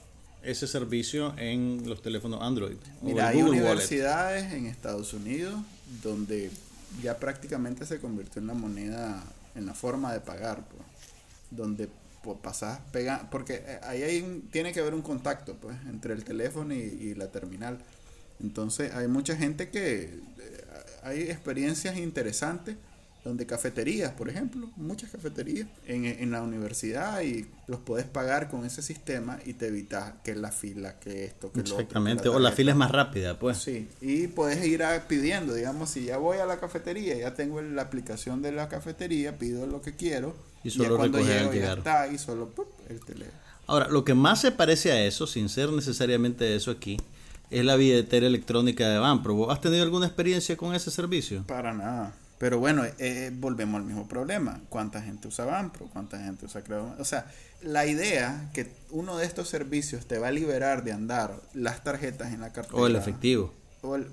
ese 0.47 0.65
servicio 0.65 1.33
en 1.37 1.83
los 1.85 2.01
teléfonos 2.01 2.41
Android? 2.41 2.77
Mira, 3.01 3.27
hay 3.27 3.41
universidades 3.41 4.53
en 4.53 4.65
Estados 4.65 5.13
Unidos 5.13 5.59
donde 6.01 6.49
ya 7.03 7.17
prácticamente 7.17 7.85
se 7.85 7.99
convirtió 7.99 8.41
en 8.41 8.47
la 8.47 8.53
moneda, 8.53 9.23
en 9.55 9.65
la 9.65 9.73
forma 9.73 10.13
de 10.13 10.21
pagar, 10.21 10.63
pues, 10.69 10.83
donde 11.51 11.89
pues, 12.23 12.37
pasas, 12.41 12.79
pega, 12.93 13.27
porque 13.29 13.55
eh, 13.65 13.79
ahí 13.83 14.03
hay 14.03 14.47
tiene 14.49 14.71
que 14.71 14.79
haber 14.79 14.93
un 14.93 15.01
contacto 15.01 15.55
pues, 15.55 15.75
entre 15.89 16.13
el 16.13 16.23
teléfono 16.23 16.73
y, 16.73 17.13
la 17.15 17.27
terminal. 17.27 17.79
Entonces 18.39 18.93
hay 18.93 19.07
mucha 19.09 19.35
gente 19.35 19.69
que 19.69 20.03
eh, 20.03 20.65
hay 21.03 21.23
experiencias 21.23 21.97
interesantes 21.97 22.77
donde 23.27 23.45
cafeterías, 23.45 24.11
por 24.11 24.29
ejemplo, 24.29 24.69
muchas 24.77 25.11
cafeterías 25.11 25.67
en, 25.85 26.05
en, 26.05 26.31
la 26.31 26.41
universidad 26.41 27.21
y 27.21 27.45
los 27.67 27.79
puedes 27.79 28.05
pagar 28.05 28.49
con 28.49 28.65
ese 28.65 28.81
sistema 28.81 29.39
y 29.45 29.53
te 29.53 29.67
evitas 29.67 30.13
que 30.23 30.33
la 30.35 30.51
fila, 30.51 30.99
que 30.99 31.25
esto, 31.25 31.51
que 31.51 31.59
Exactamente, 31.59 32.25
lo 32.25 32.31
otro, 32.31 32.39
o 32.39 32.43
la 32.43 32.51
fila 32.51 32.71
es 32.71 32.77
más 32.77 32.91
rápida, 32.91 33.37
pues. 33.37 33.57
Sí, 33.57 33.89
y 34.01 34.27
puedes 34.27 34.65
ir 34.65 34.83
pidiendo, 35.07 35.53
digamos, 35.53 35.89
si 35.89 36.05
ya 36.05 36.17
voy 36.17 36.37
a 36.37 36.45
la 36.45 36.59
cafetería, 36.59 37.17
ya 37.17 37.33
tengo 37.33 37.61
la 37.61 37.81
aplicación 37.81 38.41
de 38.41 38.51
la 38.51 38.69
cafetería, 38.69 39.37
pido 39.37 39.67
lo 39.67 39.81
que 39.81 39.95
quiero 39.95 40.35
y 40.63 40.69
solo 40.69 40.91
ya 40.91 40.95
cuando 40.95 41.19
llego 41.19 41.53
ya 41.53 41.73
está 41.73 42.07
y 42.07 42.17
solo 42.17 42.51
el 42.89 42.99
teléfono. 43.01 43.37
Ahora, 43.67 43.89
lo 43.89 44.05
que 44.05 44.13
más 44.13 44.39
se 44.39 44.53
parece 44.53 44.93
a 44.93 45.05
eso, 45.05 45.27
sin 45.27 45.49
ser 45.49 45.69
necesariamente 45.71 46.55
eso 46.55 46.71
aquí, 46.71 46.97
es 47.49 47.65
la 47.65 47.75
billetera 47.75 48.27
electrónica 48.27 48.87
de 48.87 48.97
Banpro. 48.97 49.51
¿Has 49.51 49.59
tenido 49.59 49.83
alguna 49.83 50.05
experiencia 50.05 50.55
con 50.55 50.73
ese 50.73 50.91
servicio? 50.91 51.43
Para 51.45 51.73
nada. 51.73 52.13
Pero 52.37 52.59
bueno, 52.59 52.83
eh, 52.99 53.31
volvemos 53.33 53.79
al 53.79 53.85
mismo 53.85 54.07
problema. 54.07 54.61
¿Cuánta 54.69 55.01
gente 55.01 55.27
usa 55.27 55.45
Banpro? 55.45 55.87
¿Cuánta 55.91 56.19
gente 56.19 56.45
usa 56.45 56.63
Creo? 56.63 56.95
O 56.99 57.05
sea, 57.05 57.31
la 57.61 57.85
idea 57.87 58.49
que 58.53 58.71
uno 58.91 59.17
de 59.17 59.25
estos 59.25 59.49
servicios 59.49 60.05
te 60.05 60.19
va 60.19 60.27
a 60.27 60.31
liberar 60.31 60.83
de 60.83 60.91
andar 60.91 61.41
las 61.53 61.83
tarjetas 61.83 62.33
en 62.33 62.41
la 62.41 62.53
cartera. 62.53 62.77
O 62.77 62.85
el 62.85 62.95
efectivo. 62.95 63.53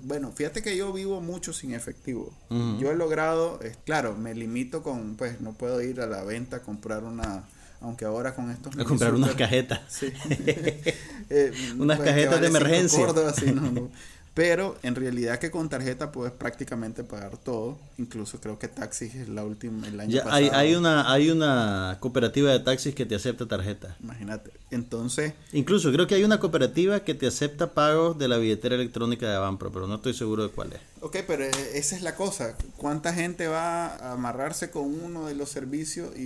bueno, 0.03 0.31
fíjate 0.31 0.63
que 0.63 0.75
yo 0.75 0.91
vivo 0.91 1.21
mucho 1.21 1.53
sin 1.53 1.73
efectivo. 1.73 2.33
Yo 2.79 2.91
he 2.91 2.95
logrado, 2.95 3.59
claro, 3.85 4.15
me 4.15 4.33
limito 4.33 4.81
con, 4.81 5.15
pues 5.15 5.41
no 5.41 5.53
puedo 5.53 5.81
ir 5.81 6.01
a 6.01 6.07
la 6.07 6.23
venta 6.23 6.57
a 6.57 6.61
comprar 6.61 7.03
una, 7.03 7.43
aunque 7.81 8.05
ahora 8.05 8.33
con 8.33 8.49
estos... 8.49 8.75
A 8.77 8.83
comprar 8.85 9.13
unas 9.13 9.35
cajetas. 9.35 9.81
Sí. 9.87 10.11
Eh, 11.27 11.51
unas 11.79 11.97
pues, 11.97 12.09
cajetas 12.09 12.39
de 12.39 12.47
emergencia. 12.47 13.03
así, 13.27 13.51
no, 13.51 13.71
no. 13.71 13.89
Pero 14.35 14.75
en 14.83 14.95
realidad 14.95 15.39
que 15.39 15.49
con 15.49 15.69
tarjeta 15.69 16.11
puedes 16.11 16.33
prácticamente 16.33 17.05
pagar 17.05 17.37
todo. 17.37 17.79
Incluso 17.97 18.41
creo 18.41 18.59
que 18.59 18.67
taxis 18.67 19.15
es 19.15 19.29
la 19.29 19.45
última, 19.45 19.87
el 19.87 19.97
año 19.97 20.11
ya, 20.11 20.25
pasado. 20.25 20.35
Hay, 20.35 20.49
hay, 20.49 20.75
una, 20.75 21.09
hay 21.09 21.29
una 21.31 21.97
cooperativa 22.01 22.51
de 22.51 22.59
taxis 22.59 22.93
que 22.93 23.05
te 23.05 23.15
acepta 23.15 23.47
tarjeta. 23.47 23.95
Imagínate. 24.03 24.51
Entonces... 24.71 25.33
Incluso 25.53 25.89
creo 25.93 26.05
que 26.05 26.15
hay 26.15 26.25
una 26.25 26.41
cooperativa 26.41 26.99
que 26.99 27.15
te 27.15 27.27
acepta 27.27 27.73
pagos 27.73 28.17
de 28.17 28.27
la 28.27 28.37
billetera 28.37 28.75
electrónica 28.75 29.29
de 29.29 29.35
Avanpro, 29.35 29.71
pero 29.71 29.87
no 29.87 29.95
estoy 29.95 30.13
seguro 30.13 30.43
de 30.43 30.49
cuál 30.49 30.73
es. 30.73 30.81
Ok, 31.05 31.17
pero 31.27 31.43
e, 31.43 31.51
esa 31.75 31.95
es 31.95 32.01
la 32.01 32.15
cosa. 32.15 32.55
¿Cuánta 32.77 33.13
gente 33.13 33.47
va 33.47 33.89
a 33.89 34.13
amarrarse 34.13 34.71
con 34.71 34.85
uno 34.85 35.27
de 35.27 35.35
los 35.35 35.49
servicios 35.51 36.17
y, 36.17 36.23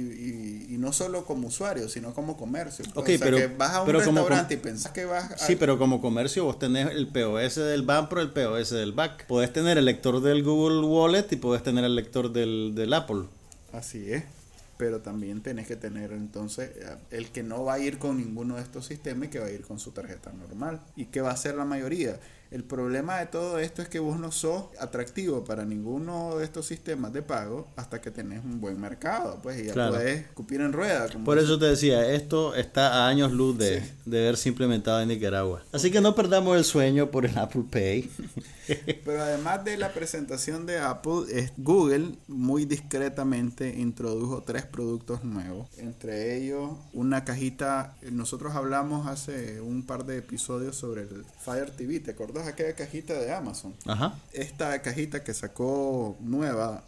y, 0.73 0.77
no 0.77 0.93
solo 0.93 1.25
como 1.25 1.49
usuario, 1.49 1.89
sino 1.89 2.13
como 2.13 2.37
comercio? 2.37 2.85
Ok, 2.95 3.09
pero, 3.19 3.35
que 3.35 3.47
vas 3.47 3.73
a 3.73 3.81
un 3.81 3.89
restaurante 3.89 4.53
y 4.53 4.57
pensás 4.57 4.93
que 4.93 5.03
vas 5.03 5.31
a... 5.31 5.37
Sí, 5.37 5.57
pero 5.57 5.77
como 5.77 5.99
comercio 5.99 6.45
vos 6.45 6.57
tenés 6.59 6.91
el 6.91 7.09
POS 7.09 7.55
del 7.55 7.81
Banpro, 7.81 8.21
el 8.21 8.31
POS 8.31 8.69
del 8.69 8.93
BAC. 8.93 9.27
Podés 9.27 9.51
tener 9.51 9.77
el 9.77 9.83
lector 9.83 10.21
del 10.21 10.45
Google 10.45 10.87
Wallet 10.87 11.27
y 11.29 11.35
podés 11.35 11.61
tener 11.61 11.83
el 11.83 11.95
lector 11.95 12.31
del, 12.31 12.71
del 12.73 12.93
Apple. 12.93 13.25
Así 13.73 14.13
es 14.13 14.23
pero 14.77 15.01
también 15.01 15.41
tenés 15.41 15.67
que 15.67 15.75
tener 15.75 16.13
entonces 16.13 16.71
eh, 16.77 16.95
el 17.11 17.31
que 17.31 17.43
no 17.43 17.65
va 17.65 17.73
a 17.73 17.79
ir 17.79 17.97
con 17.97 18.15
ninguno 18.15 18.55
de 18.55 18.61
estos 18.61 18.85
sistemas 18.85 19.27
y 19.27 19.29
que 19.29 19.39
va 19.39 19.47
a 19.47 19.51
ir 19.51 19.63
con 19.63 19.77
su 19.77 19.91
tarjeta 19.91 20.31
normal. 20.31 20.79
¿Y 20.95 21.07
qué 21.07 21.19
va 21.19 21.31
a 21.31 21.35
ser 21.35 21.55
la 21.55 21.65
mayoría? 21.65 22.17
El 22.51 22.63
problema 22.63 23.19
de 23.19 23.27
todo 23.27 23.59
esto 23.59 23.83
es 23.83 23.89
que 23.89 23.99
vos 23.99 24.19
no 24.19 24.31
sos 24.31 24.65
atractivo 24.79 25.43
para 25.43 25.65
ninguno 25.65 26.37
de 26.37 26.45
estos 26.45 26.65
sistemas 26.65 27.13
de 27.13 27.21
pago 27.21 27.67
hasta 27.75 28.01
que 28.01 28.09
tenés 28.09 28.43
un 28.43 28.59
buen 28.59 28.79
mercado, 28.81 29.39
pues, 29.43 29.61
y 29.61 29.65
ya 29.65 29.73
puedes 29.73 30.21
escupir 30.21 30.61
en 30.61 30.73
rueda. 30.73 31.07
Por 31.23 31.37
eso 31.37 31.59
te 31.59 31.65
decía, 31.65 32.11
esto 32.11 32.55
está 32.55 33.03
a 33.03 33.07
años 33.07 33.31
luz 33.31 33.55
de, 33.57 33.83
de 34.05 34.21
verse 34.21 34.49
implementado 34.49 34.99
en 34.99 35.09
Nicaragua. 35.09 35.61
Así 35.71 35.91
que 35.91 36.01
no 36.01 36.15
perdamos 36.15 36.57
el 36.57 36.63
sueño 36.63 37.11
por 37.11 37.27
el 37.27 37.37
Apple 37.37 37.65
Pay. 37.69 38.09
Pero 39.05 39.21
además 39.21 39.63
de 39.63 39.77
la 39.77 39.93
presentación 39.93 40.65
de 40.65 40.79
Apple, 40.79 41.51
Google 41.57 42.15
muy 42.27 42.65
discretamente 42.65 43.75
introdujo 43.77 44.43
tres 44.43 44.65
productos 44.65 45.23
nuevos. 45.23 45.67
Entre 45.77 46.37
ellos, 46.37 46.71
una 46.93 47.25
cajita, 47.25 47.95
nosotros 48.11 48.55
hablamos 48.55 49.07
hace 49.07 49.61
un 49.61 49.85
par 49.85 50.05
de 50.05 50.17
episodios 50.17 50.75
sobre 50.75 51.03
el 51.03 51.25
Fire 51.43 51.71
TV, 51.71 51.99
¿te 51.99 52.11
acordás? 52.11 52.38
Aquella 52.47 52.73
cajita 52.73 53.13
de 53.13 53.33
Amazon. 53.33 53.73
Esta 54.33 54.81
cajita 54.81 55.23
que 55.23 55.33
sacó 55.33 56.17
nueva 56.19 56.83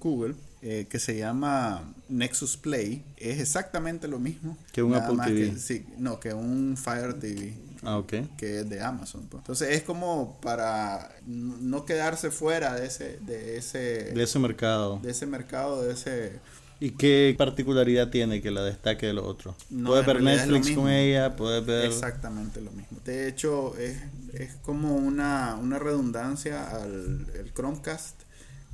Google, 0.00 0.34
eh, 0.62 0.86
que 0.88 0.98
se 0.98 1.16
llama 1.16 1.92
Nexus 2.08 2.56
Play, 2.56 3.04
es 3.16 3.40
exactamente 3.40 4.08
lo 4.08 4.18
mismo. 4.18 4.56
Que 4.72 4.82
un 4.82 4.94
Apple 4.94 5.16
TV. 5.24 5.58
sí, 5.58 5.86
no, 5.98 6.20
que 6.20 6.32
un 6.32 6.76
Fire 6.76 7.14
TV. 7.14 7.54
Ah, 7.84 8.00
Que 8.06 8.60
es 8.60 8.70
de 8.70 8.80
Amazon. 8.80 9.26
Pues. 9.28 9.40
Entonces 9.40 9.70
es 9.70 9.82
como 9.82 10.38
para 10.40 11.10
no 11.26 11.84
quedarse 11.84 12.30
fuera 12.30 12.74
de 12.74 12.86
ese, 12.86 13.18
de 13.22 13.56
ese... 13.56 14.12
De 14.12 14.22
ese 14.22 14.38
mercado. 14.38 15.00
De 15.02 15.10
ese 15.10 15.26
mercado, 15.26 15.82
de 15.82 15.92
ese 15.92 16.40
¿Y 16.82 16.90
qué 16.90 17.32
particularidad 17.38 18.10
tiene 18.10 18.42
que 18.42 18.50
la 18.50 18.64
destaque 18.64 19.06
de 19.06 19.12
lo 19.12 19.24
otro? 19.24 19.54
puedes 19.84 20.04
ver 20.04 20.20
Netflix 20.20 20.72
con 20.72 20.88
ella, 20.90 21.36
puedes 21.36 21.64
ver... 21.64 21.84
Exactamente 21.84 22.60
lo 22.60 22.72
mismo. 22.72 22.98
De 23.04 23.28
hecho, 23.28 23.76
es, 23.78 23.98
es 24.32 24.54
como 24.62 24.96
una, 24.96 25.56
una 25.60 25.78
redundancia 25.78 26.68
al 26.70 27.26
el 27.38 27.52
Chromecast, 27.54 28.22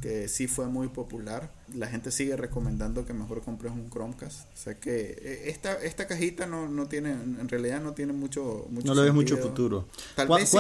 que 0.01 0.29
sí 0.29 0.47
fue 0.47 0.67
muy 0.67 0.89
popular. 0.89 1.51
La 1.75 1.89
gente 1.89 2.13
sigue 2.13 2.37
recomendando 2.37 3.05
que 3.05 3.13
mejor 3.13 3.43
compres 3.43 3.73
un 3.73 3.91
Chromecast. 3.91 4.43
O 4.55 4.57
sea 4.57 4.75
que 4.75 5.19
e, 5.21 5.51
esta, 5.51 5.75
esta 5.83 6.07
cajita 6.07 6.47
no, 6.47 6.69
no 6.69 6.87
tiene, 6.87 7.13
en 7.13 7.49
realidad 7.49 7.81
no 7.81 7.93
tiene 7.93 8.13
mucho, 8.13 8.67
mucho 8.71 8.87
No 8.87 8.95
le 8.95 9.03
ves 9.03 9.15
mucho 9.15 9.37
futuro. 9.39 9.89
¿Cuántas, 10.15 10.51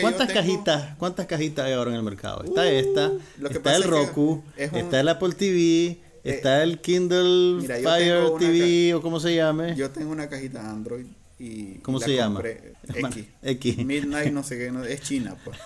¿cuántas 0.00 0.32
cajitas, 0.32 0.96
¿Cuántas 0.96 1.26
cajitas 1.26 1.66
hay 1.66 1.72
ahora 1.72 1.90
en 1.90 1.96
el 1.96 2.02
mercado? 2.02 2.44
Está 2.44 2.62
uh, 2.62 2.64
esta, 2.64 3.12
está 3.50 3.76
el 3.76 3.82
Roku, 3.82 4.42
está 4.56 5.00
el 5.00 5.08
Apple 5.08 5.32
TV 5.32 5.98
eh, 6.24 6.36
Está 6.36 6.62
el 6.62 6.80
Kindle 6.80 7.60
Fire 7.66 8.30
TV 8.38 8.94
o 8.94 9.02
como 9.02 9.20
se 9.20 9.36
llame. 9.36 9.76
Yo 9.76 9.90
tengo 9.90 10.10
una 10.10 10.28
cajita 10.28 10.70
Android 10.70 11.06
y 11.38 11.74
¿Cómo 11.80 12.00
se 12.00 12.14
llama? 12.14 12.42
X. 12.88 13.24
X. 13.42 13.84
Midnight 13.84 14.32
no 14.32 14.42
sé 14.42 14.58
qué, 14.58 14.70
no, 14.70 14.84
es 14.84 15.00
China, 15.00 15.36
pues. 15.44 15.58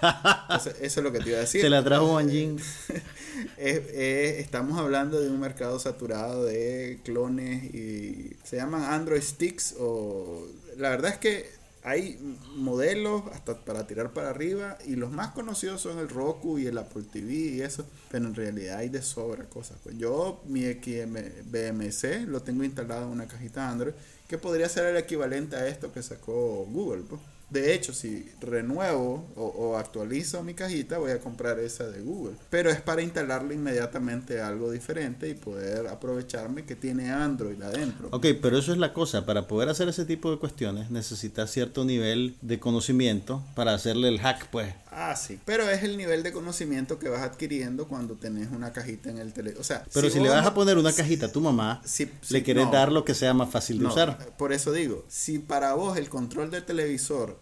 Eso, 0.81 1.01
es 1.01 1.05
lo 1.05 1.13
que 1.13 1.21
te 1.21 1.31
iba 1.31 1.39
a 1.39 1.43
decir. 1.43 1.61
Se 1.63 1.71
la 1.71 1.83
trajo 1.83 2.15
Wanjin. 2.15 2.59
estamos 3.57 4.79
hablando 4.79 5.21
de 5.21 5.31
un 5.31 5.41
mercado 5.41 5.79
saturado 5.79 6.45
de 6.45 7.01
clones 7.05 7.75
y 7.75 8.37
se 8.45 8.57
llaman 8.57 8.83
Android 8.83 9.23
Sticks 9.23 9.77
o 9.79 10.47
la 10.77 10.91
verdad 10.91 11.13
es 11.13 11.19
que 11.19 11.59
hay 11.85 12.19
modelos 12.57 13.23
hasta 13.33 13.65
para 13.65 13.87
tirar 13.87 14.13
para 14.13 14.31
arriba 14.31 14.77
y 14.85 14.97
los 14.97 15.11
más 15.11 15.29
conocidos 15.29 15.81
son 15.81 15.99
el 15.99 16.09
Roku 16.09 16.59
y 16.59 16.67
el 16.67 16.77
Apple 16.77 17.05
TV 17.11 17.33
y 17.33 17.61
eso, 17.63 17.87
pero 18.11 18.27
en 18.27 18.35
realidad 18.35 18.79
hay 18.79 18.89
de 18.89 19.01
sobra 19.01 19.45
cosas. 19.45 19.79
Pues 19.83 19.97
yo 19.97 20.43
mi 20.47 20.63
XBMC 20.63 22.27
lo 22.27 22.43
tengo 22.43 22.65
instalado 22.65 23.05
en 23.05 23.13
una 23.13 23.27
cajita 23.27 23.71
Android 23.71 23.95
que 24.29 24.39
podría 24.39 24.69
ser 24.69 24.87
el 24.87 24.97
equivalente 24.97 25.57
a 25.57 25.67
esto 25.67 25.93
que 25.93 26.03
sacó 26.03 26.67
Google. 26.67 27.05
Pues. 27.09 27.21
De 27.51 27.75
hecho, 27.75 27.95
si 27.95 28.31
renuevo 28.41 29.27
o, 29.37 29.77
actualizo 29.77 30.43
mi 30.43 30.55
cajita, 30.55 30.99
voy 30.99 31.13
a 31.13 31.19
comprar 31.19 31.59
esa 31.59 31.89
de 31.89 32.01
Google. 32.01 32.37
Pero 32.51 32.71
es 32.71 32.81
para 32.81 33.03
instalarle 33.03 33.55
inmediatamente 33.55 34.41
algo 34.41 34.71
diferente 34.71 35.29
y 35.29 35.35
poder 35.35 35.87
aprovecharme 35.89 36.65
que 36.65 36.77
tiene 36.77 37.11
Android 37.11 37.61
adentro. 37.63 38.09
Ok, 38.13 38.27
pero 38.43 38.59
eso 38.59 38.73
es 38.73 38.79
la 38.79 38.93
cosa. 38.93 39.25
Para 39.25 39.49
poder 39.49 39.69
hacer 39.71 39.89
ese 39.89 40.05
tipo 40.05 40.31
de 40.31 40.39
cuestiones 40.39 40.91
necesitas 40.91 41.51
cierto 41.51 41.85
nivel 41.85 42.37
de 42.43 42.61
conocimiento 42.61 43.43
para 43.55 43.75
hacerle 43.75 44.09
el 44.09 44.21
hack, 44.21 44.49
pues. 44.51 44.75
Ah, 44.91 45.17
sí. 45.17 45.39
Pero 45.45 45.69
es 45.71 45.83
el 45.83 45.97
nivel 45.97 46.23
de 46.23 46.33
conocimiento 46.33 46.99
que 46.99 47.09
vas 47.09 47.23
adquiriendo 47.23 47.87
cuando 47.87 48.15
tenés 48.15 48.51
una 48.51 48.73
cajita 48.73 49.11
en 49.11 49.19
el 49.19 49.33
teléfono. 49.33 49.61
O 49.61 49.65
sea, 49.65 49.85
pero 49.95 50.11
si, 50.11 50.21
le 50.21 50.29
vas 50.29 50.47
a 50.47 50.55
poner 50.55 50.77
una 50.77 50.93
cajita 50.93 51.27
a 51.27 51.33
tu 51.33 51.41
mamá, 51.41 51.83
le 52.31 52.43
quieres 52.43 52.71
dar 52.71 52.91
lo 52.93 53.05
que 53.05 53.15
sea 53.15 53.33
más 53.33 53.51
fácil 53.51 53.79
de 53.79 53.87
usar. 53.87 54.19
Por 54.37 54.53
eso 54.53 54.73
digo, 54.73 55.05
si 55.09 55.39
para 55.39 55.75
vos 55.75 55.97
el 55.97 56.09
control 56.09 56.51
del 56.51 56.65
televisor 56.65 57.38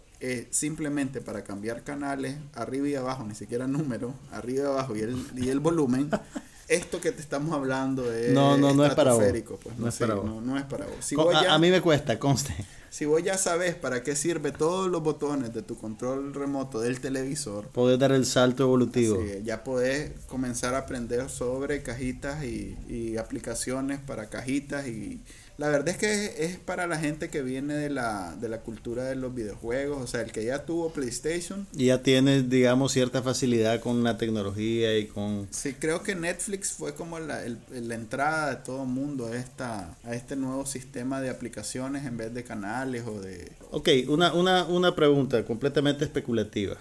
simplemente 0.49 1.21
para 1.21 1.43
cambiar 1.43 1.83
canales 1.83 2.37
arriba 2.53 2.87
y 2.87 2.95
abajo, 2.95 3.23
ni 3.23 3.35
siquiera 3.35 3.67
número, 3.67 4.13
arriba 4.31 4.63
y 4.63 4.67
abajo 4.67 4.95
y 4.95 5.01
el, 5.01 5.25
y 5.35 5.49
el 5.49 5.59
volumen. 5.59 6.09
esto 6.67 6.99
que 6.99 7.11
te 7.11 7.21
estamos 7.21 7.53
hablando 7.53 8.11
es 8.11 8.33
no, 8.33 8.57
no, 8.57 8.73
no 8.73 8.85
es 8.85 8.93
para 8.93 9.13
vos. 9.13 9.23
Pues, 9.63 9.77
no, 9.77 9.87
es 9.87 9.95
para 9.95 10.15
vos. 10.15 10.43
No, 10.43 10.57
es 10.57 10.65
para 10.65 10.85
vos. 10.85 11.13
a, 11.47 11.57
mí 11.59 11.71
me 11.71 11.81
cuesta, 11.81 12.19
conste. 12.19 12.53
si 12.89 13.05
vos 13.05 13.23
ya 13.23 13.37
sabes 13.37 13.75
para 13.75 14.03
qué 14.03 14.15
sirve 14.15 14.51
todos 14.51 14.89
los 14.89 15.01
botones 15.01 15.53
de 15.53 15.61
tu 15.61 15.77
control 15.77 16.33
remoto 16.33 16.79
del 16.79 16.99
televisor, 16.99 17.67
podés 17.67 17.99
dar 17.99 18.11
el 18.11 18.25
salto 18.25 18.63
evolutivo. 18.63 19.21
así, 19.21 19.43
ya 19.43 19.63
podés 19.63 20.11
comenzar 20.27 20.75
a 20.75 20.79
aprender 20.79 21.29
sobre 21.29 21.83
cajitas 21.83 22.43
y, 22.43 22.77
y 22.89 23.17
aplicaciones 23.17 23.99
para 23.99 24.29
cajitas 24.29 24.87
y 24.87 25.21
la 25.57 25.69
verdad 25.69 25.89
es 25.89 25.97
que 25.97 26.25
es, 26.25 26.39
es 26.51 26.57
para 26.57 26.85
la 26.87 26.97
gente 26.99 27.29
que 27.29 27.41
viene 27.41 27.73
de 27.73 27.89
la, 27.89 28.35
de 28.39 28.47
la 28.47 28.59
cultura 28.61 29.03
de 29.05 29.15
los 29.15 29.33
videojuegos, 29.33 30.01
o 30.03 30.07
sea, 30.07 30.21
el 30.21 30.31
que 30.31 30.45
ya 30.45 30.65
tuvo 30.65 30.91
PlayStation. 30.91 31.67
Y 31.75 31.85
ya 31.87 32.03
tienes, 32.03 32.49
digamos, 32.49 32.91
cierta 32.91 33.21
facilidad 33.23 33.79
con 33.81 34.03
la 34.03 34.17
tecnología 34.17 34.97
y 34.97 35.07
con... 35.07 35.47
Sí, 35.51 35.73
creo 35.73 36.03
que 36.03 36.15
Netflix 36.15 36.71
fue 36.73 36.93
como 36.93 37.19
la, 37.19 37.43
el- 37.43 37.57
la 37.87 37.95
entrada 37.95 38.51
de 38.51 38.55
todo 38.57 38.83
el 38.83 38.89
mundo 38.89 39.27
a, 39.27 39.35
esta, 39.35 39.95
a 40.03 40.13
este 40.13 40.35
nuevo 40.35 40.65
sistema 40.65 41.21
de 41.21 41.29
aplicaciones 41.29 42.05
en 42.05 42.17
vez 42.17 42.33
de 42.33 42.43
canales 42.43 43.03
o 43.07 43.19
de... 43.19 43.51
Ok, 43.71 43.89
una, 44.09 44.33
una, 44.33 44.65
una 44.65 44.95
pregunta 44.95 45.43
completamente 45.43 46.03
especulativa. 46.05 46.77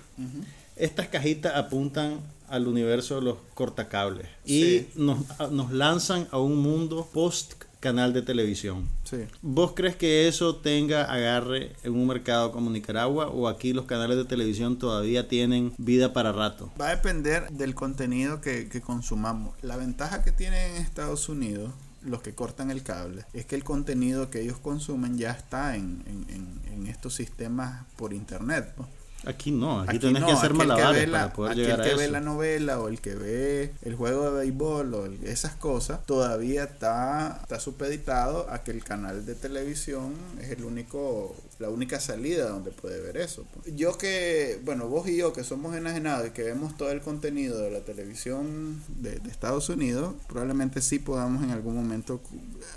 Estas 0.76 1.08
cajitas 1.08 1.54
apuntan 1.56 2.20
al 2.48 2.68
universo 2.68 3.16
de 3.16 3.22
los 3.22 3.38
cortacables 3.54 4.26
y 4.44 4.60
Sí. 4.62 4.88
nos, 4.94 5.18
nos 5.50 5.72
lanzan 5.72 6.28
a 6.30 6.38
un 6.38 6.58
mundo 6.58 7.08
post 7.12 7.54
canal 7.80 8.12
de 8.12 8.22
televisión. 8.22 8.88
Sí. 9.04 9.18
¿Vos 9.42 9.72
crees 9.74 9.96
que 9.96 10.26
eso 10.28 10.56
tenga 10.56 11.04
agarre 11.04 11.72
en 11.84 11.92
un 11.94 12.06
mercado 12.06 12.50
como 12.52 12.70
Nicaragua 12.70 13.28
o 13.28 13.48
aquí 13.48 13.72
los 13.72 13.84
canales 13.86 14.16
de 14.16 14.24
televisión 14.24 14.78
todavía 14.78 15.28
tienen 15.28 15.72
vida 15.78 16.12
para 16.12 16.32
rato? 16.32 16.72
Va 16.80 16.88
a 16.88 16.96
depender 16.96 17.48
del 17.50 17.74
contenido 17.74 18.40
que, 18.40 18.68
que 18.68 18.80
consumamos. 18.80 19.54
La 19.62 19.76
ventaja 19.76 20.22
que 20.24 20.32
tienen 20.32 20.76
en 20.76 20.82
Estados 20.82 21.28
Unidos 21.28 21.72
los 22.02 22.22
que 22.22 22.34
cortan 22.34 22.70
el 22.70 22.82
cable 22.84 23.24
es 23.32 23.46
que 23.46 23.56
el 23.56 23.64
contenido 23.64 24.30
que 24.30 24.40
ellos 24.40 24.58
consumen 24.58 25.18
ya 25.18 25.32
está 25.32 25.74
en, 25.76 26.02
en- 26.06 26.86
estos 26.86 27.14
sistemas 27.14 27.84
por 27.96 28.12
internet. 28.12 28.72
¿no? 28.78 28.86
Aquí 29.26 29.50
no, 29.50 29.80
aquí, 29.80 29.90
Aquí 29.90 29.98
tenés 29.98 30.20
no, 30.22 30.26
que 30.28 30.32
hacer 30.34 30.50
el 30.52 30.56
malabares 30.56 31.08
la- 31.08 31.18
para 31.22 31.32
poder 31.32 31.56
llegar 31.56 31.74
el 31.74 31.80
a 31.80 31.84
que 31.84 31.90
eso. 31.90 31.98
ve 31.98 32.08
la 32.08 32.20
novela 32.20 32.80
o 32.80 32.88
el 32.88 33.00
que 33.00 33.14
ve 33.14 33.72
el 33.82 33.94
juego 33.96 34.30
de 34.30 34.38
béisbol 34.40 34.94
o 34.94 35.04
el- 35.06 35.24
esas 35.24 35.54
cosas 35.56 36.04
todavía 36.06 36.64
está, 36.64 37.40
está 37.42 37.58
supeditado 37.60 38.48
a 38.50 38.62
que 38.62 38.70
el 38.70 38.84
canal 38.84 39.26
de 39.26 39.34
televisión 39.34 40.14
es 40.40 40.50
el 40.50 40.64
único 40.64 41.34
la 41.58 41.70
única 41.70 41.98
salida 42.00 42.50
donde 42.50 42.70
puede 42.70 43.00
ver 43.00 43.16
eso. 43.16 43.46
Yo 43.74 43.96
que, 43.96 44.60
bueno, 44.66 44.88
vos 44.88 45.08
y 45.08 45.16
yo 45.16 45.32
que 45.32 45.42
somos 45.42 45.74
enajenados 45.74 46.26
y 46.28 46.30
que 46.32 46.42
vemos 46.42 46.76
todo 46.76 46.90
el 46.90 47.00
contenido 47.00 47.58
de 47.62 47.70
la 47.70 47.80
televisión 47.80 48.82
de, 48.88 49.18
de 49.20 49.30
Estados 49.30 49.70
Unidos, 49.70 50.14
probablemente 50.28 50.82
sí 50.82 50.98
podamos 50.98 51.42
en 51.42 51.50
algún 51.52 51.74
momento 51.74 52.20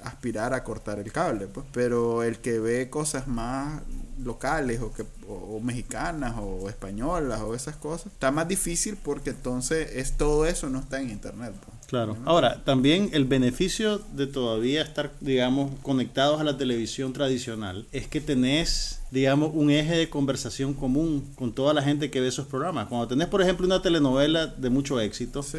aspirar 0.04 0.54
a 0.54 0.64
cortar 0.64 0.98
el 1.00 1.12
cable, 1.12 1.48
pues. 1.48 1.66
Pero 1.74 2.24
el 2.24 2.40
que 2.40 2.60
ve 2.60 2.90
cosas 2.90 3.28
más 3.28 3.82
locales 4.24 4.80
o 4.82 4.94
que 4.94 5.04
o, 5.30 5.34
o 5.34 5.60
mexicanas 5.62 6.36
o 6.40 6.68
españolas 6.70 7.42
o 7.42 7.56
esas 7.56 7.76
cosas 7.76 8.12
está 8.12 8.32
más 8.32 8.48
difícil 8.48 8.98
porque 9.02 9.30
entonces 9.30 9.96
es 9.96 10.18
todo 10.18 10.46
eso 10.46 10.70
no 10.70 10.80
está 10.80 11.00
en 11.00 11.10
internet 11.10 11.54
pues. 11.64 11.80
Claro. 11.90 12.16
Ahora, 12.26 12.64
también 12.66 13.10
el 13.14 13.26
beneficio 13.26 13.98
de 14.14 14.28
todavía 14.28 14.84
estar, 14.84 15.12
digamos, 15.22 15.72
conectados 15.82 16.40
a 16.40 16.44
la 16.44 16.56
televisión 16.56 17.14
tradicional 17.14 17.88
es 17.92 18.08
que 18.08 18.22
tenés, 18.22 19.00
digamos, 19.10 19.50
un 19.56 19.72
eje 19.72 19.98
de 19.98 20.08
conversación 20.08 20.76
común 20.76 21.28
con 21.34 21.52
toda 21.52 21.74
la 21.74 21.82
gente 21.82 22.12
que 22.12 22.22
ve 22.22 22.28
esos 22.28 22.46
programas. 22.46 22.90
Cuando 22.90 23.08
tenés, 23.08 23.28
por 23.28 23.42
ejemplo, 23.42 23.66
una 23.66 23.82
telenovela 23.82 24.46
de 24.46 24.70
mucho 24.70 25.00
éxito, 25.00 25.42
Sí. 25.42 25.58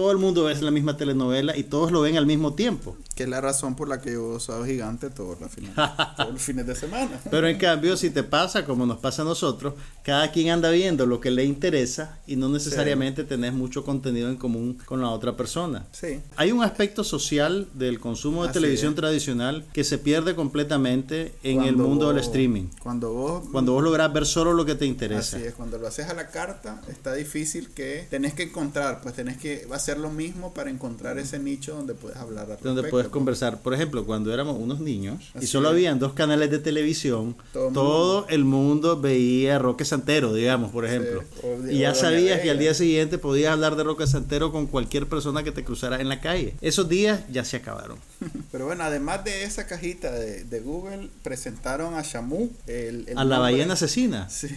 Todo 0.00 0.12
el 0.12 0.18
mundo 0.18 0.44
ve 0.44 0.54
la 0.62 0.70
misma 0.70 0.96
telenovela 0.96 1.54
y 1.56 1.64
todos 1.64 1.92
lo 1.92 2.00
ven 2.00 2.16
al 2.16 2.24
mismo 2.24 2.54
tiempo. 2.54 2.96
que 3.14 3.24
es 3.24 3.28
la 3.28 3.40
razón 3.42 3.76
por 3.76 3.86
la 3.88 4.00
que 4.00 4.12
yo 4.14 4.28
usado 4.28 4.64
gigante 4.64 5.10
todos 5.10 5.38
los 5.40 5.50
fines, 5.52 5.72
fines 6.38 6.66
de 6.66 6.74
semana 6.74 7.20
Pero 7.30 7.46
en 7.48 7.58
cambio, 7.58 7.96
si 7.98 8.08
te 8.08 8.22
pasa 8.22 8.64
como 8.64 8.86
nos 8.86 8.98
pasa 8.98 9.20
a 9.22 9.24
nosotros, 9.26 9.74
cada 10.02 10.32
quien 10.32 10.48
anda 10.50 10.70
viendo 10.70 11.04
lo 11.04 11.20
que 11.20 11.30
le 11.30 11.44
interesa 11.44 12.18
y 12.26 12.36
no 12.36 12.48
necesariamente 12.48 13.24
tenés 13.24 13.52
mucho 13.52 13.84
contenido 13.84 14.30
en 14.30 14.36
común 14.36 14.78
con 14.86 15.02
la 15.02 15.10
otra 15.10 15.36
persona. 15.36 15.84
sí 15.92 16.20
Hay 16.36 16.50
un 16.50 16.62
aspecto 16.64 17.04
social 17.04 17.68
del 17.74 18.00
consumo 18.00 18.42
de 18.44 18.48
Así 18.50 18.58
televisión 18.58 18.92
es. 18.92 18.96
tradicional 18.96 19.64
que 19.74 19.84
se 19.84 19.98
pierde 19.98 20.34
completamente 20.34 21.34
en 21.42 21.58
el 21.62 21.74
Cuando 21.74 21.84
mundo 21.88 22.06
del 22.08 22.16
vos- 22.16 22.26
streaming. 22.26 22.68
cuando 22.82 23.12
vos 23.12 23.42
Cuando 23.52 23.72
vos 23.74 23.84
lográs 23.84 24.10
ver 24.12 24.24
solo 24.24 24.54
lo 24.54 24.64
que 24.64 24.74
te 24.76 24.86
interesa. 24.86 25.36
Así 25.36 25.46
es, 25.46 25.52
cuando 25.54 25.76
lo 25.78 25.86
haces 25.88 26.08
a 26.08 26.14
la 26.14 26.28
carta 26.28 26.80
está 26.88 27.12
difícil 27.14 27.68
que 27.70 28.06
tenés 28.08 28.32
que 28.32 28.44
encontrar, 28.44 29.00
pues 29.02 29.14
tenés 29.14 29.36
que 29.36 29.66
hacer 29.72 29.89
lo 29.98 30.10
mismo 30.10 30.52
para 30.54 30.70
encontrar 30.70 31.18
ese 31.18 31.38
nicho 31.38 31.74
donde 31.74 31.94
puedes 31.94 32.16
hablar 32.18 32.50
al 32.50 32.58
Donde 32.62 32.82
puedes 32.84 33.08
conversar. 33.08 33.60
Por 33.62 33.74
ejemplo, 33.74 34.04
cuando 34.04 34.32
éramos 34.32 34.56
unos 34.58 34.80
niños 34.80 35.30
y 35.34 35.38
Así 35.38 35.46
solo 35.46 35.68
es. 35.68 35.72
habían 35.74 35.98
dos 35.98 36.12
canales 36.14 36.50
de 36.50 36.58
televisión, 36.58 37.36
Todo 37.52 37.70
todo, 37.70 38.26
el 38.28 38.40
el 38.40 38.44
mundo 38.46 38.98
veía 39.00 39.58
Roque 39.58 39.84
Santero, 39.84 40.32
digamos, 40.32 40.70
por 40.72 40.86
ejemplo. 40.86 41.22
de- 41.62 41.74
y 41.74 41.78
ya 41.80 41.94
sabías 41.94 42.40
que 42.40 42.50
al 42.50 42.58
día 42.58 42.72
siguiente 42.74 43.18
podías 43.18 43.52
hablar 43.52 43.76
de 43.76 43.84
Roque 43.84 44.06
Santero 44.06 44.50
con 44.50 44.66
cualquier 44.66 45.06
persona 45.08 45.42
que 45.42 45.52
te 45.52 45.62
cruzara 45.64 46.00
en 46.00 46.08
la 46.08 46.20
calle. 46.20 46.54
Esos 46.62 46.88
días 46.88 47.20
ya 47.30 47.44
se 47.44 47.58
acabaron. 47.58 47.98
Pero 48.52 48.66
bueno, 48.66 48.84
además 48.84 49.24
de 49.24 49.44
esa 49.44 49.66
cajita 49.66 50.10
de, 50.12 50.44
de 50.44 50.60
Google, 50.60 51.10
presentaron 51.22 51.94
a 51.94 52.02
Shamu, 52.02 52.48
el, 52.66 53.08
el 53.08 53.18
a 53.18 53.24
la 53.24 53.36
nombre- 53.36 53.38
ballena 53.52 53.74
asesina. 53.74 54.28
Sí, 54.30 54.48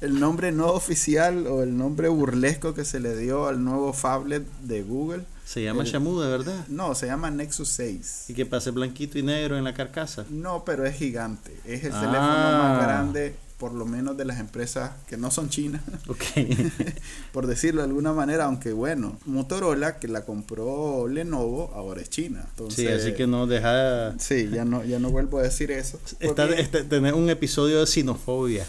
el 0.00 0.20
nombre 0.20 0.52
no 0.52 0.66
oficial 0.68 1.46
o 1.46 1.62
el 1.62 1.76
nombre 1.76 2.08
burlesco 2.08 2.74
que 2.74 2.84
se 2.84 3.00
le 3.00 3.16
dio 3.16 3.46
al 3.46 3.64
nuevo 3.64 3.92
phablet 3.92 4.44
de 4.70 4.82
Google. 4.82 5.24
Se 5.44 5.62
llama 5.62 5.82
El- 5.82 5.88
Shamu, 5.88 6.20
de 6.20 6.28
verdad. 6.30 6.64
No, 6.68 6.94
se 6.94 7.06
llama 7.06 7.30
Nexus 7.30 7.68
6. 7.68 8.24
Y 8.28 8.34
que 8.34 8.46
pase 8.46 8.70
blanquito 8.70 9.18
y 9.18 9.22
negro 9.22 9.58
en 9.58 9.64
la 9.64 9.74
carcasa. 9.74 10.24
No, 10.30 10.64
pero 10.64 10.86
es 10.86 10.96
gigante. 10.96 11.54
Es 11.64 11.84
el 11.84 11.92
Ah. 11.92 12.00
teléfono 12.00 12.62
más 12.62 12.82
grande, 12.82 13.34
por 13.58 13.72
lo 13.74 13.84
menos 13.84 14.16
de 14.16 14.24
las 14.24 14.40
empresas 14.40 14.92
que 15.06 15.16
no 15.18 15.30
son 15.30 15.50
chinas. 15.50 15.82
Ok. 16.08 16.22
por 17.32 17.46
decirlo 17.46 17.82
de 17.82 17.88
alguna 17.88 18.12
manera, 18.12 18.44
aunque 18.44 18.72
bueno, 18.72 19.18
Motorola 19.26 19.98
que 19.98 20.08
la 20.08 20.24
compró 20.24 21.06
Lenovo 21.08 21.70
ahora 21.74 22.00
es 22.00 22.08
China. 22.10 22.46
Entonces, 22.50 22.76
sí, 22.76 22.86
así 22.88 23.14
que 23.14 23.26
no 23.26 23.46
deja... 23.46 24.14
Sí, 24.18 24.48
ya 24.52 24.64
no, 24.64 24.84
ya 24.84 24.98
no 24.98 25.10
vuelvo 25.10 25.38
a 25.38 25.42
decir 25.42 25.70
eso. 25.72 25.98
Está, 26.20 26.46
este- 26.46 26.84
tener 26.84 27.14
un 27.14 27.28
episodio 27.28 27.80
de 27.80 27.86
sinofobia. 27.86 28.66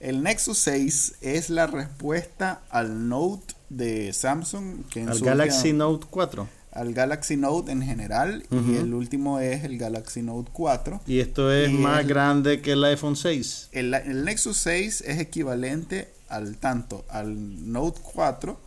El 0.00 0.22
Nexus 0.24 0.58
6 0.58 1.14
es 1.20 1.48
la 1.48 1.66
respuesta 1.68 2.62
al 2.70 3.08
Note 3.08 3.54
de 3.76 4.12
Samsung, 4.12 4.84
que 4.90 5.00
en 5.00 5.08
Al 5.08 5.20
Galaxy 5.20 5.72
Note 5.72 6.06
4. 6.10 6.48
al 6.72 6.94
Galaxy 6.94 7.36
Note 7.36 7.70
en 7.70 7.82
general 7.82 8.44
Ujú. 8.50 8.72
y 8.72 8.76
el 8.76 8.94
último 8.94 9.40
es 9.40 9.62
el 9.64 9.76
Galaxy 9.78 10.22
Note 10.22 10.50
4. 10.52 11.00
Y 11.06 11.20
esto 11.20 11.52
es 11.52 11.68
Y 11.70 11.74
más 11.74 12.00
el- 12.00 12.06
grande 12.08 12.62
que 12.62 12.72
el 12.72 12.84
iPhone 12.84 13.16
6. 13.16 13.68
El, 13.72 13.92
el 13.92 14.24
Nexus 14.24 14.56
6 14.56 15.02
es 15.06 15.18
equivalente 15.18 16.08
al 16.28 16.56
tanto 16.56 17.04
al 17.10 17.70
Note 17.70 18.00
4 18.14 18.58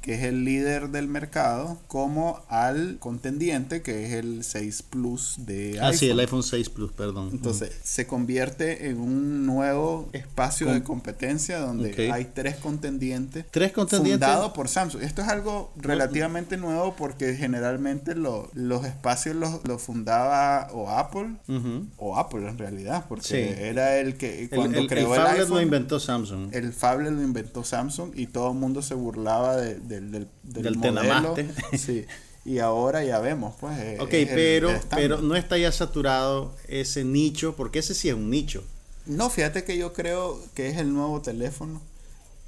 Que 0.00 0.14
es 0.14 0.22
el 0.24 0.44
líder 0.44 0.90
del 0.90 1.08
mercado, 1.08 1.78
como 1.86 2.40
al 2.48 2.98
contendiente, 2.98 3.82
que 3.82 4.06
es 4.06 4.12
el 4.12 4.44
6 4.44 4.82
Plus 4.82 5.36
de 5.38 5.78
Ah, 5.80 5.92
sí, 5.92 6.06
el 6.06 6.18
iPhone. 6.20 6.40
iPhone 6.40 6.42
6 6.42 6.70
Plus, 6.70 6.92
perdón. 6.92 7.30
Entonces, 7.32 7.70
se 7.82 8.06
convierte 8.06 8.88
en 8.88 8.98
un 9.00 9.46
nuevo 9.46 10.08
espacio 10.12 10.66
de 10.72 10.82
Com- 10.82 10.96
competencia 10.96 11.58
donde 11.60 12.10
hay 12.12 12.24
tres 12.34 12.56
contendientes. 12.56 13.44
Tres 13.50 13.70
contendientes. 13.72 14.26
Fundado 14.28 14.52
por 14.52 14.68
Samsung. 14.68 15.02
Esto 15.02 15.22
es 15.22 15.28
algo 15.28 15.70
relativamente 15.76 16.56
nuevo 16.56 16.94
porque 16.96 17.34
generalmente 17.36 18.14
lo- 18.14 18.50
los 18.54 18.84
espacios 18.84 19.36
los, 19.36 19.60
los 19.66 19.80
fundaba 19.82 20.68
o 20.72 20.90
Apple 20.90 21.36
o 21.96 22.16
Apple 22.18 22.48
en 22.48 22.58
realidad, 22.58 23.04
porque 23.08 23.24
Sí. 23.26 23.36
era 23.36 23.98
el 23.98 24.16
que 24.16 24.44
El, 24.44 24.48
cuando 24.50 24.78
el, 24.78 24.84
el 24.84 24.88
creó 24.88 25.14
el, 25.14 25.20
phablet 25.20 25.40
iPhone, 25.42 25.54
lo 25.56 25.62
inventó 25.62 26.00
Samsung. 26.00 26.48
el 26.54 26.72
phablet 26.72 27.12
lo 27.12 27.22
inventó 27.22 27.62
Samsung 27.62 28.10
y 28.14 28.26
todo 28.26 28.52
el 28.52 28.58
mundo 28.58 28.82
se 28.82 28.94
burlaba 28.94 29.45
de- 29.54 29.76
del, 29.80 30.10
del, 30.10 30.28
del 30.42 30.62
Del 30.62 30.76
modelo. 30.76 31.34
Tenamaste. 31.34 31.48
Sí. 31.78 32.04
Y 32.44 32.60
ahora 32.60 33.02
ya 33.04 33.18
vemos, 33.18 33.54
pues. 33.60 33.76
eh, 33.78 33.98
Ok, 34.00 34.12
es 34.14 34.28
pero, 34.28 34.70
el 34.70 34.78
pero 34.90 35.20
no 35.20 35.34
está 35.34 35.58
ya 35.58 35.72
saturado 35.72 36.54
ese 36.68 37.04
nicho, 37.04 37.56
porque 37.56 37.80
ese 37.80 37.92
sí 37.94 38.08
es 38.08 38.14
un 38.14 38.30
nicho. 38.30 38.62
No, 39.04 39.30
fíjate 39.30 39.64
que 39.64 39.76
yo 39.76 39.92
creo 39.92 40.40
que 40.54 40.68
es 40.68 40.78
el 40.78 40.92
nuevo 40.94 41.20
teléfono. 41.22 41.80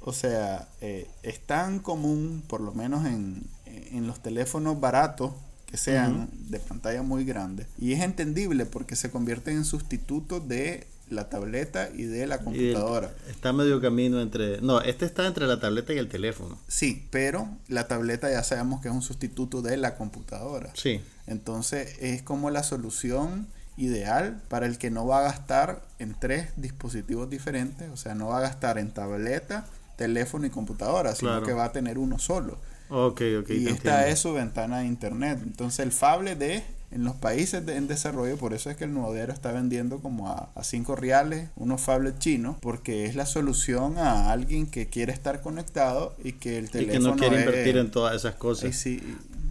O 0.01 0.13
sea, 0.13 0.69
eh, 0.79 1.05
es 1.23 1.39
tan 1.41 1.79
común, 1.79 2.43
por 2.47 2.61
lo 2.61 2.71
menos 2.73 3.05
en, 3.05 3.43
en 3.65 4.07
los 4.07 4.21
teléfonos 4.21 4.79
baratos, 4.79 5.31
que 5.65 5.75
sean 5.77 6.29
de 6.49 6.59
pantalla 6.59 7.03
muy 7.03 7.25
grande. 7.25 7.67
Y 7.77 7.91
es 7.91 7.99
entendible 8.01 8.65
porque 8.65 8.95
se 8.95 9.11
convierten 9.11 9.57
en 9.57 9.65
sustitutos 9.65 10.47
de 10.47 10.87
la 11.09 11.29
tableta 11.29 11.89
y 11.93 12.03
de 12.03 12.27
la 12.27 12.39
computadora. 12.39 13.11
está 13.29 13.51
medio 13.53 13.81
camino 13.81 14.21
entre... 14.21 14.61
No, 14.61 14.81
este 14.81 15.05
está 15.05 15.25
entre 15.27 15.47
la 15.47 15.59
tableta 15.59 15.93
y 15.93 15.97
el 15.97 16.07
teléfono. 16.09 16.57
Sí, 16.67 17.07
pero 17.11 17.47
la 17.67 17.87
tableta 17.87 18.29
ya 18.31 18.43
sabemos 18.43 18.81
que 18.81 18.87
es 18.89 18.93
un 18.93 19.01
sustituto 19.01 19.61
de 19.61 19.77
la 19.77 19.95
computadora. 19.95 20.71
Sí. 20.75 21.01
Entonces 21.27 21.95
es 21.99 22.21
como 22.21 22.49
la 22.49 22.63
solución 22.63 23.47
ideal 23.77 24.41
para 24.49 24.65
el 24.65 24.77
que 24.77 24.91
no 24.91 25.07
va 25.07 25.19
a 25.19 25.23
gastar 25.23 25.81
en 25.99 26.13
tres 26.19 26.49
dispositivos 26.57 27.29
diferentes, 27.29 27.89
o 27.89 27.97
sea, 27.97 28.13
no 28.15 28.27
va 28.27 28.39
a 28.39 28.41
gastar 28.41 28.77
en 28.77 28.91
tableta, 28.91 29.65
teléfono 29.97 30.45
y 30.45 30.49
computadora, 30.49 31.15
sino 31.15 31.31
Claro. 31.31 31.45
que 31.45 31.53
va 31.53 31.65
a 31.65 31.71
tener 31.71 31.97
uno 31.97 32.19
solo. 32.19 32.57
Ok, 32.89 33.21
ok. 33.41 33.49
y 33.51 33.67
esta 33.67 33.69
entiendo. 33.69 33.99
es 34.07 34.19
su 34.19 34.33
ventana 34.33 34.79
de 34.79 34.85
internet. 34.87 35.39
Entonces 35.43 35.79
el 35.79 35.91
Fable 35.91 36.35
de 36.35 36.63
en 36.91 37.03
los 37.03 37.15
países 37.15 37.67
en 37.67 37.87
desarrollo, 37.87 38.37
por 38.37 38.53
eso 38.53 38.69
es 38.69 38.77
que 38.77 38.85
el 38.85 38.93
diario 38.93 39.33
está 39.33 39.51
vendiendo 39.51 39.99
como 39.99 40.29
a 40.29 40.51
5 40.61 40.95
reales 40.95 41.49
unos 41.55 41.81
phablets 41.81 42.19
chinos, 42.19 42.57
porque 42.61 43.05
es 43.05 43.15
la 43.15 43.25
solución 43.25 43.97
a 43.97 44.31
alguien 44.31 44.65
que 44.65 44.87
quiere 44.87 45.13
estar 45.13 45.41
conectado 45.41 46.15
y 46.23 46.33
que 46.33 46.57
el 46.57 46.69
teléfono. 46.69 46.93
Y 46.93 46.97
que 46.97 47.09
no 47.09 47.15
quiere 47.15 47.39
invertir 47.41 47.77
en 47.77 47.91
todas 47.91 48.15
esas 48.15 48.35
cosas. 48.35 48.69
Y, 48.69 48.73
sí, 48.73 49.01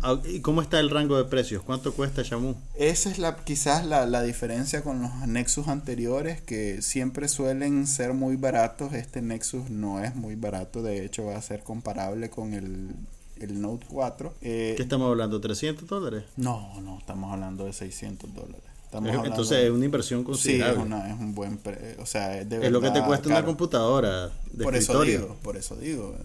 ah, 0.02 0.20
¿Y 0.24 0.40
cómo 0.40 0.62
está 0.62 0.80
el 0.80 0.90
rango 0.90 1.16
de 1.16 1.24
precios? 1.24 1.62
¿Cuánto 1.62 1.94
cuesta 1.94 2.22
Shamu? 2.22 2.54
Esa 2.74 3.10
es 3.10 3.18
la, 3.18 3.36
quizás 3.36 3.86
la, 3.86 4.06
la 4.06 4.22
diferencia 4.22 4.82
con 4.82 5.00
los 5.02 5.12
Nexus 5.26 5.68
anteriores, 5.68 6.40
que 6.40 6.82
siempre 6.82 7.28
suelen 7.28 7.86
ser 7.86 8.14
muy 8.14 8.36
baratos. 8.36 8.94
Este 8.94 9.22
Nexus 9.22 9.70
no 9.70 10.02
es 10.02 10.16
muy 10.16 10.34
barato, 10.34 10.82
de 10.82 11.04
hecho 11.04 11.26
va 11.26 11.36
a 11.36 11.42
ser 11.42 11.62
comparable 11.62 12.30
con 12.30 12.52
el 12.52 12.94
el 13.40 13.60
Note 13.60 13.86
4. 13.88 14.34
Eh, 14.40 14.74
¿Qué 14.76 14.82
estamos 14.82 15.08
hablando? 15.08 15.40
¿300 15.40 15.86
dólares? 15.86 16.24
No, 16.36 16.80
no, 16.80 16.98
estamos 16.98 17.32
hablando 17.32 17.64
de 17.64 17.72
600 17.72 18.34
dólares. 18.34 18.67
Entonces 18.92 19.64
es 19.64 19.70
una 19.70 19.84
inversión 19.84 20.24
considerable. 20.24 20.82
Sí, 20.82 21.12
es, 21.12 21.20
un 21.20 21.34
buen, 21.34 21.60
o 21.98 22.06
sea, 22.06 22.40
es, 22.40 22.70
lo 22.70 22.80
que 22.80 22.90
te 22.90 23.02
cuesta 23.02 23.28
una 23.28 23.44
computadora 23.44 24.30
de 24.52 24.64
por 24.64 24.74
escritorio. 24.74 25.14
Eso 25.14 25.22
digo, 25.22 25.36
por 25.42 25.56
eso 25.56 25.76
digo. 25.76 26.16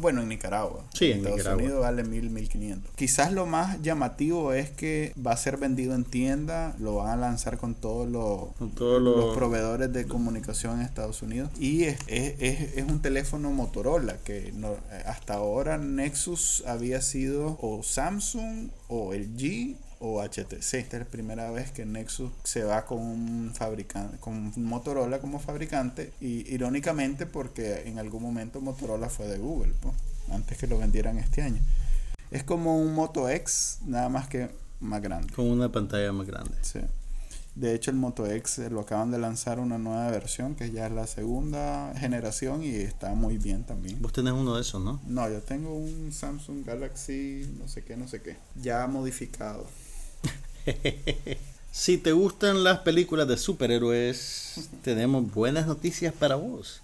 Bueno, 0.00 0.22
en 0.22 0.28
Nicaragua. 0.28 0.84
Sí, 0.94 1.06
en, 1.06 1.12
en 1.12 1.16
Estados 1.18 1.36
Nicaragua. 1.38 1.62
Unidos 1.64 1.80
vale 1.80 2.04
1000, 2.04 2.30
1500. 2.30 2.92
Quizás 2.94 3.32
lo 3.32 3.46
más 3.46 3.82
llamativo 3.82 4.52
es 4.52 4.70
que 4.70 5.12
va 5.24 5.32
a 5.32 5.36
ser 5.36 5.56
vendido 5.56 5.94
en 5.94 6.04
tienda, 6.04 6.76
lo 6.78 6.96
van 6.96 7.08
a 7.08 7.16
lanzar 7.16 7.58
con 7.58 7.74
todos 7.74 8.08
los, 8.08 8.54
con 8.56 8.70
todos 8.70 9.02
los, 9.02 9.36
proveedores 9.36 9.92
de 9.92 10.06
comunicación 10.06 10.78
en 10.78 10.86
Estados 10.86 11.22
Unidos 11.22 11.50
y 11.58 11.84
es, 11.84 11.98
es, 12.06 12.34
es, 12.38 12.76
es 12.76 12.84
un 12.88 13.00
teléfono 13.00 13.50
Motorola 13.50 14.16
que 14.24 14.52
no, 14.54 14.76
hasta 15.06 15.34
ahora 15.34 15.78
Nexus 15.78 16.62
había 16.66 17.00
sido 17.00 17.58
o 17.60 17.82
Samsung 17.82 18.70
o 18.88 19.14
LG 19.14 19.76
o 20.04 20.20
HTC. 20.20 20.74
Esta 20.74 20.96
es 20.96 21.04
la 21.04 21.04
primera 21.04 21.50
vez 21.52 21.70
que 21.70 21.86
Nexus 21.86 22.32
se 22.42 22.64
va 22.64 22.84
con 22.84 22.98
un 22.98 23.52
fabricante, 23.54 24.18
con 24.18 24.52
Motorola 24.56 25.20
como 25.20 25.38
fabricante 25.38 26.12
y 26.20 26.52
irónicamente 26.52 27.24
porque 27.24 27.84
en 27.86 28.00
algún 28.00 28.22
momento 28.22 28.60
Motorola 28.60 29.08
fue 29.08 29.28
de 29.28 29.38
Google, 29.38 29.72
pues, 29.80 29.94
antes 30.30 30.58
que 30.58 30.66
lo 30.66 30.78
vendieran 30.78 31.18
este 31.18 31.42
año. 31.42 31.62
Es 32.32 32.42
como 32.42 32.78
un 32.78 32.94
Moto 32.94 33.28
X, 33.28 33.78
nada 33.86 34.08
más 34.08 34.26
que 34.26 34.50
más 34.80 35.00
grande. 35.00 35.32
Con 35.32 35.46
una 35.48 35.70
pantalla 35.70 36.12
más 36.12 36.26
grande. 36.26 36.54
Sí. 36.62 36.80
De 37.54 37.74
hecho, 37.74 37.90
el 37.90 37.98
Moto 37.98 38.26
X 38.26 38.58
lo 38.70 38.80
acaban 38.80 39.10
de 39.10 39.18
lanzar 39.18 39.60
una 39.60 39.76
nueva 39.76 40.10
versión 40.10 40.54
que 40.54 40.70
ya 40.70 40.86
es 40.86 40.92
la 40.92 41.06
segunda 41.06 41.92
generación 41.96 42.64
y 42.64 42.74
está 42.74 43.14
muy 43.14 43.36
bien 43.36 43.64
también. 43.64 44.00
Vos 44.00 44.12
tenés 44.12 44.32
uno 44.32 44.56
de 44.56 44.62
esos, 44.62 44.82
¿no? 44.82 45.00
No, 45.06 45.28
yo 45.28 45.42
tengo 45.42 45.76
un 45.76 46.10
Samsung 46.12 46.64
Galaxy, 46.64 47.54
no 47.58 47.68
sé 47.68 47.84
qué, 47.84 47.96
no 47.96 48.08
sé 48.08 48.22
qué. 48.22 48.38
Ya 48.56 48.86
modificado. 48.86 49.66
si 51.72 51.98
te 51.98 52.12
gustan 52.12 52.64
las 52.64 52.80
películas 52.80 53.28
de 53.28 53.36
superhéroes, 53.36 54.68
tenemos 54.82 55.32
buenas 55.32 55.66
noticias 55.66 56.14
para 56.14 56.36
vos. 56.36 56.80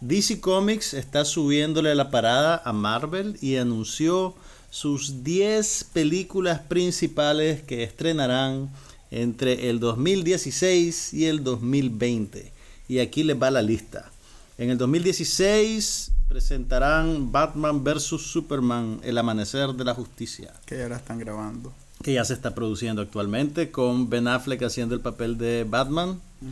DC 0.00 0.40
Comics 0.40 0.94
está 0.94 1.24
subiéndole 1.24 1.94
la 1.94 2.10
parada 2.10 2.60
a 2.64 2.72
Marvel 2.72 3.38
y 3.40 3.56
anunció 3.56 4.34
sus 4.70 5.24
10 5.24 5.84
películas 5.92 6.60
principales 6.60 7.62
que 7.62 7.82
estrenarán 7.82 8.70
entre 9.10 9.70
el 9.70 9.80
2016 9.80 11.14
y 11.14 11.26
el 11.26 11.42
2020. 11.42 12.52
Y 12.88 12.98
aquí 12.98 13.24
les 13.24 13.40
va 13.40 13.50
la 13.50 13.62
lista. 13.62 14.10
En 14.58 14.70
el 14.70 14.78
2016 14.78 16.12
presentarán 16.28 17.32
Batman 17.32 17.82
vs. 17.82 18.20
Superman, 18.20 19.00
El 19.02 19.16
Amanecer 19.16 19.70
de 19.70 19.84
la 19.84 19.94
Justicia. 19.94 20.52
Que 20.66 20.78
ya 20.78 20.88
la 20.88 20.96
están 20.96 21.18
grabando 21.18 21.72
que 22.02 22.12
ya 22.12 22.24
se 22.24 22.34
está 22.34 22.54
produciendo 22.54 23.02
actualmente, 23.02 23.70
con 23.70 24.10
Ben 24.10 24.28
Affleck 24.28 24.62
haciendo 24.62 24.94
el 24.94 25.00
papel 25.00 25.38
de 25.38 25.64
Batman. 25.64 26.10
Uh 26.40 26.46
-huh. 26.46 26.50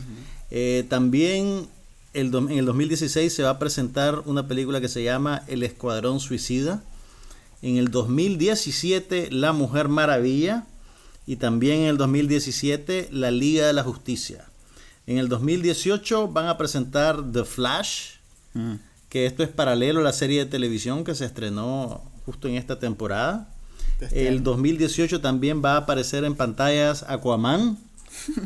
eh, 0.51 0.85
también 0.89 1.67
el 2.13 2.31
do, 2.31 2.39
en 2.39 2.57
el 2.57 2.65
2016 2.65 3.33
se 3.33 3.43
va 3.43 3.51
a 3.51 3.59
presentar 3.59 4.23
una 4.25 4.47
película 4.47 4.79
que 4.81 4.87
se 4.87 5.03
llama 5.03 5.43
El 5.47 5.63
Escuadrón 5.63 6.19
Suicida. 6.19 6.81
En 7.61 7.77
el 7.77 7.89
2017 7.89 9.29
La 9.31 9.51
Mujer 9.53 9.89
Maravilla. 9.89 10.65
Y 11.27 11.37
también 11.37 11.81
en 11.81 11.87
el 11.87 11.97
2017 11.97 13.09
La 13.11 13.31
Liga 13.31 13.67
de 13.67 13.73
la 13.73 13.83
Justicia. 13.83 14.45
En 15.07 15.17
el 15.17 15.27
2018 15.27 16.27
van 16.29 16.47
a 16.47 16.57
presentar 16.57 17.31
The 17.31 17.43
Flash, 17.43 18.17
uh 18.53 18.59
-huh. 18.59 18.79
que 19.09 19.25
esto 19.25 19.43
es 19.43 19.49
paralelo 19.49 19.99
a 19.99 20.03
la 20.03 20.13
serie 20.13 20.39
de 20.39 20.49
televisión 20.49 21.03
que 21.03 21.15
se 21.15 21.25
estrenó 21.25 22.03
justo 22.25 22.47
en 22.47 22.55
esta 22.55 22.79
temporada. 22.79 23.49
Este 23.99 24.27
el 24.27 24.43
2018 24.43 25.21
también 25.21 25.61
va 25.63 25.73
a 25.73 25.77
aparecer 25.77 26.23
en 26.25 26.35
pantallas 26.35 27.05
Aquaman, 27.07 27.77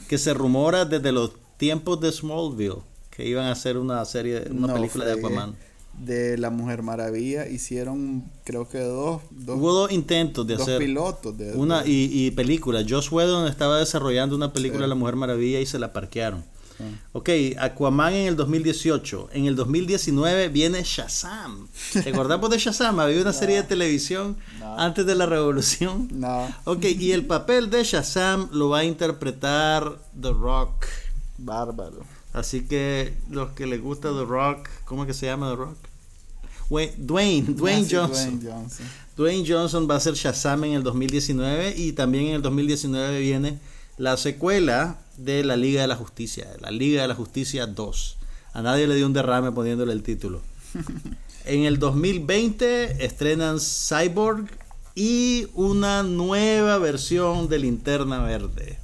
que 0.07 0.17
se 0.17 0.33
rumora 0.33 0.85
desde 0.85 1.11
los 1.11 1.31
tiempos 1.57 1.99
de 2.01 2.11
Smallville, 2.11 2.77
que 3.09 3.27
iban 3.27 3.45
a 3.45 3.51
hacer 3.51 3.77
una 3.77 4.03
serie, 4.05 4.45
una 4.51 4.67
no, 4.67 4.73
película 4.75 5.05
de 5.05 5.13
Aquaman. 5.13 5.55
De 5.97 6.37
la 6.37 6.49
Mujer 6.49 6.83
Maravilla 6.83 7.47
hicieron, 7.47 8.23
creo 8.45 8.69
que 8.69 8.79
dos. 8.79 9.21
dos 9.31 9.57
Hubo 9.57 9.73
dos 9.73 9.91
intentos 9.91 10.47
de 10.47 10.53
dos 10.53 10.63
hacer 10.63 10.77
pilotos 10.77 11.37
de, 11.37 11.53
una 11.53 11.85
y, 11.85 12.09
y 12.11 12.31
película. 12.31 12.85
Joss 12.87 13.11
Whedon 13.11 13.47
estaba 13.47 13.79
desarrollando 13.79 14.35
una 14.35 14.53
película 14.53 14.83
de. 14.83 14.87
La 14.87 14.95
Mujer 14.95 15.15
Maravilla 15.15 15.59
y 15.59 15.65
se 15.65 15.79
la 15.79 15.91
parquearon. 15.91 16.43
Sí. 16.80 16.84
Ok, 17.13 17.30
Aquaman 17.59 18.13
en 18.13 18.27
el 18.30 18.36
2018. 18.36 19.30
En 19.34 19.45
el 19.45 19.55
2019 19.55 20.47
viene 20.49 20.82
Shazam. 20.84 21.67
¿Te 21.93 22.09
acordamos 22.09 22.49
de 22.49 22.57
Shazam? 22.57 22.99
Había 22.99 23.17
una 23.21 23.25
no, 23.32 23.34
serie 23.34 23.57
de 23.57 23.63
televisión 23.63 24.38
no. 24.59 24.80
antes 24.80 25.05
de 25.05 25.13
la 25.13 25.25
revolución. 25.27 26.07
No. 26.11 26.47
Ok, 26.63 26.86
y 26.86 27.11
el 27.11 27.25
papel 27.27 27.69
de 27.69 27.84
Shazam 27.84 28.49
lo 28.53 28.69
va 28.69 28.80
a 28.80 28.84
interpretar 28.86 29.99
The 30.19 30.32
Rock. 30.32 30.86
Bárbaro. 31.38 31.99
Así 32.34 32.61
que 32.65 33.13
los 33.30 33.49
que 33.51 33.65
les 33.67 33.82
gusta 33.82 34.09
The 34.09 34.23
Rock, 34.25 34.69
¿cómo 34.86 35.03
es 35.03 35.07
que 35.07 35.13
se 35.13 35.25
llama 35.25 35.49
The 35.49 35.55
Rock? 35.57 35.77
Dwayne, 36.69 37.45
Dwayne 37.55 37.88
Ah, 37.88 37.89
Johnson. 37.91 38.39
Dwayne 38.39 38.51
Johnson. 38.53 38.86
Dwayne 39.17 39.45
Johnson 39.47 39.88
va 39.89 39.95
a 39.95 39.99
ser 39.99 40.13
Shazam 40.13 40.63
en 40.65 40.73
el 40.73 40.84
2019 40.84 41.73
y 41.75 41.93
también 41.93 42.27
en 42.27 42.36
el 42.36 42.41
2019 42.41 43.19
viene 43.19 43.57
la 43.97 44.15
secuela 44.17 44.97
de 45.20 45.43
la 45.43 45.57
Liga 45.57 45.82
de 45.82 45.88
la 45.88 45.95
Justicia, 45.95 46.47
la 46.59 46.72
Liga 46.72 47.01
de 47.01 47.07
la 47.07 47.15
Justicia 47.15 47.67
2. 47.67 48.17
A 48.53 48.61
nadie 48.61 48.88
le 48.88 48.95
dio 48.95 49.05
un 49.05 49.13
derrame 49.13 49.51
poniéndole 49.51 49.93
el 49.93 50.03
título. 50.03 50.41
en 51.45 51.63
el 51.63 51.80
2020 51.80 53.03
estrenan 53.05 53.59
Cyborg 53.59 54.45
y 54.95 55.47
una 55.53 56.03
nueva 56.03 56.78
versión 56.78 57.49
de 57.49 57.59
Linterna 57.59 58.24
Verde. 58.24 58.80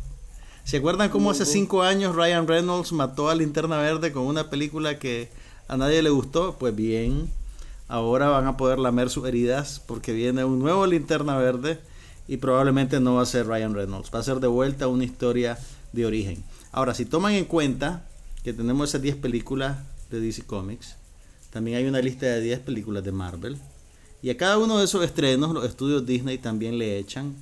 ¿Se 0.64 0.78
acuerdan 0.78 1.10
cómo 1.10 1.32
hace 1.32 1.46
cinco 1.46 1.84
años 1.84 2.16
Ryan 2.16 2.48
Reynolds 2.48 2.92
mató 2.92 3.30
a 3.30 3.36
Linterna 3.36 3.78
Verde 3.78 4.12
con 4.12 4.24
una 4.24 4.50
película 4.50 4.98
que 4.98 5.30
a 5.68 5.78
nadie 5.78 6.02
le 6.02 6.10
gustó? 6.10 6.58
Pues 6.58 6.76
bien, 6.76 7.30
ahora 7.88 8.30
van 8.30 8.48
a 8.48 8.58
poder 8.58 8.80
lamer 8.80 9.10
sus 9.10 9.28
heridas 9.28 9.82
porque 9.86 10.12
viene 10.12 10.44
un 10.44 10.60
nuevo 10.60 10.86
Linterna 10.86 11.38
Verde 11.38 11.80
y 12.28 12.38
probablemente 12.38 13.00
no 13.00 13.16
va 13.16 13.22
a 13.22 13.28
ser 13.28 13.46
Ryan 13.46 13.76
Reynolds, 13.76 14.10
va 14.14 14.20
a 14.20 14.24
ser 14.24 14.40
de 14.40 14.48
vuelta 14.48 14.88
una 14.88 15.04
historia 15.04 15.60
de 15.96 16.06
origen. 16.06 16.44
Ahora, 16.72 16.94
si 16.94 17.06
toman 17.06 17.34
en 17.34 17.46
cuenta 17.46 18.04
que 18.44 18.54
tenemos 18.54 18.90
esas 18.90 19.02
10 19.02 19.16
películas 19.18 19.78
de 20.12 20.20
DC 20.20 20.44
Comics, 20.44 20.96
también 21.52 21.78
hay 21.78 21.86
una 21.86 22.02
lista 22.02 22.26
de 22.26 22.42
10 22.42 22.60
películas 22.60 23.04
de 23.04 23.12
Marvel, 23.12 23.58
y 24.22 24.30
a 24.30 24.38
cada 24.38 24.58
uno 24.58 24.78
de 24.80 24.86
esos 24.86 25.04
estrenos 25.04 25.54
los 25.54 25.66
estudios 25.66 26.06
Disney 26.06 26.38
también 26.38 26.78
le 26.78 26.98
echan 26.98 27.36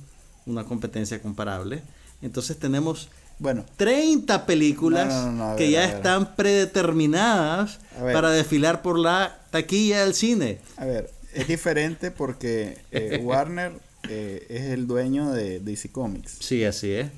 una 0.46 0.64
competencia 0.64 1.20
comparable. 1.20 1.82
Entonces 2.20 2.58
tenemos 2.58 3.08
bueno, 3.38 3.64
30 3.76 4.46
películas 4.46 5.08
no, 5.08 5.32
no, 5.32 5.50
no, 5.50 5.56
que 5.56 5.64
ver, 5.64 5.72
ya 5.72 5.84
están 5.86 6.36
predeterminadas 6.36 7.80
para 7.98 8.30
desfilar 8.30 8.82
por 8.82 8.98
la 8.98 9.40
taquilla 9.50 10.04
del 10.04 10.14
cine. 10.14 10.58
A 10.76 10.84
ver, 10.84 11.10
es 11.32 11.48
diferente 11.48 12.10
porque 12.10 12.78
eh, 12.92 13.20
Warner 13.24 13.72
eh, 14.08 14.46
es 14.48 14.62
el 14.64 14.86
dueño 14.86 15.32
de 15.32 15.60
DC 15.60 15.90
Comics. 15.90 16.36
Sí, 16.40 16.64
así 16.64 16.92
es. 16.92 17.08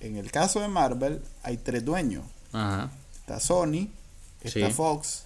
En 0.00 0.16
el 0.16 0.30
caso 0.30 0.60
de 0.60 0.68
Marvel 0.68 1.20
hay 1.42 1.56
tres 1.58 1.84
dueños. 1.84 2.24
Ajá. 2.52 2.90
Está 3.20 3.38
Sony, 3.40 3.88
está 4.42 4.68
Sí. 4.68 4.72
Fox 4.72 5.24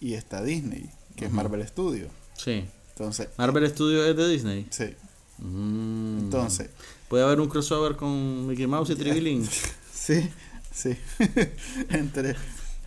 y 0.00 0.14
está 0.14 0.42
Disney, 0.42 0.88
que 1.16 1.26
es. 1.26 1.32
Marvel 1.32 1.66
Studios. 1.66 2.10
Sí. 2.36 2.64
Entonces, 2.90 3.28
Marvel 3.36 3.68
Studios 3.70 4.08
es 4.08 4.16
de 4.16 4.28
Disney. 4.28 4.66
sí. 4.70 4.94
Mm. 5.38 6.18
Entonces, 6.20 6.70
Puede 7.08 7.24
haber 7.24 7.40
un 7.40 7.48
crossover 7.48 7.96
con 7.96 8.46
Mickey 8.46 8.66
Mouse 8.66 8.90
y 8.90 8.96
Tribilín. 8.96 9.46
sí, 9.92 10.30
sí. 10.72 10.96
Entre 11.90 12.34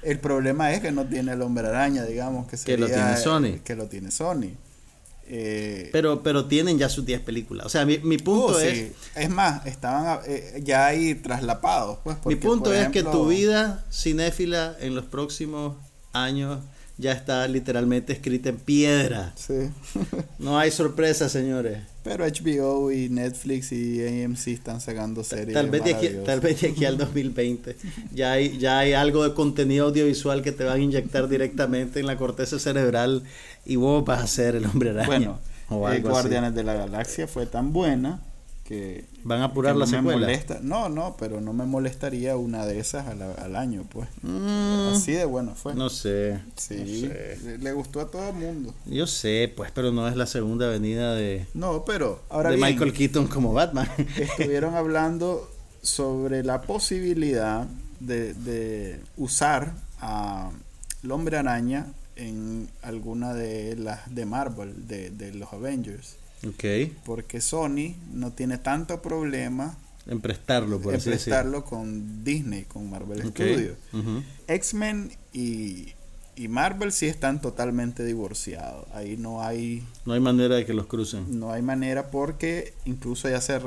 el 0.02 0.20
problema 0.20 0.74
es 0.74 0.82
que 0.82 0.92
no 0.92 1.06
tiene 1.06 1.34
el 1.34 1.42
hombre 1.42 1.68
araña, 1.68 2.04
digamos, 2.04 2.46
que 2.46 2.52
Que 2.52 2.58
sería 2.58 2.78
lo 2.78 2.88
tiene 2.88 3.18
Sony. 3.18 3.60
Que 3.64 3.76
lo 3.76 3.88
tiene 3.88 4.12
Sony. 4.12 4.52
Eh, 5.30 5.90
Pero, 5.92 6.24
pero 6.24 6.46
tienen 6.46 6.78
ya 6.78 6.88
sus 6.88 7.06
10 7.06 7.22
películas. 7.22 7.66
O 7.66 7.70
sea, 7.70 7.86
mi, 7.86 7.98
mi 8.00 8.18
punto 8.18 8.56
oh, 8.56 8.60
es. 8.60 8.78
sí. 8.78 8.92
es 9.16 9.30
más, 9.30 9.66
estaban 9.66 10.20
eh, 10.26 10.62
ya 10.64 10.86
ahí 10.86 11.16
traslapados, 11.16 12.00
pues. 12.04 12.18
Mi 12.26 12.36
punto 12.36 12.74
es 12.74 12.90
que 12.90 13.04
tu 13.04 13.28
vida 13.28 13.86
cinéfila 13.92 14.76
en 14.80 14.96
los 14.96 15.06
próximos 15.06 15.76
años 16.14 16.60
ya 16.98 17.12
está 17.12 17.48
literalmente 17.48 18.14
escrita 18.14 18.50
en 18.50 18.58
piedra. 18.58 19.34
Sí. 19.36 19.70
no 20.40 20.58
hay 20.58 20.72
sorpresa, 20.72 21.30
señores. 21.30 21.80
Pero 22.04 22.26
HBO 22.26 22.92
y 22.92 23.10
Netflix 23.10 23.72
y 23.72 24.24
AMC 24.24 24.48
están 24.48 24.82
sacando 24.82 25.24
series. 25.24 25.54
Tal 25.54 25.70
vez, 25.70 25.84
de 25.84 25.94
aquí, 25.94 26.10
tal 26.26 26.40
vez 26.40 26.62
de 26.62 26.70
aquí 26.70 26.86
al 26.86 26.98
2020 26.98 27.76
ya 28.14 28.32
hay, 28.32 28.58
ya 28.58 28.80
hay 28.80 28.94
algo 28.94 29.28
de 29.28 29.34
contenido 29.34 29.88
audiovisual 29.88 30.42
que 30.42 30.52
te 30.52 30.64
van 30.64 30.80
a 30.80 30.84
inyectar 30.84 31.28
directamente 31.28 32.00
en 32.00 32.08
la 32.08 32.18
corteza 32.18 32.60
cerebral 32.60 33.24
y 33.66 33.76
vos 33.76 34.06
vas 34.06 34.24
a 34.24 34.28
ser 34.28 34.56
el 34.56 34.66
hombre 34.66 34.92
araña. 34.92 35.08
Bueno, 35.08 35.40
o 35.70 35.90
eh, 35.90 36.00
Guardianes 36.00 36.56
de 36.56 36.64
la 36.64 36.74
Galaxia 36.74 37.28
fue 37.28 37.46
tan 37.46 37.74
buena 37.74 38.22
que 38.68 39.06
van 39.24 39.40
a 39.40 39.46
apurar 39.46 39.78
la 39.78 39.88
secuela. 39.88 40.28
No, 40.62 40.90
no, 40.90 41.16
pero 41.18 41.40
no 41.40 41.54
me 41.54 41.66
molestaría 41.66 42.36
una 42.36 42.66
de 42.66 42.80
esas 42.80 43.08
al, 43.08 43.56
año, 43.56 43.86
pues. 43.90 44.10
Mm. 44.24 44.90
Así 44.94 45.14
de 45.14 45.24
bueno 45.24 45.56
fue. 45.56 45.74
No 45.74 45.90
sé. 45.90 46.42
Sí, 46.58 47.10
Le, 47.62 47.72
gustó 47.72 48.02
a 48.02 48.12
todo 48.12 48.28
el 48.28 48.36
mundo. 48.36 48.74
Yo 48.86 49.08
sé, 49.08 49.52
pues, 49.56 49.72
pero 49.72 49.94
no 49.94 50.08
es 50.10 50.18
la 50.18 50.26
segunda 50.26 50.68
venida 50.68 51.16
de 51.16 51.46
No, 51.54 51.86
pero 51.86 52.22
ahora 52.30 52.52
de 52.52 52.58
Michael 52.58 52.92
Keaton 52.92 53.28
como 53.28 53.54
Batman. 53.54 53.88
estuvieron 54.18 54.76
hablando 54.76 55.50
sobre 55.82 56.44
la 56.44 56.62
posibilidad 56.64 57.68
de, 58.02 58.34
de 58.34 59.00
usar 59.16 59.74
a 60.02 60.52
el 61.04 61.12
Hombre 61.12 61.38
Araña 61.38 61.88
en 62.18 62.68
alguna 62.82 63.34
de 63.34 63.78
las 63.78 64.14
de 64.14 64.26
Marvel, 64.26 64.88
de, 64.88 65.10
de 65.10 65.34
los 65.34 65.54
Avengers. 65.54 66.18
Okay. 66.46 66.96
Porque 67.06 67.42
Sony 67.42 67.96
no 68.12 68.32
tiene 68.34 68.58
tanto 68.58 69.02
problema 69.02 69.78
en 70.06 70.22
prestarlo, 70.22 70.80
por 70.80 70.94
en 70.94 71.02
prestarlo 71.02 71.66
con 71.66 72.24
Disney, 72.24 72.64
con 72.64 72.90
Marvel 72.90 73.28
Studios. 73.28 73.78
X-Men 74.48 75.12
y 75.34 75.94
y 76.38 76.50
Marvel 76.50 76.92
sí 76.92 77.08
están 77.08 77.42
totalmente 77.42 78.06
divorciados. 78.06 78.86
Ahí 78.94 79.18
no 79.18 79.42
hay... 79.42 79.84
No 80.06 80.14
hay 80.14 80.20
manera 80.20 80.56
de 80.56 80.68
que 80.68 80.74
los 80.74 80.86
crucen. 80.86 81.40
No 81.40 81.52
hay 81.52 81.64
manera 81.64 82.12
porque 82.12 82.76
incluso 82.86 83.28
ya, 83.28 83.42
se, 83.42 83.60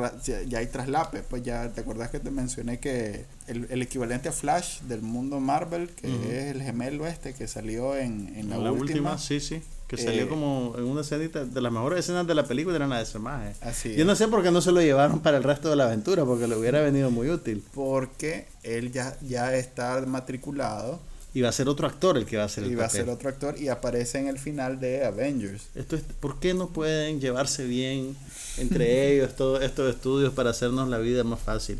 ya, 0.46 0.58
hay 0.58 0.66
traslape. 0.68 1.22
Pues 1.22 1.42
ya 1.42 1.68
te 1.72 1.80
acordás 1.80 2.10
que 2.10 2.20
te 2.20 2.30
mencioné 2.30 2.78
que 2.78 3.24
el, 3.48 3.82
equivalente 3.82 4.28
a 4.28 4.32
Flash 4.32 4.82
del 4.82 5.02
mundo 5.02 5.40
Marvel, 5.40 5.90
que 5.90 6.06
es 6.06 6.54
el 6.54 6.62
gemelo 6.62 7.08
este 7.08 7.34
que 7.34 7.48
salió 7.48 7.96
en, 7.96 8.32
en 8.36 8.50
la, 8.50 8.70
última, 8.70 9.18
Sí, 9.18 9.40
sí. 9.40 9.60
Que 9.88 9.96
salió 9.96 10.22
eh, 10.22 10.28
como 10.28 10.74
en 10.78 10.84
una 10.84 11.00
escenita 11.00 11.44
de 11.44 11.60
las 11.60 11.72
mejores 11.72 11.98
escenas 11.98 12.24
de 12.24 12.36
la 12.36 12.44
película 12.44 12.76
eran 12.76 12.90
la 12.90 12.98
de 12.98 13.02
ese 13.02 13.18
maje. 13.18 13.54
Así 13.62 13.96
Yo 13.96 14.04
no 14.04 14.14
sé 14.14 14.28
por 14.28 14.44
qué 14.44 14.52
no 14.52 14.60
se 14.60 14.70
lo 14.70 14.80
llevaron 14.80 15.18
para 15.18 15.38
el 15.38 15.42
resto 15.42 15.68
de 15.68 15.74
la 15.74 15.86
aventura, 15.86 16.24
porque 16.24 16.46
le 16.46 16.54
hubiera 16.54 16.80
venido 16.80 17.10
muy 17.10 17.28
útil. 17.30 17.64
Porque 17.74 18.46
él 18.62 18.92
ya, 18.92 19.16
ya 19.22 19.56
está 19.56 20.00
matriculado 20.06 21.00
y 21.32 21.42
va 21.42 21.50
a 21.50 21.52
ser 21.52 21.68
otro 21.68 21.86
actor 21.86 22.16
el 22.16 22.26
que 22.26 22.36
va 22.36 22.44
a 22.44 22.48
ser 22.48 22.64
el 22.64 22.72
Y 22.72 22.74
va 22.74 22.86
a 22.86 22.90
ser 22.90 23.08
otro 23.08 23.28
actor 23.28 23.60
y 23.60 23.68
aparece 23.68 24.18
en 24.18 24.26
el 24.26 24.38
final 24.38 24.80
de 24.80 25.04
Avengers. 25.04 25.68
Esto 25.74 25.96
es, 25.96 26.02
¿Por 26.02 26.40
qué 26.40 26.54
no 26.54 26.68
pueden 26.70 27.20
llevarse 27.20 27.66
bien 27.66 28.16
entre 28.58 29.12
ellos 29.12 29.36
todos 29.36 29.62
estos 29.62 29.94
estudios 29.94 30.32
para 30.34 30.50
hacernos 30.50 30.88
la 30.88 30.98
vida 30.98 31.22
más 31.24 31.40
fácil? 31.40 31.78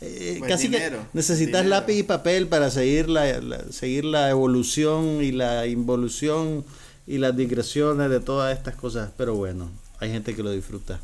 Eh, 0.00 0.36
pues 0.38 0.52
casi 0.52 0.70
que 0.70 0.92
necesitas 1.12 1.66
lápiz 1.66 1.94
y 1.94 2.02
papel 2.04 2.46
para 2.46 2.70
seguir 2.70 3.08
la, 3.08 3.64
seguir 3.70 4.04
la 4.04 4.30
evolución 4.30 5.22
y 5.22 5.32
la 5.32 5.66
involución 5.66 6.64
y 7.06 7.18
las 7.18 7.36
digresiones 7.36 8.08
de 8.10 8.20
todas 8.20 8.56
estas 8.56 8.76
cosas. 8.76 9.10
Pero 9.16 9.34
bueno, 9.34 9.70
hay 9.98 10.10
gente 10.10 10.34
que 10.36 10.42
lo 10.42 10.52
disfruta. 10.52 11.00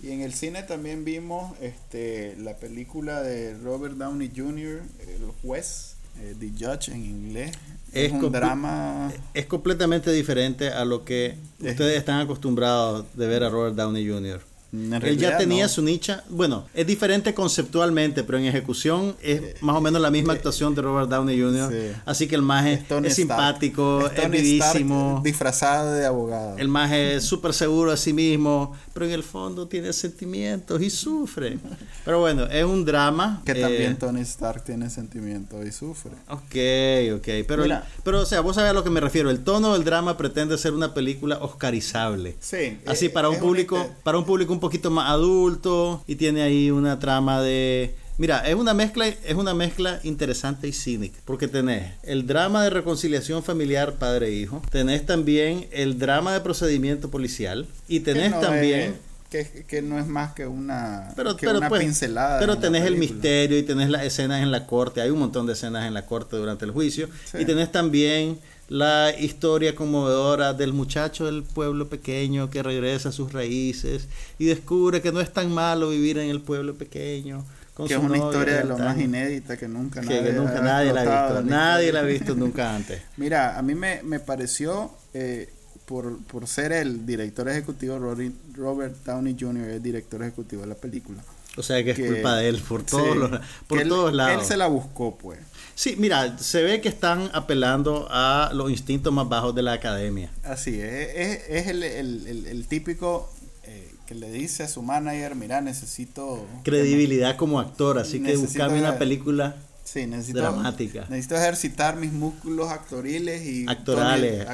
Y 0.00 0.12
en 0.12 0.20
el 0.20 0.34
cine 0.34 0.62
también 0.62 1.04
vimos 1.04 1.56
este, 1.60 2.36
la 2.36 2.56
película 2.56 3.22
de 3.22 3.54
Robert 3.58 3.94
Downey 3.94 4.30
Jr., 4.34 4.82
El 5.00 5.32
juez 5.42 5.97
eh, 6.20 6.34
The 6.38 6.50
Judge 6.50 6.92
en 6.92 7.04
inglés. 7.04 7.56
Es, 7.92 8.12
un 8.12 8.30
drama. 8.30 9.10
Es 9.32 9.46
completamente 9.46 10.12
diferente 10.12 10.68
a 10.68 10.84
lo 10.84 11.04
que 11.04 11.36
ustedes 11.58 11.96
están 11.96 12.20
acostumbrados 12.20 13.06
de 13.14 13.26
ver 13.26 13.44
a 13.44 13.48
Robert 13.48 13.74
Downey 13.74 14.06
Jr. 14.06 14.40
Él 14.70 15.16
ya 15.16 15.38
tenía 15.38 15.66
su 15.66 15.80
nicha. 15.80 16.24
Bueno, 16.28 16.66
es 16.74 16.86
diferente 16.86 17.32
conceptualmente, 17.32 18.22
pero 18.22 18.38
en 18.38 18.44
ejecución 18.44 19.16
es 19.22 19.40
eh, 19.40 19.54
más 19.62 19.76
o 19.76 19.80
menos 19.80 20.02
la 20.02 20.10
misma 20.10 20.34
actuación 20.34 20.74
de 20.74 20.82
Robert 20.82 21.08
Downey 21.08 21.40
Jr. 21.40 21.94
Así 22.04 22.28
que 22.28 22.34
el 22.34 22.42
maje 22.42 22.84
es, 23.04 23.14
simpático, 23.14 24.10
es, 24.10 24.30
vivísimo. 24.30 25.22
disfrazado 25.24 25.92
de 25.92 26.04
abogado. 26.04 26.58
El 26.58 26.68
maje 26.68 27.16
es 27.16 27.24
súper 27.24 27.54
seguro 27.54 27.92
de 27.92 27.96
sí 27.96 28.12
mismo, 28.12 28.76
pero 28.92 29.06
en 29.06 29.12
el 29.12 29.22
fondo 29.22 29.66
tiene 29.68 29.92
sentimientos 29.94 30.82
y 30.82 30.90
sufre. 30.90 31.58
Pero 32.04 32.20
bueno, 32.20 32.44
es 32.44 32.64
un 32.64 32.84
drama. 32.84 33.42
Que 33.46 33.54
también 33.54 33.92
eh, 33.92 33.96
Tony 33.98 34.20
Stark 34.20 34.64
tiene 34.64 34.90
sentimientos 34.90 35.64
y 35.66 35.72
sufre. 35.72 36.12
Ok, 36.28 37.16
ok. 37.16 37.46
Pero, 37.46 37.64
pero, 38.04 38.20
o 38.20 38.26
sea, 38.26 38.40
vos 38.40 38.56
sabés 38.56 38.72
a 38.72 38.74
lo 38.74 38.84
que 38.84 38.90
me 38.90 39.00
refiero. 39.00 39.30
El 39.30 39.40
tono 39.44 39.72
del 39.72 39.84
drama 39.84 40.18
pretende 40.18 40.58
ser 40.58 40.74
una 40.74 40.92
película 40.92 41.38
oscarizable. 41.40 42.36
Sí. 42.40 42.78
Así 42.84 43.08
para 43.08 43.30
un 43.30 43.38
público, 43.38 43.88
para 44.02 44.18
un 44.18 44.26
público 44.26 44.57
un 44.58 44.60
poquito 44.60 44.90
más 44.90 45.08
adulto 45.08 46.02
y 46.08 46.16
tiene 46.16 46.42
ahí 46.42 46.70
una 46.72 46.98
trama 46.98 47.40
de 47.40 47.94
Mira, 48.18 48.40
es 48.40 48.56
una 48.56 48.74
mezcla, 48.74 49.06
es 49.06 49.34
una 49.34 49.54
mezcla 49.54 50.00
interesante 50.02 50.66
y 50.66 50.72
cínica, 50.72 51.20
porque 51.24 51.46
tenés 51.46 51.92
el 52.02 52.26
drama 52.26 52.64
de 52.64 52.70
reconciliación 52.70 53.44
familiar 53.44 53.92
padre-hijo, 53.94 54.60
tenés 54.72 55.06
también 55.06 55.68
el 55.70 56.00
drama 56.00 56.32
de 56.32 56.40
procedimiento 56.40 57.12
policial 57.12 57.68
y 57.86 58.00
tenés 58.00 58.32
también 58.40 58.96
que, 59.30 59.82
no 59.82 60.00
es 60.00 60.08
más 60.08 60.32
que 60.32 60.48
una, 60.48 61.12
pero, 61.14 61.36
pues, 61.68 61.80
pincelada. 61.80 62.40
Pero 62.40 62.58
tenés 62.58 62.84
el 62.86 62.96
misterio 62.96 63.56
y 63.56 63.62
tenés 63.62 63.88
las 63.88 64.02
escenas 64.02 64.42
en 64.42 64.50
la 64.50 64.66
corte, 64.66 65.00
hay 65.00 65.10
un 65.10 65.20
montón 65.20 65.46
de 65.46 65.52
escenas 65.52 65.86
en 65.86 65.94
la 65.94 66.04
corte 66.04 66.36
durante 66.36 66.64
el 66.64 66.72
juicio 66.72 67.08
y 67.38 67.44
tenés 67.44 67.70
también 67.70 68.40
la 68.68 69.14
historia 69.18 69.74
conmovedora 69.74 70.52
del 70.52 70.72
muchacho 70.72 71.24
del 71.24 71.42
pueblo 71.42 71.88
pequeño 71.88 72.50
que 72.50 72.62
regresa 72.62 73.08
a 73.08 73.12
sus 73.12 73.32
raíces 73.32 74.08
y 74.38 74.44
descubre 74.44 75.00
que 75.00 75.10
no 75.10 75.20
es 75.20 75.32
tan 75.32 75.50
malo 75.52 75.88
vivir 75.88 76.18
en 76.18 76.28
el 76.28 76.40
pueblo 76.40 76.74
pequeño. 76.74 77.44
que 77.76 77.94
es 77.94 77.98
una 77.98 78.18
historia 78.18 78.58
de 78.58 78.64
lo 78.64 78.76
más 78.76 78.98
inédita 79.00 79.56
que 79.56 79.68
nunca, 79.68 80.02
nadie, 80.02 80.32
nadie 80.32 80.92
la 80.92 81.00
ha 81.00 81.32
visto. 81.32 81.42
Nadie 81.44 81.92
la 81.92 82.00
ha 82.00 82.02
visto 82.02 82.34
nunca 82.36 82.74
antes. 82.74 83.00
Mira, 83.16 83.58
a 83.58 83.62
mí 83.62 83.74
me, 83.74 84.02
me 84.02 84.20
pareció, 84.20 84.90
eh, 85.14 85.48
por, 85.86 86.18
por 86.24 86.46
ser 86.46 86.72
el 86.72 87.06
director 87.06 87.48
ejecutivo, 87.48 87.98
Robert 87.98 88.96
Downey 89.04 89.36
Jr., 89.40 89.70
el 89.70 89.82
director 89.82 90.22
ejecutivo 90.22 90.62
de 90.62 90.68
la 90.68 90.74
película. 90.74 91.22
O 91.56 91.62
sea 91.62 91.82
que, 91.82 91.90
es 91.90 91.98
culpa 91.98 92.36
de 92.36 92.48
él 92.50 92.60
por 92.60 92.84
todos, 92.84 93.40
por 93.66 93.82
todos 93.88 94.12
lados. 94.12 94.42
Él 94.42 94.46
se 94.46 94.56
la 94.56 94.68
buscó, 94.68 95.16
pues. 95.16 95.38
Sí, 95.78 95.94
mira, 95.96 96.36
se 96.38 96.64
ve 96.64 96.80
que 96.80 96.88
están 96.88 97.30
apelando 97.32 98.08
a 98.10 98.50
los 98.52 98.68
instintos 98.68 99.12
más 99.12 99.28
bajos 99.28 99.54
de 99.54 99.62
la 99.62 99.74
academia. 99.74 100.28
Así 100.42 100.80
es, 100.80 101.40
es, 101.48 101.68
el, 101.68 102.66
típico 102.66 103.32
eh, 103.62 103.94
que 104.04 104.16
le 104.16 104.28
dice 104.28 104.64
a 104.64 104.68
su 104.68 104.82
manager, 104.82 105.36
mira, 105.36 105.60
necesito... 105.60 106.44
Credibilidad 106.64 107.36
como 107.36 107.60
actor, 107.60 107.96
así 107.96 108.20
que 108.20 108.36
buscame 108.36 108.80
una 108.80 108.98
película 108.98 109.54
Sí, 109.90 110.06
necesito, 110.06 110.40
dramática. 110.40 111.06
Necesito 111.08 111.36
ejercitar 111.36 111.96
mis 111.96 112.12
músculos 112.12 112.68
actoriles 112.68 113.42
y 113.46 113.64
actorales, 113.66 114.46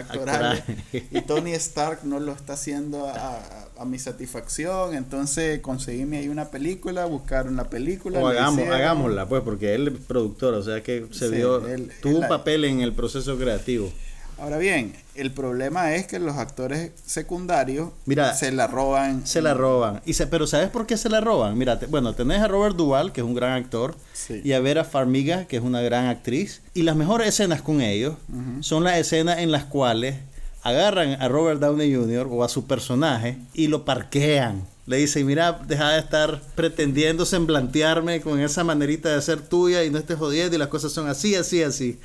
Y 1.10 1.22
Tony 1.22 1.50
Stark 1.54 2.04
no 2.04 2.20
lo 2.20 2.30
está 2.30 2.52
haciendo 2.52 3.08
a, 3.08 3.40
a, 3.76 3.84
mi 3.84 3.98
satisfacción. 3.98 4.94
Entonces 4.94 5.58
conseguíme 5.58 6.18
ahí 6.18 6.28
una 6.28 6.50
película, 6.52 7.06
buscar 7.06 7.48
una 7.48 7.64
película. 7.64 8.20
O 8.20 8.28
hagamos, 8.28 8.68
hagámosla, 8.68 9.28
pues, 9.28 9.42
porque 9.42 9.74
él 9.74 9.88
es 9.88 9.94
productor, 10.06 10.54
o 10.54 10.62
sea 10.62 10.84
que 10.84 11.08
se 11.10 11.28
vio, 11.28 11.60
tuvo 12.00 12.20
un 12.20 12.28
papel 12.28 12.64
en 12.64 12.80
el 12.80 12.92
proceso 12.92 13.36
creativo. 13.36 13.92
Ahora 14.38 14.58
bien, 14.58 14.94
el 15.14 15.30
problema 15.30 15.94
es 15.94 16.06
que 16.06 16.18
los 16.18 16.36
actores 16.36 16.90
secundarios 17.06 17.90
se 18.34 18.52
la 18.52 18.66
roban. 18.66 19.26
Se 19.26 19.40
la 19.40 19.54
roban. 19.54 20.00
Y 20.04 20.14
se, 20.14 20.26
pero 20.26 20.46
¿sabes 20.46 20.70
por 20.70 20.86
qué 20.86 20.96
se 20.96 21.08
la 21.08 21.20
roban? 21.20 21.56
Mira, 21.56 21.78
bueno, 21.88 22.14
tenés 22.14 22.40
a 22.40 22.48
Robert 22.48 22.76
Duvall, 22.76 23.12
que 23.12 23.20
es 23.20 23.26
un 23.26 23.34
gran 23.34 23.52
actor, 23.52 23.94
y 24.42 24.52
a 24.52 24.60
Vera 24.60 24.84
Farmiga, 24.84 25.46
que 25.46 25.56
es 25.56 25.62
una 25.62 25.80
gran 25.82 26.06
actriz. 26.06 26.62
Y 26.74 26.82
las 26.82 26.96
mejores 26.96 27.28
escenas 27.28 27.62
con 27.62 27.80
ellos 27.80 28.14
son 28.60 28.84
las 28.84 28.98
escenas 28.98 29.38
en 29.38 29.52
las 29.52 29.64
cuales 29.64 30.16
agarran 30.62 31.20
a 31.22 31.28
Robert 31.28 31.60
Downey 31.60 31.94
Jr. 31.94 32.26
o 32.30 32.42
a 32.42 32.48
su 32.48 32.66
personaje 32.66 33.36
y 33.52 33.68
lo 33.68 33.84
parquean. 33.84 34.62
Le 34.86 34.98
dicen, 34.98 35.26
mira, 35.26 35.60
deja 35.66 35.92
de 35.92 35.98
estar 35.98 36.42
pretendiendo 36.54 37.24
semblantearme 37.24 38.20
con 38.20 38.38
esa 38.40 38.64
manerita 38.64 39.14
de 39.14 39.22
ser 39.22 39.40
tuya 39.40 39.82
y 39.82 39.90
no 39.90 39.98
estés 39.98 40.18
jodiendo 40.18 40.56
y 40.56 40.58
las 40.58 40.68
cosas 40.68 40.92
son 40.92 41.08
así, 41.08 41.34
así, 41.34 41.62
así. 41.62 41.98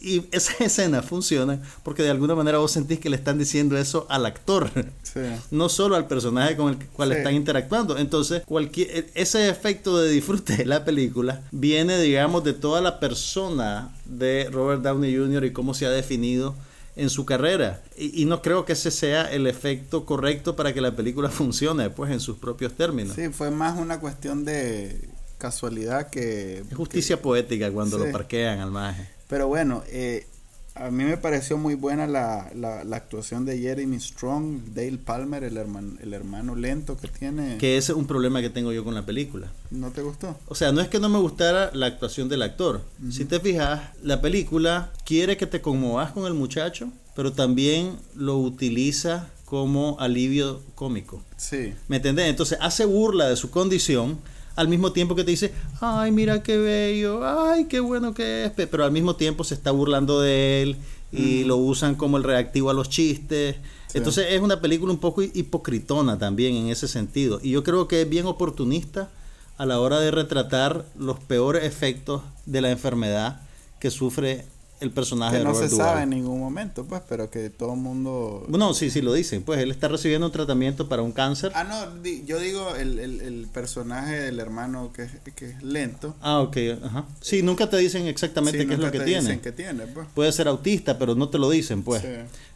Y 0.00 0.22
esa 0.30 0.52
escena 0.64 1.02
funciona 1.02 1.60
porque 1.82 2.02
de 2.02 2.10
alguna 2.10 2.34
manera 2.34 2.58
vos 2.58 2.72
sentís 2.72 2.98
que 3.00 3.10
le 3.10 3.16
están 3.16 3.38
diciendo 3.38 3.76
eso 3.76 4.06
al 4.08 4.26
actor, 4.26 4.70
no 5.50 5.68
solo 5.68 5.96
al 5.96 6.06
personaje 6.06 6.56
con 6.56 6.70
el 6.70 6.78
cual 6.88 7.12
están 7.12 7.34
interactuando. 7.34 7.98
Entonces, 7.98 8.42
cualquier, 8.44 8.90
e, 8.90 9.10
ese 9.14 9.48
efecto 9.48 9.98
de 9.98 10.10
disfrute 10.10 10.56
de 10.56 10.66
la 10.66 10.84
película 10.84 11.42
viene, 11.50 11.98
digamos, 12.00 12.44
de 12.44 12.52
toda 12.52 12.80
la 12.80 13.00
persona 13.00 13.92
de 14.04 14.48
Robert 14.50 14.82
Downey 14.82 15.16
Jr. 15.16 15.44
y 15.46 15.52
cómo 15.52 15.74
se 15.74 15.86
ha 15.86 15.90
definido 15.90 16.54
en 16.96 17.10
su 17.10 17.24
carrera. 17.24 17.82
Y, 17.96 18.24
no 18.24 18.42
creo 18.42 18.64
que 18.64 18.74
ese 18.74 18.90
sea 18.90 19.30
el 19.32 19.46
efecto 19.46 20.04
correcto 20.04 20.56
para 20.56 20.72
que 20.72 20.80
la 20.80 20.94
película 20.94 21.28
funcione, 21.30 21.90
pues, 21.90 22.10
en 22.10 22.20
sus 22.20 22.38
propios 22.38 22.74
términos. 22.74 23.14
Sí, 23.14 23.28
fue 23.30 23.50
más 23.50 23.78
una 23.78 24.00
cuestión 24.00 24.44
de 24.44 25.08
casualidad 25.38 26.08
que... 26.08 26.64
justicia 26.74 27.20
poética 27.20 27.70
cuando 27.70 27.98
lo 27.98 28.10
parquean 28.10 28.60
al 28.60 28.70
maje. 28.70 29.08
Pero 29.28 29.48
bueno, 29.48 29.82
eh, 29.88 30.26
A 30.76 30.90
mí 30.90 31.04
me 31.04 31.16
pareció 31.16 31.56
muy 31.56 31.76
buena 31.76 32.08
la, 32.08 32.50
la, 32.56 32.82
la, 32.82 32.96
actuación 32.96 33.44
de 33.44 33.58
Jeremy 33.58 34.00
Strong, 34.00 34.74
Dale 34.74 34.98
Palmer, 34.98 35.44
el 35.44 35.56
hermano, 35.56 35.94
el 36.02 36.12
hermano 36.12 36.56
lento 36.56 36.96
que 36.96 37.06
tiene. 37.06 37.58
Que 37.58 37.76
ese 37.76 37.92
es 37.92 37.98
un 37.98 38.08
problema 38.08 38.40
que 38.40 38.50
tengo 38.50 38.72
yo 38.72 38.82
con 38.82 38.92
la 38.92 39.06
película. 39.06 39.52
¿No 39.70 39.92
te 39.92 40.02
gustó? 40.02 40.36
O 40.48 40.56
sea, 40.56 40.72
no 40.72 40.80
es 40.80 40.88
que 40.88 40.98
no 40.98 41.08
me 41.08 41.18
gustara 41.18 41.70
la 41.74 41.86
actuación 41.86 42.28
del 42.28 42.42
actor. 42.42 42.82
Si 43.08 43.24
te 43.24 43.38
fijas, 43.38 43.82
la 44.02 44.20
película 44.20 44.90
quiere 45.04 45.36
que 45.36 45.46
te 45.46 45.60
conmovas 45.60 46.10
con 46.10 46.26
el 46.26 46.34
muchacho, 46.34 46.90
pero 47.14 47.32
también 47.32 47.96
lo 48.16 48.38
utiliza 48.38 49.28
como 49.44 49.96
alivio 50.00 50.60
cómico. 50.74 51.22
Sí. 51.36 51.72
¿Me 51.86 51.96
entendés? 51.96 52.26
Entonces 52.26 52.58
hace 52.60 52.84
burla 52.84 53.28
de 53.28 53.36
su 53.36 53.50
condición 53.50 54.18
al 54.56 54.68
mismo 54.68 54.92
tiempo 54.92 55.14
que 55.14 55.24
te 55.24 55.30
dice, 55.30 55.52
ay, 55.80 56.12
mira 56.12 56.42
qué 56.42 56.56
bello, 56.56 57.26
ay, 57.26 57.66
qué 57.66 57.80
bueno 57.80 58.14
que 58.14 58.44
es, 58.44 58.52
pero 58.52 58.84
al 58.84 58.92
mismo 58.92 59.16
tiempo 59.16 59.44
se 59.44 59.54
está 59.54 59.70
burlando 59.70 60.20
de 60.20 60.62
él 60.62 60.76
y 61.12 61.44
lo 61.44 61.56
usan 61.56 61.94
como 61.94 62.16
el 62.16 62.24
reactivo 62.24 62.70
a 62.70 62.74
los 62.74 62.88
chistes. 62.88 63.56
Entonces 63.94 64.26
es 64.30 64.40
una 64.40 64.60
película 64.60 64.92
un 64.92 64.98
poco 64.98 65.22
hipocritona 65.22 66.18
también 66.18 66.56
en 66.56 66.68
ese 66.68 66.88
sentido. 66.88 67.38
Y 67.42 67.50
yo 67.50 67.62
creo 67.62 67.86
que 67.86 68.02
es 68.02 68.08
bien 68.08 68.26
oportunista 68.26 69.10
a 69.56 69.66
la 69.66 69.78
hora 69.78 70.00
de 70.00 70.10
retratar 70.10 70.84
los 70.98 71.20
peores 71.20 71.62
efectos 71.64 72.22
de 72.44 72.60
la 72.60 72.70
enfermedad 72.70 73.42
que 73.78 73.90
sufre 73.90 74.46
el 74.80 74.90
personaje 74.90 75.38
que 75.38 75.44
no 75.44 75.58
de 75.58 75.68
se 75.68 75.76
sabe 75.76 76.02
en 76.02 76.10
ningún 76.10 76.40
momento, 76.40 76.84
pues, 76.84 77.00
pero 77.08 77.30
que 77.30 77.48
todo 77.50 77.74
el 77.74 77.80
mundo... 77.80 78.44
No, 78.48 78.74
sí, 78.74 78.90
sí 78.90 79.00
lo 79.00 79.12
dicen. 79.12 79.42
Pues 79.42 79.60
él 79.60 79.70
está 79.70 79.88
recibiendo 79.88 80.26
un 80.26 80.32
tratamiento 80.32 80.88
para 80.88 81.02
un 81.02 81.12
cáncer. 81.12 81.52
Ah, 81.54 81.64
no, 81.64 82.02
yo 82.26 82.38
digo 82.38 82.74
el, 82.76 82.98
el, 82.98 83.20
el 83.20 83.46
personaje 83.52 84.20
del 84.20 84.40
hermano 84.40 84.92
que, 84.92 85.08
que, 85.34 85.50
es 85.50 85.62
lento. 85.62 86.14
Ah, 86.20 86.40
ok, 86.40 86.56
ajá. 86.82 87.04
Sí, 87.20 87.42
nunca 87.42 87.70
te 87.70 87.76
dicen 87.76 88.06
exactamente 88.06 88.60
sí, 88.60 88.66
qué 88.66 88.74
es 88.74 88.80
lo 88.80 88.90
que 88.90 88.98
te 88.98 89.04
tiene. 89.04 89.20
Dicen 89.22 89.40
que 89.40 89.52
tiene 89.52 89.86
pues. 89.86 90.06
Puede 90.14 90.32
ser 90.32 90.48
autista, 90.48 90.98
pero 90.98 91.14
no 91.14 91.28
te 91.28 91.38
lo 91.38 91.48
dicen, 91.50 91.82
pues. 91.82 92.02
Sí. 92.02 92.08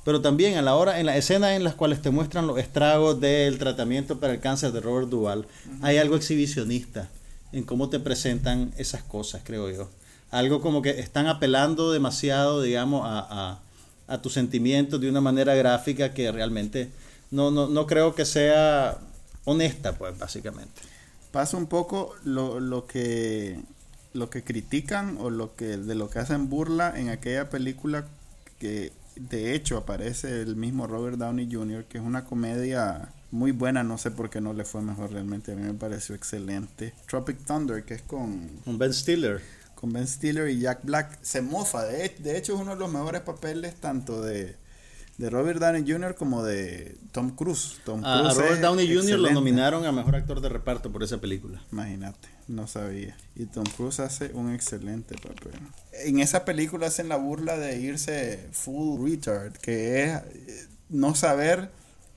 Pero 0.05 0.21
también 0.21 0.57
a 0.57 0.62
la 0.62 0.75
hora, 0.75 1.01
en 1.01 1.07
la 1.07 1.16
escena 1.16 1.55
en 1.55 1.64
las 1.64 1.75
cuales 1.75 2.03
te 2.03 2.11
muestran 2.11 2.47
los 2.47 2.59
estragos 2.59 3.21
del 3.21 3.59
tratamiento 3.59 4.19
para 4.19 4.35
el 4.35 4.41
cáncer 4.41 4.73
de 4.73 4.81
Robert 4.81 5.09
Duvall, 5.09 5.41
uh 5.41 5.43
-huh. 5.43 5.79
hay 5.83 5.99
algo 5.99 6.16
exhibicionista 6.16 7.09
en 7.53 7.64
cómo 7.64 7.89
te 7.89 8.01
presentan 8.01 8.73
esas 8.77 9.03
cosas, 9.03 9.43
creo 9.45 9.71
yo 9.71 9.89
algo 10.31 10.61
como 10.61 10.83
que 10.83 10.91
están 11.01 11.26
apelando 11.26 11.93
demasiado, 11.93 12.62
digamos, 12.62 13.07
a, 13.07 13.26
a, 13.31 13.61
a 14.07 14.22
tus 14.22 14.35
sentimientos 14.35 15.01
de 15.01 15.09
una 15.09 15.20
manera 15.20 15.55
gráfica 15.55 16.12
que 16.12 16.31
realmente 16.33 16.91
no, 17.31 17.51
no, 17.51 17.68
no 17.68 17.87
creo 17.87 18.14
que 18.14 18.24
sea 18.24 18.99
honesta, 19.45 19.95
pues, 19.95 20.18
básicamente. 20.18 20.81
Pasa 21.33 21.57
un 21.57 21.66
poco 21.66 22.14
lo, 22.24 22.61
lo 22.61 22.87
que 22.87 23.61
lo 24.14 24.31
que 24.31 24.43
critican 24.43 25.18
o 25.20 25.29
lo 25.29 25.55
que 25.55 25.76
de 25.76 25.95
lo 25.95 26.09
que 26.09 26.18
hacen 26.18 26.49
burla 26.49 26.99
en 26.99 27.11
aquella 27.11 27.51
película 27.51 28.07
que 28.59 28.91
de 29.16 29.55
hecho 29.55 29.76
aparece 29.76 30.41
el 30.41 30.57
mismo 30.57 30.87
Robert 30.87 31.18
Downey 31.18 31.49
Jr., 31.53 31.85
que 31.85 31.99
es 31.99 32.05
una 32.05 32.24
comedia 32.24 33.11
muy 33.31 33.53
buena, 33.53 33.85
no 33.85 33.99
sé 33.99 34.11
por 34.11 34.31
qué 34.31 34.41
no 34.41 34.55
le 34.55 34.64
fue 34.64 34.81
mejor 34.81 35.12
realmente, 35.12 35.53
a 35.53 35.57
mí 35.57 35.62
me 35.62 35.74
pareció 35.74 36.14
excelente. 36.14 36.95
Tropic 37.07 37.45
Thunder, 37.45 37.85
que 37.85 37.95
es 37.95 38.03
con... 38.03 38.49
Con 38.64 38.79
Ben 38.79 38.95
Stiller 38.95 39.43
con 39.79 39.93
Ben 39.93 40.09
Stiller 40.09 40.49
y 40.49 40.59
Jack 40.59 40.81
Black 40.83 41.18
se 41.22 41.41
mofa. 41.41 41.85
De, 41.85 42.09
de, 42.09 42.37
hecho, 42.37 42.55
es 42.55 42.61
uno 42.61 42.72
de 42.72 42.81
los 42.81 42.91
mejores 42.91 43.20
papeles 43.20 43.76
tanto 43.76 44.20
de, 44.20 44.57
de 45.18 45.31
Robert 45.31 45.61
Downey 45.61 45.85
Jr. 45.89 46.16
como 46.16 46.43
de 46.43 46.97
Tom 47.12 47.31
Cruise. 47.37 47.79
Tom 47.85 48.05
a, 48.05 48.18
Cruise 48.18 48.39
a 48.39 48.43
Robert 48.43 48.61
Downey 48.61 48.87
Jr. 48.89 48.97
excelente. 48.97 49.29
lo 49.29 49.35
nominaron 49.35 49.87
a 49.87 49.93
mejor 49.93 50.16
actor 50.16 50.41
de 50.41 50.49
reparto 50.49 50.91
por 50.91 51.05
esa 51.05 51.18
película. 51.18 51.62
Imagínate, 51.70 52.29
no 52.49 52.66
sabía. 52.66 53.16
Y 53.37 53.47
Tom 53.47 53.62
Cruise 53.76 54.01
hace 54.01 54.33
un 54.35 54.53
excelente 54.53 55.14
papel. 55.16 55.61
En 55.93 56.18
esa 56.18 56.45
película 56.45 56.89
hacen 56.89 57.09
la 57.09 57.16
burla 57.16 57.57
de 57.57 57.79
irse 57.79 58.49
full 58.51 59.09
retard, 59.09 59.53
que 59.59 60.07
es 60.07 60.68
no 60.89 61.14
saber 61.14 61.70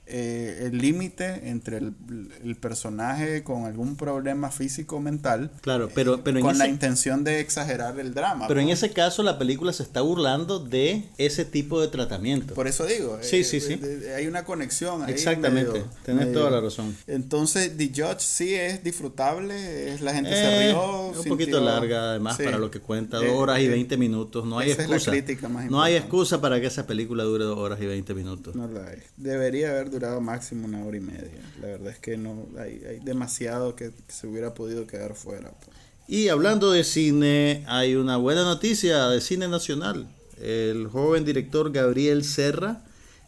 eh, 0.06 0.64
el 0.66 0.78
límite 0.78 1.48
entre 1.48 1.78
el, 1.78 1.94
el, 2.42 2.56
personaje 2.56 3.44
con 3.44 3.66
algún 3.66 3.96
problema 3.96 4.50
físico 4.50 4.96
o 4.96 5.00
mental 5.00 5.52
claro 5.60 5.90
pero 5.94 6.24
pero 6.24 6.40
con 6.40 6.50
en 6.50 6.58
la 6.58 6.64
ese, 6.64 6.72
intención 6.72 7.22
de 7.22 7.38
exagerar 7.38 7.98
el 8.00 8.12
drama 8.12 8.48
pero 8.48 8.60
¿no? 8.60 8.66
en 8.66 8.72
ese 8.72 8.90
caso 8.90 9.22
la 9.22 9.38
película 9.38 9.72
se 9.72 9.84
está 9.84 10.00
burlando 10.00 10.58
de 10.58 11.04
ese 11.18 11.44
tipo 11.44 11.80
de 11.80 11.88
tratamiento. 11.88 12.54
Por 12.54 12.66
eso 12.66 12.84
digo 12.84 13.18
sí 13.22 13.38
eh, 13.38 13.44
sí 13.44 13.60
sí. 13.60 13.80
hay 14.14 14.26
una 14.26 14.44
conexión 14.44 15.02
ahí 15.02 15.12
exactamente 15.12 15.70
medio, 15.70 15.86
tenés 16.04 16.26
medio. 16.26 16.38
toda 16.40 16.50
la 16.50 16.60
razón. 16.60 16.96
Entonces 17.06 17.76
The 17.76 17.88
Judge 17.88 18.20
sí 18.20 18.54
es 18.54 18.82
disfrutable 18.82 19.94
es 19.94 20.00
la 20.00 20.12
gente 20.14 20.30
eh, 20.32 20.34
se 20.34 20.68
rió 20.68 21.06
un 21.06 21.14
sintió... 21.14 21.32
poquito 21.32 21.60
larga 21.60 22.10
además 22.10 22.36
sí. 22.36 22.44
para 22.44 22.58
lo 22.58 22.70
que 22.70 22.80
cuenta 22.80 23.18
dos 23.18 23.30
horas 23.30 23.60
y 23.60 23.68
20 23.68 23.96
minutos 23.96 24.44
no 24.44 24.58
hay 24.58 24.72
excusa. 24.72 25.14
es 25.14 25.70
no 25.70 25.80
hay 25.80 25.94
excusa 25.94 26.40
para 26.40 26.60
que 26.60 26.66
esa 26.66 26.86
película 26.86 27.24
dure 27.24 27.44
dos 27.44 27.58
horas 27.58 27.80
y 27.80 27.86
20 27.86 28.14
minutos. 28.14 28.54
No 28.54 28.68
la 28.68 28.86
hay. 28.88 28.98
Debería 29.16 29.70
haber 29.70 29.90
durado 29.90 30.01
máximo 30.20 30.66
una 30.66 30.84
hora 30.84 30.96
y 30.96 31.00
media. 31.00 31.40
La 31.60 31.68
verdad 31.68 31.92
es 31.92 31.98
que 31.98 32.16
no 32.16 32.46
hay, 32.58 32.82
hay 32.88 32.98
demasiado 33.00 33.76
que, 33.76 33.92
se 34.08 34.26
hubiera 34.26 34.54
podido 34.54 34.86
quedar 34.86 35.14
fuera. 35.14 35.50
Pues. 35.50 35.76
Y 36.08 36.28
hablando 36.28 36.72
de 36.72 36.84
cine, 36.84 37.64
hay 37.66 37.94
una 37.94 38.16
buena 38.16 38.44
noticia 38.44 39.08
de 39.08 39.20
cine 39.20 39.48
nacional. 39.48 40.08
El 40.40 40.88
joven 40.88 41.24
director 41.24 41.70
Gabriel 41.72 42.24
Serra, 42.24 42.82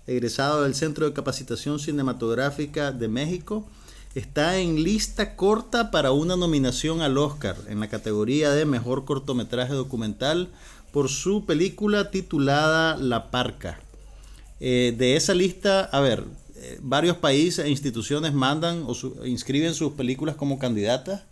egresado 0.07 0.65
del 0.65 0.75
Centro 0.75 1.07
de 1.07 1.13
Capacitación 1.13 1.79
Cinematográfica 1.79 2.93
de 2.93 3.09
México, 3.09 3.67
está 4.15 4.59
en 4.59 4.83
lista 4.83 5.37
corta 5.37 5.91
para 5.91 6.13
una 6.13 6.37
nominación 6.37 7.01
al 7.01 7.17
Oscar 7.19 7.57
en 7.69 7.81
la 7.81 7.89
categoría 7.89 8.51
de 8.51 8.65
Mejor 8.65 9.05
Cortometraje 9.05 9.73
Documental 9.73 10.51
por 10.93 11.09
su 11.09 11.45
película 11.45 12.11
titulada 12.11 12.97
La 12.97 13.31
Parca. 13.31 13.81
Eh, 14.61 14.95
de 14.97 15.17
esa 15.17 15.35
lista, 15.35 15.85
a 15.85 16.01
ver, 16.01 16.25
varios 16.81 17.17
países 17.17 17.65
e 17.65 17.71
instituciones 17.71 18.33
mandan 18.33 18.85
o 18.87 18.95
su, 18.95 19.17
inscriben 19.25 19.75
sus 19.75 19.93
películas 19.93 20.37
como 20.37 20.59
candidatas. 20.59 21.23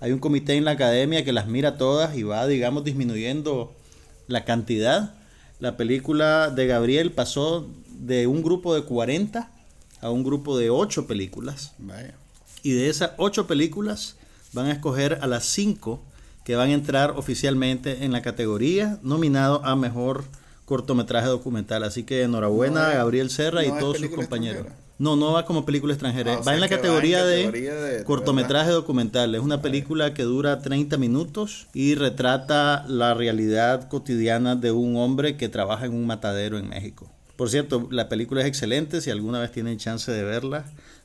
Hay 0.00 0.12
un 0.12 0.18
comité 0.18 0.54
en 0.54 0.64
la 0.64 0.72
academia 0.72 1.24
que 1.24 1.32
las 1.32 1.48
mira 1.48 1.76
todas 1.76 2.16
y 2.16 2.22
va, 2.22 2.46
digamos, 2.46 2.84
disminuyendo 2.84 3.72
la 4.26 4.44
cantidad. 4.44 5.14
La 5.60 5.76
película 5.76 6.50
de 6.50 6.66
Gabriel 6.66 7.12
pasó 7.12 7.66
de 7.88 8.26
un 8.26 8.42
grupo 8.42 8.74
de 8.74 8.82
40 8.82 9.50
a 10.00 10.10
un 10.10 10.22
grupo 10.22 10.56
de 10.56 10.70
8 10.70 11.06
películas. 11.06 11.72
Vaya. 11.78 12.14
Y 12.62 12.72
de 12.72 12.88
esas 12.88 13.12
8 13.16 13.46
películas 13.46 14.16
van 14.52 14.66
a 14.66 14.72
escoger 14.72 15.18
a 15.20 15.26
las 15.26 15.44
5 15.46 16.00
que 16.44 16.56
van 16.56 16.70
a 16.70 16.74
entrar 16.74 17.10
oficialmente 17.10 18.04
en 18.04 18.12
la 18.12 18.22
categoría 18.22 18.98
nominado 19.02 19.64
a 19.64 19.76
mejor 19.76 20.24
cortometraje 20.68 21.26
documental. 21.28 21.82
Así 21.82 22.04
que 22.04 22.22
enhorabuena 22.22 22.80
No 22.82 22.86
a 22.86 22.92
Gabriel 22.94 23.30
Serra 23.30 23.64
y 23.64 23.68
no 23.68 23.78
todos 23.78 23.96
sus 23.98 24.08
compañeros. 24.10 24.66
No, 24.98 25.14
no 25.16 25.32
va 25.32 25.44
como 25.46 25.64
película 25.64 25.94
extranjera. 25.94 26.32
Ah, 26.32 26.34
o 26.34 26.38
va 26.38 26.44
sea 26.44 26.54
en 26.54 26.60
la 26.60 26.66
en 26.66 26.70
categoría, 26.72 27.18
categoría 27.20 27.74
de- 27.74 27.90
de, 27.90 27.98
de 27.98 28.04
cortometraje 28.04 28.70
documental. 28.72 29.34
Es 29.34 29.40
una 29.40 29.62
película 29.62 30.12
que 30.12 30.24
dura 30.24 30.60
30 30.60 30.96
minutos 30.98 31.68
y 31.72 31.94
retrata 31.94 32.84
la 32.88 33.14
realidad 33.14 33.88
cotidiana 33.88 34.56
de 34.56 34.72
un 34.72 34.96
hombre 34.96 35.36
que 35.36 35.48
trabaja 35.48 35.86
en 35.86 35.94
un 35.94 36.06
matadero 36.06 36.58
en 36.58 36.68
México. 36.68 37.08
Por 37.36 37.48
cierto, 37.48 37.86
la 37.92 38.08
película 38.08 38.40
es 38.42 38.48
excelente. 38.48 39.00
Si 39.00 39.10
alguna 39.10 39.38
vez 39.40 39.52
tienen 39.52 39.78
chance 39.78 40.10
de 40.10 40.24
verla, 40.24 40.64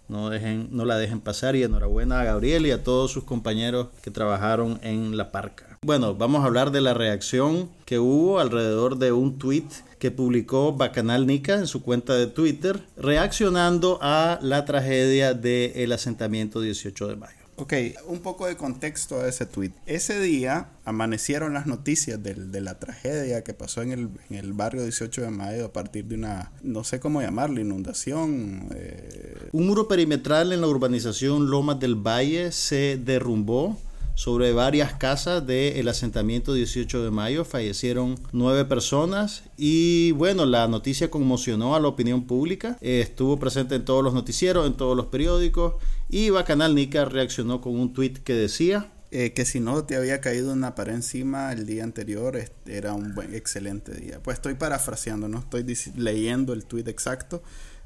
no, 0.09 0.29
dejen, 0.31 0.69
no 0.71 0.83
la 0.85 0.97
dejen 0.97 1.21
pasar. 1.21 1.55
Y 1.55 1.61
enhorabuena 1.63 2.19
a 2.21 2.23
Gabriel 2.23 2.65
y 2.65 2.71
a 2.71 2.83
todos 2.83 3.11
sus 3.11 3.23
compañeros 3.23 3.89
que 4.01 4.09
trabajaron 4.09 4.79
en 4.81 5.15
La 5.15 5.31
Parca. 5.31 5.72
Bueno, 5.83 6.15
vamos 6.15 6.43
a 6.43 6.47
hablar 6.47 6.71
de 6.71 6.79
la 6.81 6.93
reacción 6.93 7.69
que 7.85 7.99
hubo 7.99 8.39
alrededor 8.39 8.97
de 8.97 9.11
un 9.11 9.37
tweet 9.37 9.65
que 9.99 10.11
publicó 10.11 10.73
Bacanal 10.73 11.27
Nica 11.27 11.55
en 11.55 11.67
su 11.67 11.81
cuenta 11.83 12.15
de 12.15 12.27
Twitter, 12.27 12.81
reaccionando 12.97 13.99
a 14.01 14.39
la 14.41 14.63
tragedia 14.65 15.33
del 15.33 15.91
asentamiento 15.91 16.61
18 16.61 17.07
de 17.09 17.15
mayo. 17.17 17.35
Ok, 17.57 17.73
un 18.07 18.19
poco 18.21 18.47
de 18.47 18.55
contexto 18.57 19.19
a 19.19 19.27
ese 19.27 19.45
tweet. 19.45 19.71
Ese 19.85 20.19
día 20.19 20.69
amanecieron 20.85 21.53
las 21.53 21.67
noticias 21.67 22.21
del- 22.23 22.51
de, 22.51 22.61
la 22.61 22.79
tragedia 22.79 23.43
que 23.43 23.53
pasó 23.53 23.81
en 23.83 23.91
el, 23.91 24.09
en 24.29 24.37
el 24.37 24.53
barrio 24.53 24.81
18 24.83 25.21
de 25.21 25.29
mayo 25.29 25.65
a 25.65 25.71
partir 25.73 26.05
de 26.05 26.15
una, 26.15 26.51
no 26.63 26.83
sé 26.83 26.99
cómo 26.99 27.21
llamarlo, 27.21 27.59
inundación. 27.61 28.69
eh, 28.73 29.49
Un 29.51 29.67
muro 29.67 29.87
perimetral 29.87 30.51
en 30.51 30.61
la 30.61 30.67
urbanización 30.67 31.49
Lomas 31.49 31.79
del 31.79 31.95
Valle 31.95 32.51
se 32.51 32.97
derrumbó 32.97 33.77
sobre 34.15 34.53
varias 34.53 34.93
casas 34.93 35.45
del 35.45 35.87
asentamiento 35.87 36.53
18 36.53 37.03
de 37.03 37.11
mayo. 37.11 37.45
Fallecieron 37.45 38.19
nueve 38.31 38.65
personas 38.65 39.43
y 39.57 40.11
bueno, 40.11 40.45
la 40.45 40.67
noticia 40.67 41.09
conmocionó 41.09 41.75
a 41.75 41.79
la 41.79 41.87
opinión 41.87 42.25
pública. 42.25 42.77
Eh, 42.81 43.01
estuvo 43.01 43.39
presente 43.39 43.75
en 43.75 43.85
todos 43.85 44.03
los 44.03 44.13
noticieros, 44.13 44.67
en 44.67 44.73
todos 44.73 44.95
los 44.95 45.07
periódicos 45.07 45.75
y 46.09 46.29
Bacanal 46.29 46.75
Nica 46.75 47.05
reaccionó 47.05 47.61
con 47.61 47.79
un 47.79 47.93
tweet 47.93 48.13
que 48.23 48.33
decía... 48.33 48.89
eh, 49.15 49.31
que 49.33 49.45
si 49.45 49.59
no 49.59 49.83
te 49.83 49.95
había 49.95 50.19
caído 50.21 50.51
una 50.51 50.73
pared 50.73 50.95
encima 50.95 51.51
el 51.53 51.67
día 51.67 51.83
anterior, 51.83 52.35
era 52.65 52.93
un 52.93 53.13
buen, 53.13 53.35
excelente 53.35 53.93
día. 53.93 54.19
Pues 54.23 54.37
estoy 54.37 54.55
parafraseando, 54.55 55.27
no 55.27 55.37
estoy 55.37 55.63
leyendo 55.95 56.51
el 56.53 56.65
tweet 56.65 56.85
exacto, 56.87 57.43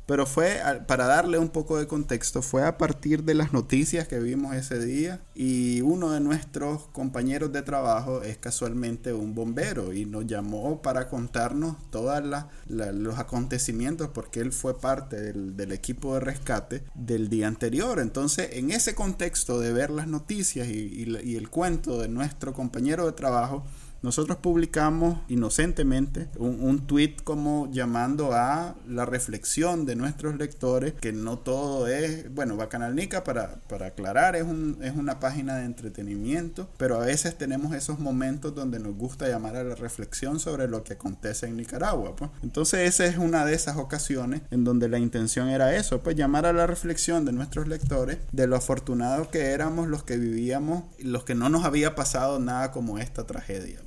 Pero 0.08 0.26
fue, 0.26 0.62
para 0.88 1.06
darle 1.06 1.38
un 1.38 1.50
poco 1.50 1.78
de 1.78 1.86
contexto, 1.86 2.42
fue 2.42 2.64
a 2.66 2.78
partir 2.78 3.26
de 3.26 3.34
las 3.34 3.52
noticias 3.52 4.08
que 4.08 4.20
vimos 4.20 4.56
ese 4.56 4.80
día 4.80 5.20
y 5.36 5.82
uno 5.82 6.12
de 6.12 6.22
nuestros 6.22 6.88
compañeros 6.94 7.52
de 7.52 7.62
trabajo 7.62 8.24
es 8.24 8.38
casualmente 8.38 9.12
un 9.12 9.36
bombero 9.36 9.92
y 9.92 10.06
nos 10.06 10.26
llamó 10.26 10.82
para 10.82 11.10
contarnos 11.10 11.76
todos 11.90 12.24
los 12.68 13.20
acontecimientos 13.20 14.08
porque 14.08 14.40
él 14.40 14.54
fue 14.54 14.80
parte 14.80 15.20
del, 15.20 15.72
equipo 15.74 16.14
de 16.14 16.22
rescate 16.22 16.84
del 16.96 17.28
día 17.28 17.50
anterior. 17.50 18.00
Entonces, 18.00 18.52
en 18.54 18.72
ese 18.72 18.96
contexto 18.96 19.60
de 19.60 19.74
ver 19.74 19.90
las 19.90 20.08
noticias 20.08 20.70
y 20.70 21.36
el 21.36 21.50
cuento 21.50 22.02
de 22.02 22.08
nuestro 22.08 22.54
compañero 22.54 23.06
de 23.06 23.12
trabajo, 23.12 23.66
nosotros 24.08 24.38
publicamos 24.38 25.20
inocentemente 25.28 26.30
un, 26.38 26.62
un, 26.62 26.88
tweet 26.88 27.18
como 27.26 27.70
llamando 27.74 28.32
a 28.32 28.78
la 28.88 29.06
reflexión 29.06 29.86
de 29.86 29.98
nuestros 29.98 30.38
lectores, 30.38 30.94
que 30.94 31.12
no 31.12 31.40
todo 31.40 31.90
es, 31.90 32.34
bueno, 32.34 32.56
Bacanalnica 32.56 33.26
para, 33.26 33.56
para 33.68 33.88
aclarar 33.88 34.38
es, 34.38 34.44
un, 34.44 34.78
es 34.82 34.96
una 34.96 35.20
página 35.20 35.58
de 35.58 35.66
entretenimiento, 35.66 36.70
pero 36.78 37.02
a 37.02 37.06
veces 37.06 37.38
tenemos 37.38 37.74
esos 37.74 38.00
momentos 38.00 38.56
donde 38.56 38.80
nos 38.80 38.96
gusta 38.96 39.28
llamar 39.28 39.58
a 39.58 39.66
la 39.66 39.76
reflexión 39.76 40.40
sobre 40.40 40.70
lo 40.70 40.86
que 40.86 40.94
acontece 40.94 41.48
en 41.48 41.58
Nicaragua. 41.58 42.16
Pues. 42.16 42.32
Entonces 42.44 42.88
esa 42.88 43.06
es 43.08 43.18
una 43.18 43.44
de 43.44 43.56
esas 43.56 43.76
ocasiones 43.76 44.42
en 44.52 44.64
donde 44.64 44.88
la 44.88 45.00
intención 45.00 45.50
era 45.50 45.76
eso, 45.76 46.00
pues 46.00 46.16
llamar 46.16 46.46
a 46.46 46.54
la 46.54 46.66
reflexión 46.66 47.26
de 47.26 47.34
nuestros 47.34 47.68
lectores 47.68 48.20
de 48.32 48.48
lo 48.48 48.56
afortunados 48.56 49.28
que 49.28 49.48
éramos 49.48 49.90
los 49.90 50.04
que 50.04 50.16
vivíamos, 50.16 50.86
los 51.00 51.26
que 51.26 51.36
no 51.36 51.50
nos 51.50 51.66
había 51.66 51.94
pasado 51.94 52.40
nada 52.40 52.72
como 52.72 53.00
esta 53.00 53.28
tragedia. 53.28 53.82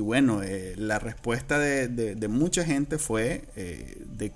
Bueno, 0.00 0.42
eh, 0.42 0.74
la 0.76 0.98
respuesta 0.98 1.58
de, 1.58 2.28
mucha 2.28 2.64
gente 2.64 2.98
fue 2.98 3.44
eh, 3.56 4.02
de 4.16 4.32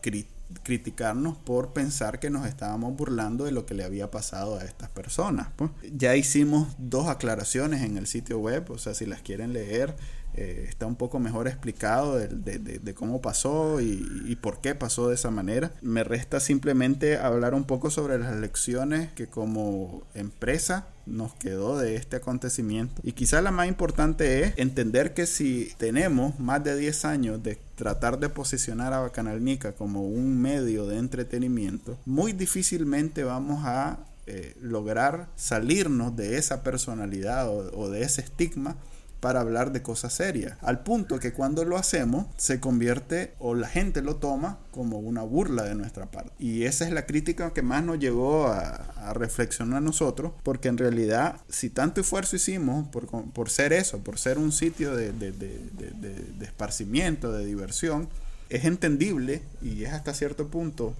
criticarnos 0.63 1.37
por 1.37 1.73
pensar 1.73 2.19
que 2.19 2.31
nos 2.31 2.47
estábamos 2.47 2.97
burlando 2.97 3.45
de 3.45 3.53
lo 3.53 3.67
que 3.67 3.75
le 3.75 3.85
había 3.85 4.11
pasado 4.11 4.59
a 4.59 4.65
estas 4.65 4.89
personas. 4.91 5.49
Pues. 5.57 5.71
Ya 5.97 6.17
hicimos 6.17 6.69
dos 6.79 7.09
aclaraciones 7.09 7.83
en 7.83 7.97
el 7.97 8.07
sitio 8.07 8.39
web, 8.39 8.71
o 8.71 8.79
sea, 8.79 8.95
si 8.95 9.07
las 9.07 9.23
quieren 9.23 9.53
leer, 9.53 9.95
eh, 10.35 10.67
está 10.69 10.87
un 10.87 10.97
poco 10.97 11.19
mejor 11.19 11.49
explicado 11.49 12.17
de, 12.17 12.95
cómo 12.95 13.21
pasó 13.21 13.81
y, 13.81 14.25
y, 14.27 14.37
por 14.37 14.61
qué 14.61 14.75
pasó 14.75 15.09
de 15.09 15.15
esa 15.15 15.31
manera. 15.31 15.73
Me 15.83 16.05
resta 16.05 16.41
simplemente 16.41 17.17
hablar 17.17 17.55
un 17.55 17.65
poco 17.65 17.91
sobre 17.91 18.19
las 18.19 18.37
lecciones 18.37 19.11
que 19.13 19.27
como 19.27 20.03
empresa 20.15 20.87
nos 21.07 21.35
quedó 21.35 21.79
de 21.79 21.97
este 21.97 22.17
acontecimiento. 22.17 23.01
Y 23.03 23.13
quizá 23.13 23.41
la 23.43 23.51
más 23.51 23.69
importante 23.69 24.45
es 24.45 24.53
entender 24.57 25.15
que 25.15 25.27
si 25.27 25.73
tenemos 25.79 26.39
más 26.39 26.63
de 26.63 26.77
10 26.77 27.05
años 27.05 27.43
de 27.43 27.59
tratar 27.75 28.19
de 28.19 28.29
posicionar 28.29 28.93
a 28.93 29.01
Bacanalnica 29.01 29.73
como 29.73 30.07
un 30.07 30.41
medio 30.41 30.87
de 30.87 30.99
entretenimiento, 30.99 31.99
muy 32.07 32.33
difícilmente 32.33 33.25
vamos 33.25 33.65
a 33.65 33.99
eh, 34.27 34.55
lograr 34.61 35.29
salirnos 35.35 36.15
de 36.15 36.37
esa 36.37 36.63
personalidad 36.63 37.49
o 37.51 37.91
de 37.91 38.03
ese 38.03 38.21
estigma 38.21 38.77
para 39.21 39.41
hablar 39.41 39.73
de 39.73 39.83
cosas 39.83 40.15
serias. 40.15 40.57
Al 40.63 40.83
punto 40.83 41.19
que 41.19 41.33
cuando 41.33 41.65
lo 41.65 41.77
hacemos 41.77 42.27
se 42.37 42.59
convierte 42.59 43.35
o 43.39 43.55
la 43.55 43.69
gente 43.69 44.03
lo 44.03 44.17
toma 44.17 44.59
como 44.71 44.99
una 44.99 45.23
burla 45.23 45.63
de 45.65 45.75
nuestra 45.75 46.07
parte. 46.07 46.33
Y 46.39 46.65
esa 46.65 46.87
es 46.87 46.93
la 46.93 47.07
crítica 47.07 47.53
que 47.53 47.63
más 47.63 47.85
nos 47.85 47.99
llevó 47.99 48.49
a, 48.49 48.87
reflexionar 49.13 49.79
a 49.79 49.81
nosotros, 49.81 50.33
porque 50.43 50.69
en 50.69 50.79
realidad 50.79 51.41
si 51.49 51.71
tanto 51.71 52.01
esfuerzo 52.01 52.37
hicimos 52.37 52.87
por, 52.89 53.07
por 53.33 53.51
ser 53.51 53.73
eso, 53.73 53.99
por 53.99 54.19
ser 54.19 54.39
un 54.39 54.53
sitio 54.53 54.95
de, 54.95 55.13
de, 55.13 55.33
de, 55.33 56.45
esparcimiento, 56.45 57.33
de 57.33 57.45
diversión, 57.45 58.09
es 58.51 58.65
entendible 58.65 59.43
y 59.63 59.85
es 59.85 59.93
hasta 59.93 60.15
cierto 60.15 60.49
punto 60.49 60.95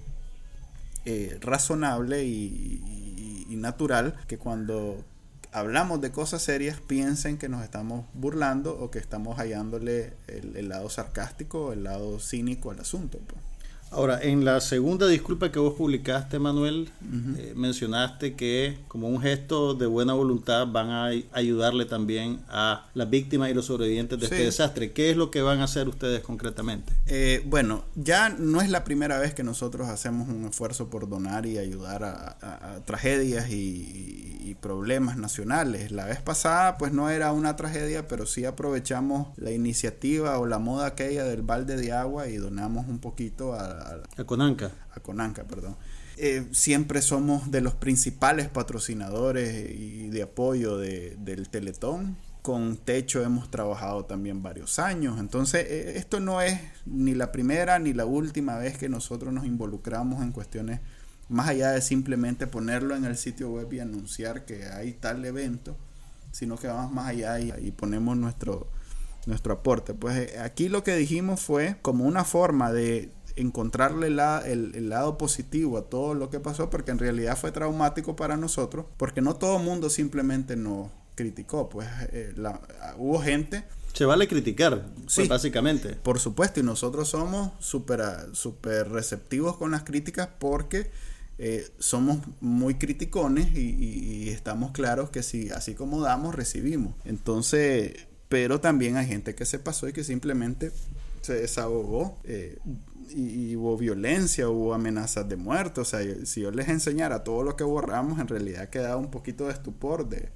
eh, 1.05 1.37
razonable 1.41 2.25
y, 2.25 3.45
y, 3.49 3.55
natural 3.55 4.15
que 4.27 4.37
cuando 4.37 5.03
hablamos 5.51 6.01
de 6.01 6.11
cosas 6.11 6.41
serias 6.41 6.79
piensen 6.79 7.37
que 7.37 7.49
nos 7.49 7.63
estamos 7.63 8.05
burlando 8.13 8.77
o 8.79 8.89
que 8.91 8.99
estamos 8.99 9.37
hallándole 9.37 10.13
el, 10.27 10.69
lado 10.69 10.89
sarcástico, 10.89 11.73
el 11.73 11.83
lado 11.83 12.19
cínico 12.19 12.71
al 12.71 12.79
asunto. 12.79 13.19
Pues. 13.19 13.50
Ahora, 13.91 14.21
en 14.21 14.45
la 14.45 14.61
segunda 14.61 15.05
disculpa 15.05 15.51
que 15.51 15.59
vos 15.59 15.73
publicaste, 15.73 16.39
Manuel, 16.39 16.89
eh, 17.37 17.51
mencionaste 17.57 18.35
que 18.35 18.77
como 18.87 19.09
un 19.09 19.19
gesto 19.19 19.73
de 19.73 19.85
buena 19.85 20.13
voluntad 20.13 20.65
van 20.65 20.89
a 20.89 21.09
ayudarle 21.33 21.83
también 21.83 22.39
a 22.47 22.85
las 22.93 23.09
víctimas 23.09 23.51
y 23.51 23.53
los 23.53 23.65
sobrevivientes 23.65 24.17
de 24.17 24.27
este 24.27 24.45
desastre. 24.45 24.93
¿Qué 24.93 25.11
es 25.11 25.17
lo 25.17 25.29
que 25.29 25.41
van 25.41 25.59
a 25.59 25.65
hacer 25.65 25.89
ustedes 25.89 26.21
concretamente? 26.21 26.93
Eh, 27.07 27.43
bueno, 27.45 27.83
ya 27.95 28.29
no 28.29 28.61
es 28.61 28.69
la 28.69 28.85
primera 28.85 29.19
vez 29.19 29.33
que 29.33 29.43
nosotros 29.43 29.89
hacemos 29.89 30.29
un 30.29 30.45
esfuerzo 30.45 30.89
por 30.89 31.09
donar 31.09 31.45
y 31.45 31.57
ayudar 31.57 32.05
a, 32.05 32.81
tragedias 32.85 33.49
y, 33.49 34.27
problemas 34.59 35.17
nacionales. 35.17 35.91
La 35.91 36.05
vez 36.05 36.21
pasada, 36.21 36.77
pues 36.77 36.91
no 36.91 37.09
era 37.09 37.31
una 37.31 37.55
tragedia, 37.55 38.07
pero 38.07 38.27
sí 38.27 38.45
aprovechamos 38.45 39.29
la 39.37 39.49
iniciativa 39.51 40.37
o 40.37 40.45
la 40.45 40.59
moda 40.59 40.87
aquella 40.87 41.23
del 41.23 41.41
balde 41.41 41.77
de 41.77 41.93
agua 41.93 42.27
y 42.27 42.35
donamos 42.35 42.87
un 42.87 42.99
poquito 42.99 43.53
a 43.53 43.80
a, 44.17 44.23
Conanca. 44.23 44.71
A 44.93 44.99
Conanca, 44.99 45.43
perdón. 45.43 45.77
Eh, 46.17 46.47
siempre 46.51 47.01
somos 47.01 47.51
de 47.51 47.61
los 47.61 47.73
principales 47.73 48.49
patrocinadores 48.49 49.71
y 49.71 50.09
de 50.09 50.23
apoyo 50.23 50.77
del 50.77 51.49
Teletón. 51.49 52.17
Con 52.41 52.77
Techo 52.77 53.23
hemos 53.23 53.51
trabajado 53.51 54.05
también 54.05 54.41
varios 54.41 54.79
años. 54.79 55.19
Entonces, 55.19 55.65
eh, 55.69 55.93
esto 55.97 56.19
no 56.19 56.41
es 56.41 56.59
ni 56.85 57.13
la 57.13 57.31
primera 57.31 57.79
ni 57.79 57.93
la 57.93 58.05
última 58.05 58.57
vez 58.57 58.77
que 58.77 58.89
nosotros 58.89 59.33
nos 59.33 59.45
involucramos 59.45 60.23
en 60.23 60.31
cuestiones 60.31 60.79
más 61.29 61.47
allá 61.47 61.71
de 61.71 61.81
simplemente 61.81 62.45
ponerlo 62.45 62.95
en 62.95 63.05
el 63.05 63.15
sitio 63.15 63.49
web 63.51 63.71
y 63.71 63.79
anunciar 63.79 64.43
que 64.45 64.65
hay 64.65 64.93
tal 64.93 65.23
evento, 65.23 65.77
sino 66.31 66.57
que 66.57 66.67
vamos 66.67 66.91
más 66.91 67.07
allá 67.07 67.39
y, 67.39 67.53
y 67.61 67.71
ponemos 67.71 68.17
nuestro, 68.17 68.67
nuestro 69.25 69.53
aporte. 69.53 69.93
Pues 69.93 70.17
eh, 70.17 70.39
aquí 70.39 70.69
lo 70.69 70.83
que 70.83 70.95
dijimos 70.95 71.41
fue 71.41 71.77
como 71.81 72.05
una 72.05 72.23
forma 72.23 72.71
de 72.71 73.11
encontrarle 73.35 74.07
el, 74.07 74.89
lado 74.89 75.17
positivo 75.17 75.77
a 75.77 75.89
todo 75.89 76.13
lo 76.13 76.29
que 76.29 76.39
pasó, 76.39 76.69
porque 76.69 76.91
en 76.91 76.99
realidad 76.99 77.37
fue 77.37 77.51
traumático 77.51 78.15
para 78.15 78.37
nosotros, 78.37 78.85
porque 78.97 79.21
no 79.21 79.35
todo 79.35 79.57
el 79.57 79.63
mundo 79.63 79.89
simplemente 79.89 80.55
nos 80.55 80.89
criticó, 81.15 81.69
pues 81.69 81.87
eh, 82.11 82.33
hubo 82.97 83.21
gente... 83.21 83.63
Se 83.93 84.05
vale 84.05 84.27
criticar, 84.27 84.85
pues, 85.13 85.27
básicamente. 85.27 85.89
Por 85.95 86.19
supuesto, 86.19 86.61
y 86.61 86.63
nosotros 86.63 87.09
somos 87.09 87.51
súper 87.59 88.01
super 88.31 88.89
receptivos 88.89 89.57
con 89.57 89.71
las 89.71 89.83
críticas 89.83 90.29
porque 90.39 90.89
eh, 91.43 91.67
somos 91.79 92.19
muy 92.39 92.75
criticones 92.75 93.57
y, 93.57 94.29
estamos 94.29 94.71
claros 94.71 95.09
que 95.09 95.23
si 95.23 95.49
así 95.49 95.73
como 95.73 95.99
damos, 95.99 96.35
recibimos. 96.35 96.93
Entonces, 97.03 98.07
pero 98.29 98.61
también 98.61 98.95
hay 98.95 99.07
gente 99.07 99.33
que 99.33 99.45
se 99.45 99.57
pasó 99.57 99.89
y 99.89 99.93
que 99.93 100.03
simplemente 100.03 100.71
se 101.21 101.33
desahogó. 101.33 102.17
Eh, 102.25 102.59
y, 103.15 103.55
hubo 103.55 103.77
violencia, 103.77 104.49
hubo 104.49 104.73
amenazas 104.73 105.27
de 105.27 105.35
muerte. 105.35 105.81
O 105.81 105.85
sea, 105.85 105.99
si 106.25 106.41
yo 106.41 106.51
les 106.51 106.69
enseñara 106.69 107.23
todo 107.23 107.43
lo 107.43 107.55
que 107.55 107.63
borramos, 107.63 108.19
en 108.19 108.27
realidad 108.27 108.69
quedaba 108.69 108.97
un 108.97 109.11
poquito 109.11 109.47
de 109.47 109.53
estupor 109.53 110.07
de, 110.09 110.29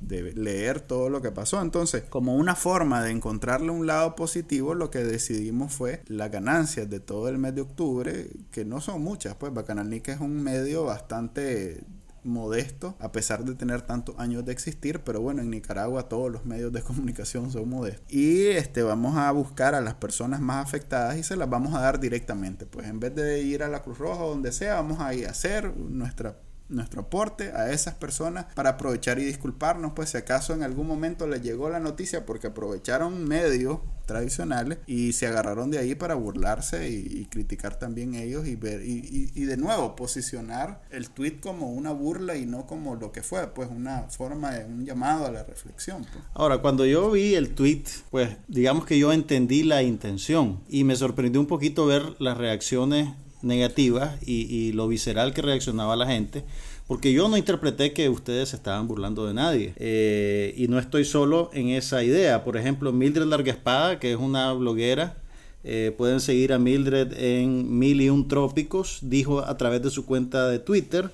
de 0.00 0.32
leer 0.34 0.80
todo 0.80 1.10
lo 1.10 1.20
que 1.20 1.30
pasó. 1.30 1.60
Entonces, 1.60 2.04
como 2.04 2.36
una 2.36 2.54
forma 2.54 3.02
de 3.02 3.10
encontrarle 3.10 3.70
un 3.70 3.86
lado 3.86 4.14
positivo, 4.14 4.74
lo 4.74 4.90
que 4.90 5.04
decidimos 5.04 5.72
fue 5.72 6.02
las 6.06 6.30
ganancias 6.30 6.88
de 6.88 7.00
todo 7.00 7.28
el 7.28 7.38
mes 7.38 7.54
de 7.54 7.62
octubre, 7.62 8.30
que 8.50 8.64
no 8.64 8.80
son 8.80 9.02
muchas, 9.02 9.34
pues 9.34 9.52
Bacanalnica 9.52 10.12
es 10.12 10.20
un 10.20 10.42
medio 10.42 10.84
bastante 10.84 11.84
modesto, 12.28 12.96
a 13.00 13.12
pesar 13.12 13.44
de 13.44 13.54
tener 13.54 13.82
tantos 13.82 14.18
años 14.18 14.44
de 14.44 14.52
existir, 14.52 15.00
pero 15.00 15.20
bueno, 15.20 15.42
en 15.42 15.50
Nicaragua 15.50 16.08
todos 16.08 16.30
los 16.30 16.44
medios 16.44 16.72
de 16.72 16.82
comunicación 16.88 17.50
son 17.50 17.68
modestos. 17.68 18.06
Y 18.12 18.46
este, 18.46 18.82
vamos 18.82 19.16
a 19.16 19.30
buscar 19.32 19.74
a 19.74 19.80
las 19.80 19.94
personas 19.94 20.40
más 20.40 20.66
afectadas 20.66 21.16
y 21.16 21.22
se 21.22 21.36
las 21.36 21.48
vamos 21.48 21.74
a 21.74 21.80
dar 21.80 22.00
directamente. 22.00 22.66
Pues 22.66 22.86
en 22.86 23.00
vez 23.00 23.14
de 23.14 23.42
ir 23.42 23.62
a 23.62 23.68
la 23.68 23.82
Cruz 23.82 23.98
Roja 23.98 24.24
o 24.24 24.30
donde 24.30 24.52
sea, 24.52 24.74
vamos 24.74 25.00
a 25.00 25.14
ir 25.14 25.26
a 25.26 25.30
hacer 25.30 25.76
nuestra 25.76 26.36
nuestro 26.68 27.02
aporte 27.02 27.52
a 27.52 27.72
esas 27.72 27.94
personas 27.94 28.46
para 28.54 28.70
aprovechar 28.70 29.18
y 29.18 29.24
disculparnos, 29.24 29.92
pues 29.94 30.10
si 30.10 30.16
acaso 30.18 30.52
en 30.52 30.62
algún 30.62 30.86
momento 30.86 31.26
les 31.26 31.42
llegó 31.42 31.68
la 31.68 31.80
noticia 31.80 32.26
porque 32.26 32.48
aprovecharon 32.48 33.24
medios 33.24 33.80
tradicionales 34.08 34.78
y 34.86 35.12
se 35.12 35.26
agarraron 35.26 35.70
de 35.70 35.78
ahí 35.78 35.94
para 35.94 36.14
burlarse 36.14 36.88
y, 36.90 37.26
criticar 37.26 37.78
también 37.78 38.14
ellos 38.14 38.46
y 38.46 38.56
ver 38.56 38.80
y, 38.82 39.44
de 39.44 39.56
nuevo 39.58 39.94
posicionar 39.94 40.80
el 40.90 41.10
tweet 41.10 41.40
como 41.40 41.70
una 41.70 41.92
burla 41.92 42.36
y 42.36 42.46
no 42.46 42.66
como 42.66 42.96
lo 42.96 43.12
que 43.12 43.22
fue, 43.22 43.46
pues 43.48 43.68
una 43.70 44.04
forma 44.04 44.52
de 44.52 44.64
un 44.64 44.84
llamado 44.86 45.26
a 45.26 45.30
la 45.30 45.44
reflexión. 45.44 46.06
Pues. 46.10 46.24
Ahora, 46.32 46.58
cuando 46.58 46.86
yo 46.86 47.10
vi 47.10 47.34
el 47.34 47.54
tweet, 47.54 47.84
pues 48.10 48.30
digamos 48.48 48.86
que 48.86 48.98
yo 48.98 49.12
entendí 49.12 49.62
la 49.62 49.82
intención 49.82 50.60
y 50.68 50.84
me 50.84 50.96
sorprendió 50.96 51.40
un 51.40 51.46
poquito 51.46 51.86
ver 51.86 52.16
las 52.18 52.38
reacciones 52.38 53.10
negativas 53.42 54.16
y, 54.26 54.72
lo 54.72 54.88
visceral 54.88 55.34
que 55.34 55.42
reaccionaba 55.42 55.96
la 55.96 56.06
gente, 56.06 56.44
porque 56.86 57.12
yo 57.12 57.28
no 57.28 57.36
interpreté 57.36 57.92
que 57.92 58.08
ustedes 58.08 58.54
estaban 58.54 58.88
burlando 58.88 59.26
de 59.26 59.34
nadie. 59.34 59.74
Eh, 59.76 60.54
y 60.56 60.68
no 60.68 60.78
estoy 60.78 61.04
solo 61.04 61.50
en 61.52 61.68
esa 61.68 62.02
idea. 62.02 62.44
Por 62.44 62.56
ejemplo, 62.56 62.92
Mildred 62.92 63.26
Larga 63.26 63.52
Espada, 63.52 63.98
que 63.98 64.12
es 64.12 64.18
una 64.18 64.52
bloguera 64.52 65.16
Eh, 65.64 65.92
pueden 65.98 66.20
seguir 66.20 66.52
a 66.52 66.58
Mildred 66.58 67.12
en 67.14 67.78
Mil 67.78 68.00
y 68.00 68.08
Un 68.10 68.28
Trópicos. 68.28 69.00
Dijo 69.02 69.40
a 69.40 69.56
través 69.56 69.82
de 69.82 69.90
su 69.90 70.06
cuenta 70.06 70.48
de 70.48 70.60
Twitter. 70.60 71.10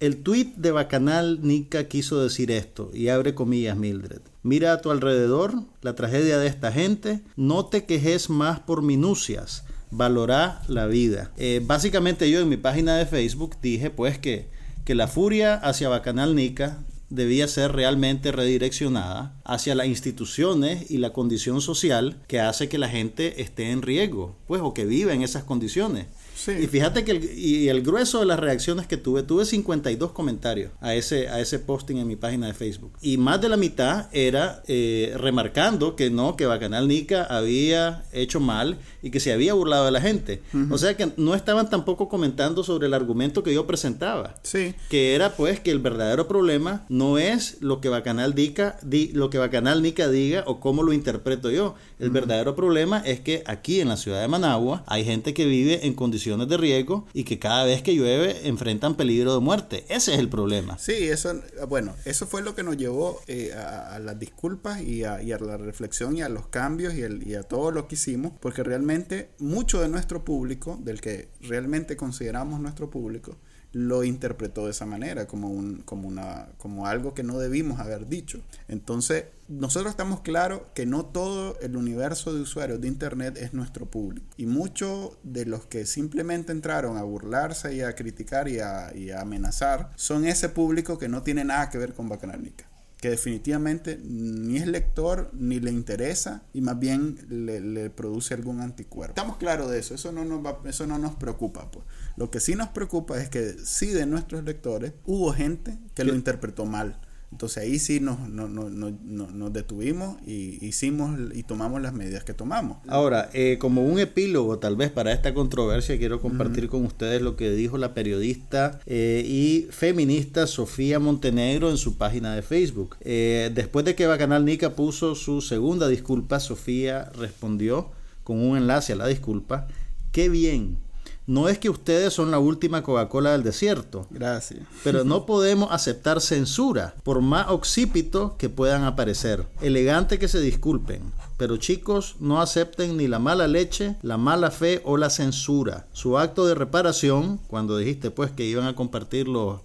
El 0.00 0.18
tweet 0.18 0.52
de 0.56 0.72
Bacanal 0.72 1.38
Nica 1.42 1.88
quiso 1.88 2.22
decir 2.22 2.50
esto, 2.50 2.90
y 2.92 3.08
abre 3.08 3.34
comillas 3.34 3.76
Mildred. 3.76 4.20
Mira 4.42 4.72
a 4.72 4.80
tu 4.82 4.90
alrededor 4.90 5.54
la 5.80 5.94
tragedia 5.94 6.38
de 6.38 6.48
esta 6.48 6.72
gente, 6.72 7.22
no 7.36 7.66
te 7.66 7.84
quejes 7.86 8.28
más 8.28 8.60
por 8.60 8.82
minucias, 8.82 9.64
valora 9.96 10.62
la 10.68 10.86
vida. 10.86 11.30
Eh, 11.36 11.60
básicamente 11.64 12.30
yo 12.30 12.40
en 12.40 12.48
mi 12.48 12.56
página 12.56 12.96
de 12.96 13.06
Facebook 13.06 13.56
dije 13.62 13.90
pues 13.90 14.18
que, 14.18 14.48
que 14.84 14.94
la 14.94 15.08
furia 15.08 15.54
hacia 15.54 15.88
Bacanal 15.88 16.34
Nica 16.34 16.78
debía 17.10 17.46
ser 17.48 17.72
realmente 17.72 18.32
redireccionada 18.32 19.34
hacia 19.44 19.74
las 19.74 19.86
instituciones 19.86 20.90
y 20.90 20.98
la 20.98 21.12
condición 21.12 21.60
social 21.60 22.16
que 22.26 22.40
hace 22.40 22.68
que 22.68 22.78
la 22.78 22.88
gente 22.88 23.40
esté 23.40 23.70
en 23.70 23.82
riesgo, 23.82 24.36
pues 24.46 24.60
o 24.62 24.74
que 24.74 24.84
vive 24.84 25.12
en 25.12 25.22
esas 25.22 25.44
condiciones. 25.44 26.06
Y 26.52 26.66
fíjate 26.66 27.04
que 27.04 27.12
el, 27.12 27.38
y 27.38 27.68
el 27.68 27.82
grueso 27.82 28.20
de 28.20 28.26
las 28.26 28.38
reacciones 28.38 28.86
que 28.86 28.96
tuve, 28.96 29.22
tuve 29.22 29.44
52 29.44 30.12
comentarios 30.12 30.72
a 30.80 30.94
ese, 30.94 31.28
a 31.28 31.40
ese 31.40 31.58
posting 31.58 31.96
en 31.96 32.08
mi 32.08 32.16
página 32.16 32.46
de 32.46 32.54
Facebook. 32.54 32.92
Y 33.00 33.16
más 33.16 33.40
de 33.40 33.48
la 33.48 33.56
mitad 33.56 34.08
era 34.12 34.62
eh, 34.66 35.14
remarcando 35.16 35.96
que 35.96 36.10
no, 36.10 36.36
que 36.36 36.46
Bacanal 36.46 36.88
Nica 36.88 37.24
había 37.24 38.04
hecho 38.12 38.40
mal 38.40 38.78
y 39.02 39.10
que 39.10 39.20
se 39.20 39.32
había 39.32 39.54
burlado 39.54 39.86
de 39.86 39.90
la 39.90 40.00
gente. 40.00 40.42
O 40.70 40.78
sea 40.78 40.96
que 40.96 41.12
no 41.16 41.34
estaban 41.34 41.70
tampoco 41.70 42.08
comentando 42.08 42.64
sobre 42.64 42.86
el 42.86 42.94
argumento 42.94 43.42
que 43.42 43.54
yo 43.54 43.66
presentaba. 43.66 44.34
Sí. 44.42 44.74
Que 44.88 45.14
era 45.14 45.36
pues 45.36 45.60
que 45.60 45.70
el 45.70 45.78
verdadero 45.78 46.28
problema 46.28 46.84
no 46.88 47.18
es 47.18 47.58
lo 47.60 47.80
que 47.80 47.88
Bacanal 47.88 48.34
Nica, 48.34 48.78
di, 48.82 49.08
lo 49.12 49.30
que 49.30 49.38
Bacanal 49.38 49.82
Nica 49.82 50.08
diga 50.08 50.44
o 50.46 50.60
cómo 50.60 50.82
lo 50.82 50.92
interpreto 50.92 51.50
yo. 51.50 51.74
El 51.98 52.10
verdadero 52.10 52.54
problema 52.54 52.98
es 52.98 53.20
que 53.20 53.42
aquí 53.46 53.80
en 53.80 53.88
la 53.88 53.96
ciudad 53.96 54.20
de 54.20 54.28
Managua 54.28 54.84
hay 54.86 55.04
gente 55.04 55.32
que 55.34 55.46
vive 55.46 55.86
en 55.86 55.94
condiciones 55.94 56.33
de 56.36 56.56
riesgo 56.56 57.06
y 57.12 57.24
que 57.24 57.38
cada 57.38 57.64
vez 57.64 57.82
que 57.82 57.94
llueve 57.94 58.48
enfrentan 58.48 58.96
peligro 58.96 59.34
de 59.34 59.40
muerte. 59.40 59.84
Ese 59.88 60.14
es 60.14 60.18
el 60.18 60.28
problema. 60.28 60.78
Sí, 60.78 60.92
eso, 60.92 61.40
bueno, 61.68 61.94
eso 62.04 62.26
fue 62.26 62.42
lo 62.42 62.54
que 62.54 62.62
nos 62.62 62.76
llevó 62.76 63.20
eh, 63.26 63.52
a, 63.52 63.98
las 63.98 64.18
disculpas 64.18 64.82
y 64.82 65.04
a, 65.04 65.18
la 65.22 65.56
reflexión 65.56 66.16
y 66.16 66.22
a 66.22 66.28
los 66.28 66.46
cambios 66.48 66.94
y, 66.94 67.02
y 67.30 67.34
a 67.34 67.42
todo 67.42 67.70
lo 67.70 67.88
que 67.88 67.94
hicimos, 67.94 68.32
porque 68.40 68.62
realmente 68.62 69.30
mucho 69.38 69.80
de 69.80 69.88
nuestro 69.88 70.24
público, 70.24 70.78
del 70.82 71.00
que 71.00 71.28
realmente 71.40 71.96
consideramos 71.96 72.60
nuestro 72.60 72.90
público, 72.90 73.36
lo 73.74 74.04
interpretó 74.04 74.64
de 74.64 74.70
esa 74.70 74.86
manera, 74.86 75.26
como, 75.26 75.50
un, 75.50 75.82
como, 75.84 76.06
una, 76.06 76.48
como 76.58 76.86
algo 76.86 77.12
que 77.12 77.24
no 77.24 77.38
debimos 77.38 77.80
haber 77.80 78.08
dicho. 78.08 78.40
Entonces, 78.68 79.24
nosotros 79.48 79.90
estamos 79.90 80.20
claros 80.20 80.62
que 80.74 80.86
no 80.86 81.04
todo 81.04 81.58
el 81.60 81.76
universo 81.76 82.32
de 82.32 82.40
usuarios 82.40 82.80
de 82.80 82.88
Internet 82.88 83.36
es 83.36 83.52
nuestro 83.52 83.86
público. 83.86 84.26
Y 84.36 84.46
muchos 84.46 85.18
de 85.24 85.44
los 85.44 85.66
que 85.66 85.86
simplemente 85.86 86.52
entraron 86.52 86.96
a 86.96 87.02
burlarse 87.02 87.74
y 87.74 87.80
a 87.80 87.94
criticar 87.94 88.48
y 88.48 88.60
a, 88.60 88.92
amenazar 89.18 89.90
son 89.96 90.24
ese 90.24 90.48
público 90.48 90.96
que 90.96 91.08
no 91.08 91.22
tiene 91.22 91.44
nada 91.44 91.68
que 91.68 91.78
ver 91.78 91.94
con 91.94 92.08
Bacanalnica 92.08 92.66
que 93.00 93.10
definitivamente 93.10 94.00
ni 94.02 94.56
es 94.56 94.66
lector 94.66 95.28
ni 95.34 95.60
le 95.60 95.70
interesa 95.70 96.42
y 96.54 96.62
más 96.62 96.78
bien 96.78 97.18
le, 97.28 97.90
produce 97.90 98.32
algún 98.32 98.62
anticuerpo. 98.62 99.10
Estamos 99.10 99.36
claros 99.36 99.70
de 99.70 99.78
eso, 99.78 99.94
eso 99.94 100.10
no 100.10 100.24
nos, 100.24 100.40
eso 100.64 100.86
no 100.86 100.96
nos 100.96 101.14
preocupa. 101.16 101.70
Pues. 101.70 101.84
Lo 102.16 102.30
que 102.30 102.40
sí 102.40 102.54
nos 102.54 102.68
preocupa 102.68 103.20
es 103.20 103.28
que 103.28 103.54
sí 103.64 103.86
de 103.88 104.06
nuestros 104.06 104.44
lectores 104.44 104.92
hubo 105.04 105.32
gente 105.32 105.78
que 105.94 106.04
lo 106.04 106.14
interpretó 106.14 106.64
mal. 106.64 107.00
Entonces 107.34 107.64
ahí 107.64 107.80
sí 107.80 107.98
nos, 107.98 108.28
nos, 108.28 109.52
detuvimos 109.52 110.18
y 110.24 110.64
hicimos 110.64 111.18
y 111.34 111.42
tomamos 111.42 111.82
las 111.82 111.92
medidas 111.92 112.22
que 112.22 112.32
tomamos. 112.32 112.78
Ahora, 112.86 113.28
eh, 113.32 113.58
como 113.58 113.84
un 113.84 113.98
epílogo 113.98 114.60
tal 114.60 114.76
vez 114.76 114.92
para 114.92 115.12
esta 115.12 115.34
controversia, 115.34 115.98
quiero 115.98 116.20
compartir 116.20 116.68
con 116.68 116.84
ustedes 116.84 117.20
lo 117.22 117.34
que 117.34 117.50
dijo 117.50 117.76
la 117.76 117.92
periodista 117.92 118.78
eh, 118.86 119.24
y 119.26 119.66
feminista 119.72 120.46
Sofía 120.46 121.00
Montenegro 121.00 121.70
en 121.70 121.76
su 121.76 121.98
página 121.98 122.36
de 122.36 122.42
Facebook. 122.42 122.94
Eh, 123.00 123.50
después 123.52 123.84
de 123.84 123.96
que 123.96 124.06
Bacanal 124.06 124.44
Nica 124.44 124.76
puso 124.76 125.16
su 125.16 125.40
segunda 125.40 125.88
disculpa, 125.88 126.38
Sofía 126.38 127.10
respondió 127.16 127.90
con 128.22 128.40
un 128.40 128.56
enlace 128.56 128.92
a 128.92 128.96
la 128.96 129.08
disculpa. 129.08 129.66
Qué 130.12 130.28
bien, 130.28 130.78
no 131.26 131.48
es 131.48 131.58
que 131.58 131.70
ustedes 131.70 132.12
son 132.12 132.30
la 132.30 132.38
última 132.38 132.82
Coca-Cola 132.82 133.32
del 133.32 133.42
desierto. 133.42 134.06
Gracias. 134.10 134.60
Pero 134.82 135.04
no 135.04 135.24
podemos 135.26 135.70
aceptar 135.72 136.20
censura, 136.20 136.94
por 137.02 137.20
más 137.22 137.48
occipito 137.48 138.36
que 138.36 138.50
puedan 138.50 138.84
aparecer. 138.84 139.46
Elegante 139.60 140.18
que 140.18 140.28
se 140.28 140.40
disculpen. 140.40 141.12
Pero 141.36 141.56
chicos, 141.56 142.16
no 142.20 142.40
acepten 142.40 142.96
ni 142.96 143.08
la 143.08 143.18
mala 143.18 143.48
leche, 143.48 143.96
la 144.02 144.18
mala 144.18 144.50
fe 144.50 144.82
o 144.84 144.96
la 144.96 145.10
censura. 145.10 145.86
Su 145.92 146.18
acto 146.18 146.46
de 146.46 146.54
reparación, 146.54 147.40
cuando 147.48 147.76
dijiste 147.78 148.10
pues 148.10 148.30
que 148.30 148.44
iban 148.44 148.66
a 148.66 148.74
compartir 148.76 149.26
los, 149.26 149.60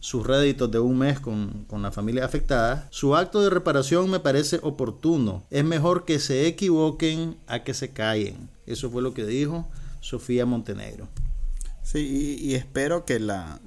sus 0.00 0.26
réditos 0.26 0.70
de 0.70 0.78
un 0.78 0.98
mes 0.98 1.18
con, 1.18 1.64
con 1.66 1.82
la 1.82 1.90
familia 1.90 2.24
afectada, 2.24 2.86
su 2.90 3.16
acto 3.16 3.42
de 3.42 3.50
reparación 3.50 4.10
me 4.10 4.20
parece 4.20 4.60
oportuno. 4.62 5.42
Es 5.50 5.64
mejor 5.64 6.04
que 6.04 6.20
se 6.20 6.46
equivoquen 6.46 7.36
a 7.46 7.64
que 7.64 7.74
se 7.74 7.90
callen. 7.90 8.48
Eso 8.66 8.90
fue 8.90 9.02
lo 9.02 9.12
que 9.12 9.26
dijo 9.26 9.66
Sofía 10.02 10.44
Montenegro. 10.44 11.08
Sí, 11.82 12.38
y, 12.40 12.54
espero 12.54 13.04
que 13.04 13.18
la, 13.18 13.60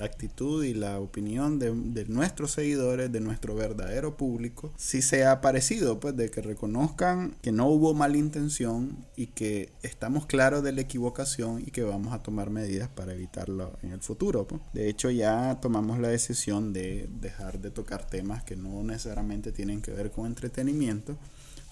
actitud 0.00 0.64
y 0.64 0.74
la 0.74 0.98
opinión 0.98 1.60
de, 1.60 2.04
nuestros 2.06 2.50
seguidores, 2.50 3.12
de 3.12 3.20
nuestro 3.20 3.54
verdadero 3.54 4.16
público, 4.16 4.72
sí 4.76 5.00
sea 5.00 5.40
parecido, 5.40 6.00
pues 6.00 6.16
de 6.16 6.30
que 6.30 6.42
reconozcan 6.42 7.36
que 7.40 7.52
no 7.52 7.68
hubo 7.68 7.94
mala 7.94 8.16
intención 8.16 9.06
y 9.16 9.28
que 9.28 9.72
estamos 9.82 10.26
claros 10.26 10.64
de 10.64 10.72
la 10.72 10.80
equivocación 10.80 11.62
y 11.64 11.70
que 11.70 11.84
vamos 11.84 12.12
a 12.12 12.22
tomar 12.22 12.50
medidas 12.50 12.88
para 12.88 13.14
evitarlo 13.14 13.78
en 13.82 13.92
el 13.92 14.00
futuro. 14.00 14.48
Pues. 14.48 14.60
De 14.72 14.88
hecho, 14.88 15.10
ya 15.10 15.60
tomamos 15.62 16.00
la 16.00 16.08
decisión 16.08 16.72
de 16.72 17.08
dejar 17.20 17.60
de 17.60 17.70
tocar 17.70 18.06
temas 18.06 18.42
que 18.42 18.56
no 18.56 18.82
necesariamente 18.82 19.52
tienen 19.52 19.82
que 19.82 19.92
ver 19.92 20.10
con 20.10 20.26
entretenimiento, 20.26 21.16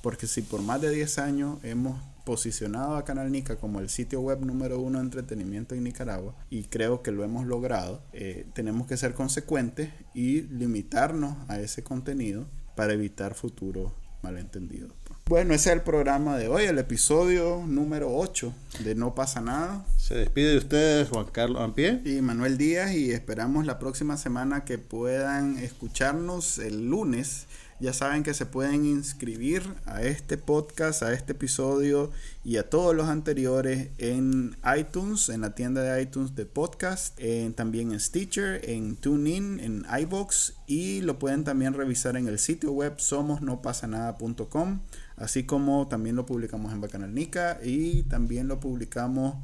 porque 0.03 0.26
si 0.26 0.42
por 0.42 0.62
más 0.62 0.80
de 0.80 0.90
10 0.90 1.18
años 1.18 1.59
hemos 1.62 2.01
posicionado 2.24 2.96
a 2.96 3.05
Canal 3.05 3.32
Nica 3.32 3.57
como 3.57 3.80
el 3.80 3.88
sitio 3.88 4.20
web 4.20 4.44
número 4.44 4.78
uno 4.80 4.99
de 4.99 5.05
entretenimiento 5.05 5.74
en 5.74 5.84
Nicaragua 5.84 6.34
y 6.51 6.64
creo 6.64 7.03
que 7.03 7.11
lo 7.11 7.24
hemos 7.24 7.46
logrado, 7.46 8.03
eh, 8.12 8.46
tenemos 8.53 8.86
que 8.86 8.99
ser 8.99 9.14
consecuentes 9.14 9.90
y 10.12 10.42
limitarnos 10.42 11.36
a 11.49 11.59
ese 11.59 11.82
contenido 11.82 12.46
para 12.76 12.92
evitar 12.92 13.34
futuros 13.34 13.92
malentendidos. 14.22 14.92
Bueno, 15.28 15.53
ese 15.53 15.70
es 15.70 15.76
el 15.76 15.82
programa 15.82 16.38
de 16.38 16.49
hoy, 16.49 16.64
el 16.64 16.78
episodio 16.78 17.62
número 17.66 18.16
8 18.16 18.55
de 18.80 18.94
No 18.94 19.14
pasa 19.14 19.40
nada. 19.40 19.84
Se 19.99 20.14
despide 20.14 20.53
de 20.53 20.59
ustedes 20.59 21.09
Juan 21.11 21.26
Carlos 21.32 21.61
Ampie 21.61 22.01
y 22.05 22.22
Manuel 22.22 22.57
Díaz 22.57 22.92
y 22.92 23.11
esperamos 23.12 23.66
la 23.66 23.78
próxima 23.78 24.16
semana 24.16 24.64
que 24.64 24.78
puedan 24.78 25.59
escucharnos 25.59 26.59
el 26.59 26.88
lunes 26.88 27.46
ya 27.80 27.92
saben 27.92 28.24
que 28.24 28.34
se 28.34 28.44
pueden 28.44 28.84
inscribir 28.84 29.62
a 29.86 30.02
este 30.02 30.36
podcast, 30.36 31.02
a 31.02 31.12
este 31.12 31.32
episodio 31.32 32.10
y 32.42 32.56
a 32.56 32.68
todos 32.68 32.94
los 32.94 33.08
anteriores 33.08 33.90
en 33.98 34.56
iTunes, 34.76 35.28
en 35.28 35.42
la 35.42 35.54
tienda 35.54 35.82
de 35.82 36.02
iTunes 36.02 36.34
de 36.34 36.44
podcast, 36.44 37.16
también 37.54 37.92
en 37.92 38.00
Stitcher, 38.00 38.68
en 38.68 38.96
TuneIn, 38.96 39.60
en 39.60 39.86
iBox 40.00 40.54
y 40.66 41.02
lo 41.02 41.20
pueden 41.20 41.44
también 41.44 41.74
revisar 41.74 42.16
en 42.16 42.26
el 42.26 42.40
sitio 42.40 42.72
web 42.72 42.98
somosnopasanada.com, 42.98 44.80
así 45.16 45.44
como 45.44 45.86
también 45.86 46.16
lo 46.16 46.26
publicamos 46.26 46.72
en 46.72 46.80
Bacanal 46.80 47.14
Nica 47.14 47.60
y 47.62 48.02
también 48.04 48.48
lo 48.48 48.58
publicamos 48.58 49.36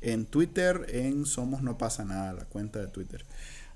en 0.00 0.26
Twitter 0.26 0.86
en 0.90 1.26
Somos 1.26 1.62
No 1.62 1.76
Pasa 1.76 2.04
Nada, 2.04 2.34
la 2.34 2.44
cuenta 2.44 2.78
de 2.78 2.86
Twitter. 2.86 3.24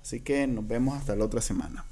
Así 0.00 0.20
que 0.20 0.46
nos 0.46 0.68
vemos 0.68 0.96
hasta 0.96 1.16
la 1.16 1.24
otra 1.24 1.40
semana. 1.40 1.82